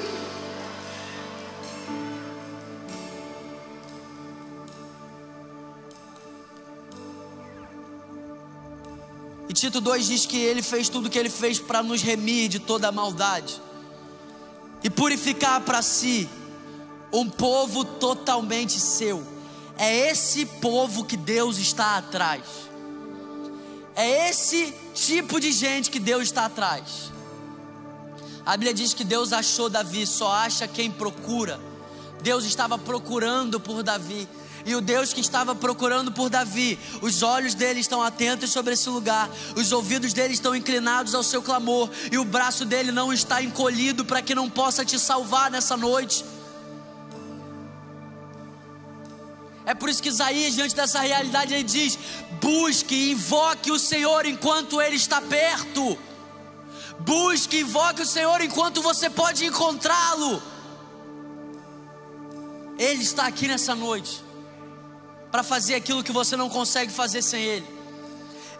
E 9.48 9.52
Tito 9.52 9.80
2 9.80 10.06
diz 10.06 10.26
que 10.26 10.36
ele 10.36 10.62
fez 10.62 10.88
tudo 10.88 11.06
o 11.06 11.10
que 11.10 11.18
ele 11.18 11.28
fez 11.28 11.58
para 11.58 11.82
nos 11.82 12.02
remir 12.02 12.48
de 12.48 12.60
toda 12.60 12.86
a 12.88 12.92
maldade 12.92 13.60
e 14.82 14.90
purificar 14.90 15.60
para 15.60 15.82
si 15.82 16.28
um 17.12 17.28
povo 17.28 17.84
totalmente 17.84 18.78
seu. 18.78 19.26
É 19.76 20.10
esse 20.10 20.44
povo 20.44 21.04
que 21.04 21.16
Deus 21.16 21.58
está 21.58 21.96
atrás. 21.96 22.42
É 23.94 24.28
esse 24.30 24.74
tipo 24.94 25.40
de 25.40 25.52
gente 25.52 25.90
que 25.90 25.98
Deus 25.98 26.24
está 26.24 26.46
atrás. 26.46 27.12
A 28.44 28.56
Bíblia 28.56 28.74
diz 28.74 28.94
que 28.94 29.04
Deus 29.04 29.32
achou 29.32 29.68
Davi, 29.68 30.06
só 30.06 30.32
acha 30.32 30.66
quem 30.66 30.90
procura. 30.90 31.60
Deus 32.22 32.44
estava 32.44 32.78
procurando 32.78 33.58
por 33.58 33.82
Davi. 33.82 34.28
E 34.64 34.74
o 34.74 34.80
Deus 34.80 35.12
que 35.12 35.20
estava 35.20 35.54
procurando 35.54 36.12
por 36.12 36.28
Davi, 36.28 36.78
os 37.00 37.22
olhos 37.22 37.54
dele 37.54 37.80
estão 37.80 38.02
atentos 38.02 38.50
sobre 38.50 38.74
esse 38.74 38.88
lugar, 38.88 39.30
os 39.56 39.72
ouvidos 39.72 40.12
dele 40.12 40.34
estão 40.34 40.54
inclinados 40.54 41.14
ao 41.14 41.22
seu 41.22 41.42
clamor, 41.42 41.90
e 42.12 42.18
o 42.18 42.24
braço 42.24 42.64
dele 42.64 42.92
não 42.92 43.12
está 43.12 43.42
encolhido 43.42 44.04
para 44.04 44.20
que 44.20 44.34
não 44.34 44.50
possa 44.50 44.84
te 44.84 44.98
salvar 44.98 45.50
nessa 45.50 45.76
noite. 45.76 46.24
É 49.64 49.74
por 49.74 49.88
isso 49.88 50.02
que 50.02 50.08
Isaías, 50.08 50.54
diante 50.54 50.74
dessa 50.74 51.00
realidade, 51.00 51.54
ele 51.54 51.62
diz: 51.62 51.98
busque 52.40 53.12
invoque 53.12 53.70
o 53.70 53.78
Senhor 53.78 54.26
enquanto 54.26 54.80
ele 54.80 54.96
está 54.96 55.20
perto. 55.20 55.98
Busque 57.00 57.60
invoque 57.60 58.02
o 58.02 58.06
Senhor 58.06 58.40
enquanto 58.42 58.82
você 58.82 59.08
pode 59.08 59.44
encontrá-lo. 59.44 60.42
Ele 62.78 63.02
está 63.02 63.26
aqui 63.26 63.46
nessa 63.46 63.74
noite 63.74 64.29
para 65.30 65.42
fazer 65.42 65.74
aquilo 65.74 66.02
que 66.02 66.12
você 66.12 66.36
não 66.36 66.48
consegue 66.48 66.92
fazer 66.92 67.22
sem 67.22 67.42
Ele. 67.42 67.80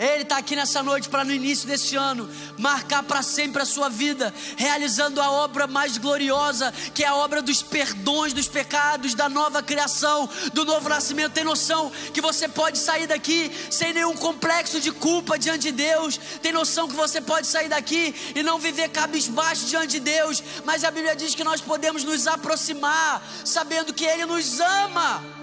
Ele 0.01 0.23
está 0.23 0.39
aqui 0.39 0.57
nessa 0.57 0.83
noite 0.83 1.11
para 1.11 1.25
no 1.25 1.31
início 1.31 1.69
desse 1.69 1.95
ano 1.95 2.27
marcar 2.57 3.03
para 3.03 3.23
sempre 3.23 3.61
a 3.61 3.67
sua 3.67 3.91
vida, 3.91 4.33
realizando 4.57 5.21
a 5.21 5.31
obra 5.31 5.67
mais 5.67 5.99
gloriosa, 5.99 6.73
que 6.95 7.05
é 7.05 7.07
a 7.07 7.17
obra 7.17 7.43
dos 7.43 7.63
perdões 7.63 8.33
dos 8.33 8.49
pecados, 8.49 9.13
da 9.13 9.29
nova 9.29 9.63
criação, 9.63 10.27
do 10.55 10.65
novo 10.65 10.89
nascimento. 10.89 11.35
Tem 11.35 11.45
noção 11.45 11.93
que 12.15 12.21
você 12.23 12.49
pode 12.49 12.79
sair 12.79 13.07
daqui 13.07 13.53
sem 13.71 13.93
nenhum 13.93 14.17
complexo 14.17 14.81
de 14.81 14.91
culpa 14.91 15.39
diante 15.39 15.65
de 15.65 15.73
Deus. 15.73 16.19
Tem 16.41 16.51
noção 16.51 16.89
que 16.89 16.97
você 16.97 17.21
pode 17.21 17.47
sair 17.47 17.69
daqui 17.69 18.15
e 18.35 18.43
não 18.43 18.59
viver 18.59 18.89
cabisbaixo 18.89 19.67
diante 19.67 19.89
de 19.89 20.01
Deus. 20.01 20.43
Mas 20.65 20.83
a 20.83 20.91
Bíblia 20.91 21.15
diz 21.15 21.35
que 21.35 21.45
nós 21.45 21.61
podemos 21.61 22.05
nos 22.05 22.27
aproximar, 22.27 23.23
sabendo 23.45 23.93
que 23.93 24.07
Ele 24.07 24.25
nos 24.25 24.61
ama. 24.61 25.40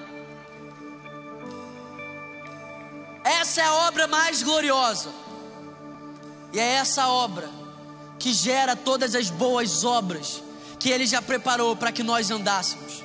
Essa 3.28 3.60
é 3.60 3.66
a 3.66 3.74
obra 3.88 4.08
mais 4.08 4.42
gloriosa. 4.42 5.10
E 6.54 6.60
é 6.60 6.76
essa 6.76 7.10
obra 7.10 7.50
que 8.18 8.32
gera 8.32 8.74
todas 8.74 9.14
as 9.16 9.30
boas 9.30 9.84
obras 9.84 10.42
que 10.80 10.90
Ele 10.90 11.06
já 11.06 11.22
preparou 11.22 11.76
para 11.76 11.92
que 11.92 12.04
nós 12.04 12.32
andássemos. 12.32 13.04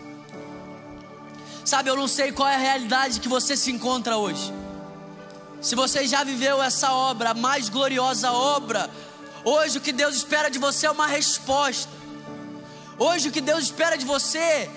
Sabe, 1.64 1.90
eu 1.90 1.96
não 1.96 2.06
sei 2.06 2.30
qual 2.30 2.48
é 2.48 2.54
a 2.54 2.58
realidade 2.58 3.18
que 3.18 3.28
você 3.28 3.56
se 3.56 3.72
encontra 3.72 4.16
hoje. 4.16 4.52
Se 5.60 5.74
você 5.74 6.06
já 6.06 6.22
viveu 6.22 6.62
essa 6.62 6.92
obra, 6.92 7.30
a 7.30 7.34
mais 7.34 7.68
gloriosa 7.68 8.30
obra, 8.30 8.88
hoje 9.44 9.78
o 9.78 9.80
que 9.80 9.92
Deus 9.92 10.14
espera 10.14 10.48
de 10.48 10.58
você 10.58 10.86
é 10.86 10.90
uma 10.92 11.08
resposta. 11.08 11.90
Hoje 12.96 13.28
o 13.28 13.32
que 13.32 13.40
Deus 13.40 13.64
espera 13.64 13.98
de 13.98 14.04
você 14.04 14.70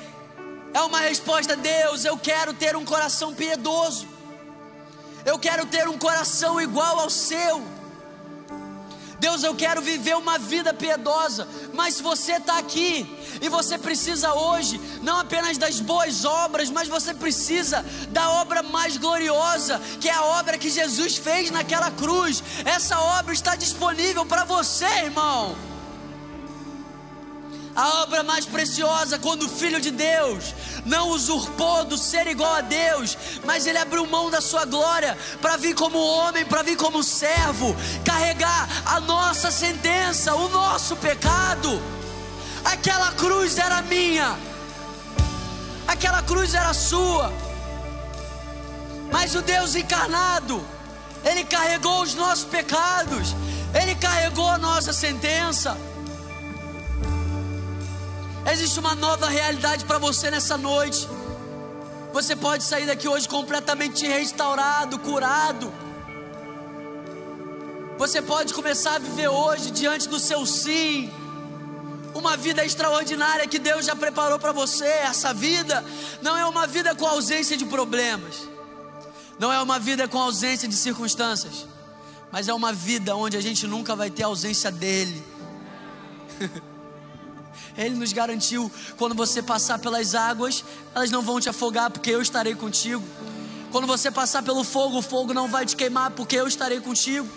é 0.74 0.82
uma 0.82 1.02
resposta: 1.02 1.56
Deus, 1.56 2.04
eu 2.04 2.18
quero 2.18 2.52
ter 2.52 2.76
um 2.76 2.84
coração 2.84 3.32
piedoso. 3.32 4.15
Eu 5.26 5.40
quero 5.40 5.66
ter 5.66 5.88
um 5.88 5.98
coração 5.98 6.62
igual 6.62 7.00
ao 7.00 7.10
seu. 7.10 7.62
Deus, 9.20 9.44
eu 9.44 9.56
quero 9.56 9.82
viver 9.82 10.16
uma 10.16 10.38
vida 10.38 10.72
piedosa. 10.72 11.48
Mas 11.74 12.00
você 12.00 12.34
está 12.34 12.60
aqui 12.60 13.10
e 13.42 13.50
você 13.50 13.78
precisa 13.78 14.34
hoje, 14.34 14.80
não 15.02 15.20
apenas 15.20 15.58
das 15.58 15.80
boas 15.80 16.24
obras, 16.26 16.70
mas 16.70 16.88
você 16.88 17.14
precisa 17.14 17.84
da 18.10 18.30
obra 18.42 18.62
mais 18.62 18.98
gloriosa, 18.98 19.82
que 20.00 20.08
é 20.08 20.14
a 20.14 20.24
obra 20.24 20.58
que 20.58 20.70
Jesus 20.70 21.18
fez 21.18 21.50
naquela 21.50 21.90
cruz. 21.90 22.44
Essa 22.64 23.00
obra 23.00 23.34
está 23.34 23.56
disponível 23.56 24.26
para 24.26 24.46
você, 24.46 24.86
irmão 24.86 25.75
a 27.76 28.04
obra 28.04 28.24
mais 28.24 28.46
preciosa, 28.46 29.20
quando 29.20 29.44
o 29.44 29.50
Filho 29.50 29.82
de 29.82 29.92
Deus 29.92 30.54
não 30.86 31.10
usurpou 31.10 31.84
do 31.84 31.98
ser 31.98 32.26
igual 32.28 32.56
a 32.56 32.62
Deus, 32.62 33.18
mas 33.44 33.66
ele 33.66 33.78
abriu 33.78 34.06
mão 34.06 34.30
da 34.30 34.40
sua 34.40 34.66
glória 34.66 35.18
para 35.42 35.58
vir 35.58 35.76
como 35.76 35.98
homem, 35.98 36.46
para 36.46 36.64
vir 36.64 36.78
como 36.78 37.04
servo, 37.04 37.76
carregar 38.04 38.68
a 38.86 39.00
nossa 39.00 39.52
sentença, 39.52 40.34
o 40.36 40.48
nosso 40.50 40.96
pecado. 40.96 41.82
Aquela 42.64 43.12
cruz 43.12 43.58
era 43.58 43.82
minha, 43.82 44.38
aquela 45.88 46.22
cruz 46.24 46.54
era 46.54 46.74
sua, 46.74 47.32
mas 49.12 49.36
o 49.36 49.42
Deus 49.42 49.76
encarnado, 49.76 50.66
ele 51.26 51.44
carregou 51.44 52.04
os 52.04 52.14
nossos 52.14 52.46
pecados, 52.46 53.36
Ele 53.74 53.96
carregou 53.96 54.48
a 54.48 54.58
nossa 54.58 54.94
sentença. 54.94 55.76
Existe 58.52 58.80
uma 58.80 58.94
nova 58.94 59.28
realidade 59.28 59.86
para 59.86 59.98
você 59.98 60.30
nessa 60.30 60.56
noite. 60.56 61.08
Você 62.14 62.36
pode 62.36 62.64
sair 62.64 62.86
daqui 62.86 63.08
hoje 63.08 63.28
completamente 63.28 64.08
restaurado, 64.08 65.00
curado. 65.00 65.74
Você 67.98 68.22
pode 68.22 68.54
começar 68.54 68.96
a 68.96 69.00
viver 69.00 69.30
hoje 69.30 69.72
diante 69.72 70.08
do 70.08 70.20
seu 70.20 70.46
sim. 70.46 71.12
Uma 72.14 72.38
vida 72.38 72.64
extraordinária 72.64 73.48
que 73.48 73.58
Deus 73.58 73.86
já 73.86 73.96
preparou 73.96 74.38
para 74.38 74.52
você. 74.52 74.86
Essa 74.86 75.34
vida 75.34 75.84
não 76.22 76.38
é 76.38 76.46
uma 76.46 76.68
vida 76.68 76.94
com 76.94 77.06
ausência 77.08 77.58
de 77.58 77.66
problemas. 77.66 78.48
Não 79.40 79.52
é 79.52 79.60
uma 79.62 79.80
vida 79.80 80.08
com 80.08 80.20
ausência 80.20 80.68
de 80.68 80.76
circunstâncias. 80.76 81.66
Mas 82.32 82.48
é 82.48 82.54
uma 82.54 82.72
vida 82.72 83.16
onde 83.16 83.36
a 83.36 83.42
gente 83.42 83.66
nunca 83.66 83.96
vai 83.96 84.12
ter 84.12 84.24
ausência 84.24 84.70
dele. 84.70 85.26
Ele 87.78 87.96
nos 87.96 88.14
garantiu: 88.14 88.72
quando 88.98 89.16
você 89.16 89.42
passar 89.42 89.80
pelas 89.80 90.16
águas, 90.16 90.64
elas 90.94 91.12
não 91.12 91.22
vão 91.22 91.40
te 91.40 91.50
afogar, 91.50 91.90
porque 91.90 92.10
eu 92.10 92.22
estarei 92.22 92.56
contigo. 92.56 93.04
Quando 93.72 93.88
você 93.88 94.10
passar 94.10 94.42
pelo 94.42 94.64
fogo, 94.64 95.00
o 95.00 95.02
fogo 95.02 95.34
não 95.34 95.48
vai 95.48 95.66
te 95.66 95.76
queimar, 95.76 96.12
porque 96.12 96.36
eu 96.36 96.48
estarei 96.48 96.80
contigo. 96.80 97.28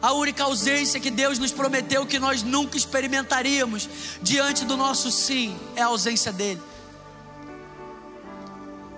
A 0.00 0.12
única 0.12 0.44
ausência 0.44 1.00
que 1.00 1.10
Deus 1.10 1.38
nos 1.38 1.52
prometeu 1.52 2.06
que 2.06 2.18
nós 2.18 2.42
nunca 2.42 2.76
experimentaríamos 2.76 3.88
diante 4.22 4.64
do 4.64 4.76
nosso 4.76 5.10
sim 5.10 5.56
é 5.74 5.82
a 5.82 5.86
ausência 5.86 6.32
dele. 6.32 6.62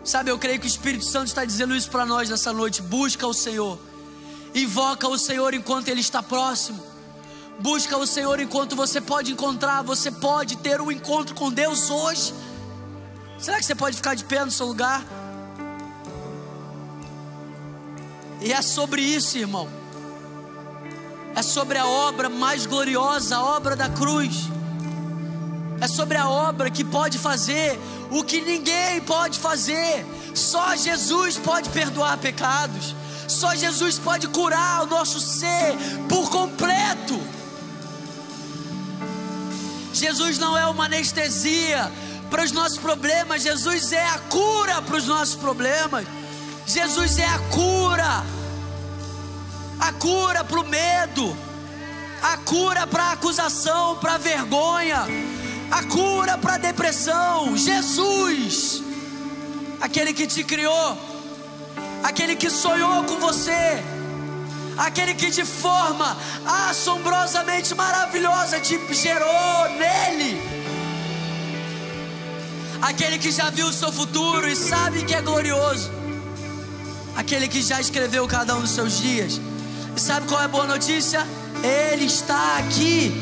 Sabe, 0.05 0.31
eu 0.31 0.39
creio 0.39 0.59
que 0.59 0.67
o 0.67 0.69
Espírito 0.69 1.05
Santo 1.05 1.29
está 1.29 1.45
dizendo 1.45 1.75
isso 1.75 1.91
para 1.91 2.05
nós 2.05 2.29
nessa 2.29 2.53
noite. 2.53 2.83
Busca 2.83 3.27
o 3.27 3.35
Senhor, 3.35 3.79
invoca 4.55 5.09
o 5.09 5.19
Senhor 5.19 5.55
enquanto 5.55 5.89
Ele 5.89 6.01
está 6.01 6.23
próximo. 6.23 6.90
Busca 7.61 7.95
o 7.99 8.07
Senhor 8.07 8.41
enquanto 8.41 8.75
você 8.75 9.03
pode 9.03 9.31
encontrar, 9.33 9.83
você 9.83 10.11
pode 10.11 10.57
ter 10.57 10.81
um 10.81 10.91
encontro 10.91 11.35
com 11.35 11.53
Deus 11.53 11.91
hoje. 11.91 12.33
Será 13.39 13.59
que 13.59 13.67
você 13.67 13.75
pode 13.75 13.97
ficar 13.97 14.15
de 14.15 14.25
pé 14.25 14.43
no 14.43 14.51
seu 14.51 14.67
lugar? 14.67 15.05
E 18.41 18.51
é 18.51 18.63
sobre 18.63 19.03
isso, 19.03 19.37
irmão. 19.37 19.69
É 21.37 21.43
sobre 21.43 21.77
a 21.77 21.87
obra 21.87 22.31
mais 22.31 22.65
gloriosa, 22.65 23.37
a 23.37 23.45
obra 23.45 23.77
da 23.77 23.91
cruz. 23.91 24.49
É 25.83 25.87
sobre 25.87 26.17
a 26.17 26.29
obra 26.31 26.71
que 26.71 26.83
pode 26.83 27.19
fazer 27.19 27.79
o 28.11 28.25
que 28.25 28.41
ninguém 28.41 29.03
pode 29.03 29.39
fazer. 29.39 30.07
Só 30.35 30.75
Jesus 30.77 31.37
pode 31.37 31.69
perdoar 31.69 32.17
pecados. 32.17 32.95
Só 33.29 33.55
Jesus 33.55 33.99
pode 33.99 34.29
curar 34.29 34.85
o 34.85 34.87
nosso 34.87 35.21
ser 35.21 35.77
por 36.09 36.31
completo. 36.31 37.21
Jesus 39.93 40.39
não 40.39 40.57
é 40.57 40.67
uma 40.67 40.85
anestesia 40.85 41.91
para 42.31 42.45
os 42.45 42.53
nossos 42.53 42.79
problemas, 42.79 43.43
Jesus 43.43 43.93
é 43.93 44.07
a 44.07 44.19
cura 44.19 44.81
para 44.83 44.97
os 44.97 45.07
nossos 45.07 45.35
problemas. 45.35 46.07
Jesus 46.67 47.19
é 47.19 47.27
a 47.27 47.39
cura, 47.51 48.25
a 49.81 49.93
cura 49.95 50.45
para 50.45 50.61
o 50.61 50.65
medo, 50.65 51.37
a 52.23 52.37
cura 52.37 52.87
para 52.87 53.05
a 53.05 53.13
acusação, 53.13 53.97
para 53.97 54.15
a 54.15 54.19
vergonha, 54.19 55.05
a 55.71 55.83
cura 55.85 56.39
para 56.39 56.55
a 56.55 56.59
depressão. 56.59 57.57
Jesus, 57.57 58.83
aquele 59.81 60.13
que 60.13 60.29
te 60.29 60.45
criou, 60.45 60.97
aquele 62.05 62.37
que 62.37 62.49
sonhou 62.49 63.03
com 63.03 63.17
você 63.17 63.83
aquele 64.87 65.15
que 65.15 65.31
de 65.31 65.45
forma 65.45 66.17
assombrosamente 66.69 67.75
maravilhosa 67.75 68.59
te 68.59 68.79
gerou 68.95 69.69
nele, 69.79 70.41
aquele 72.81 73.19
que 73.19 73.31
já 73.31 73.51
viu 73.51 73.67
o 73.67 73.73
seu 73.73 73.93
futuro 73.93 74.49
e 74.49 74.57
sabe 74.57 75.05
que 75.05 75.15
é 75.15 75.21
glorioso, 75.21 75.91
aquele 77.15 77.47
que 77.47 77.61
já 77.61 77.79
escreveu 77.79 78.27
cada 78.27 78.57
um 78.57 78.63
dos 78.63 78.71
seus 78.71 78.99
dias. 78.99 79.39
E 79.95 80.01
sabe 80.01 80.27
qual 80.27 80.41
é 80.41 80.45
a 80.45 80.49
boa 80.49 80.67
notícia? 80.67 81.27
Ele 81.63 82.07
está 82.07 82.59
aqui. 82.59 83.13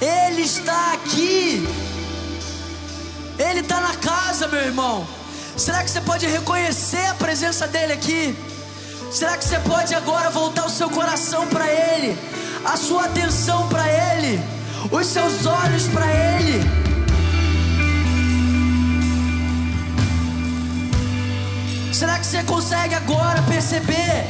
Ele 0.00 0.42
está 0.42 0.92
aqui. 0.92 1.66
Ele 3.38 3.60
está 3.60 3.80
na 3.80 3.94
casa, 3.96 4.46
meu 4.46 4.60
irmão. 4.60 5.08
Será 5.56 5.82
que 5.82 5.90
você 5.90 6.00
pode 6.00 6.26
reconhecer 6.26 7.06
a 7.06 7.14
presença 7.14 7.66
dele 7.66 7.94
aqui? 7.94 8.36
Será 9.10 9.36
que 9.36 9.44
você 9.44 9.58
pode 9.58 9.92
agora 9.92 10.30
voltar 10.30 10.66
o 10.66 10.70
seu 10.70 10.88
coração 10.88 11.44
para 11.48 11.66
Ele, 11.66 12.16
a 12.64 12.76
sua 12.76 13.06
atenção 13.06 13.68
para 13.68 13.84
Ele, 13.88 14.40
os 14.88 15.04
seus 15.04 15.46
olhos 15.46 15.88
para 15.88 16.06
Ele? 16.06 16.64
Será 21.92 22.20
que 22.20 22.26
você 22.26 22.42
consegue 22.44 22.94
agora 22.94 23.42
perceber 23.42 24.28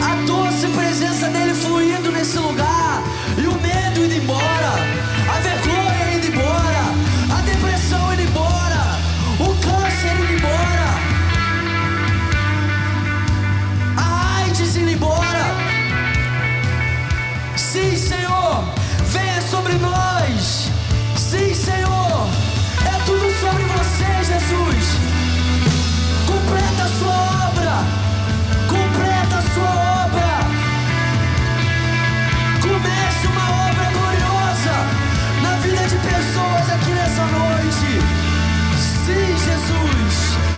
a 0.00 0.14
doce 0.24 0.68
presença 0.68 1.26
dele 1.26 1.54
fluindo 1.54 2.12
nesse 2.12 2.38
lugar 2.38 3.02
e 3.36 3.46
o 3.48 3.54
medo 3.60 4.04
indo 4.04 4.14
embora? 4.14 4.72
A 5.34 5.40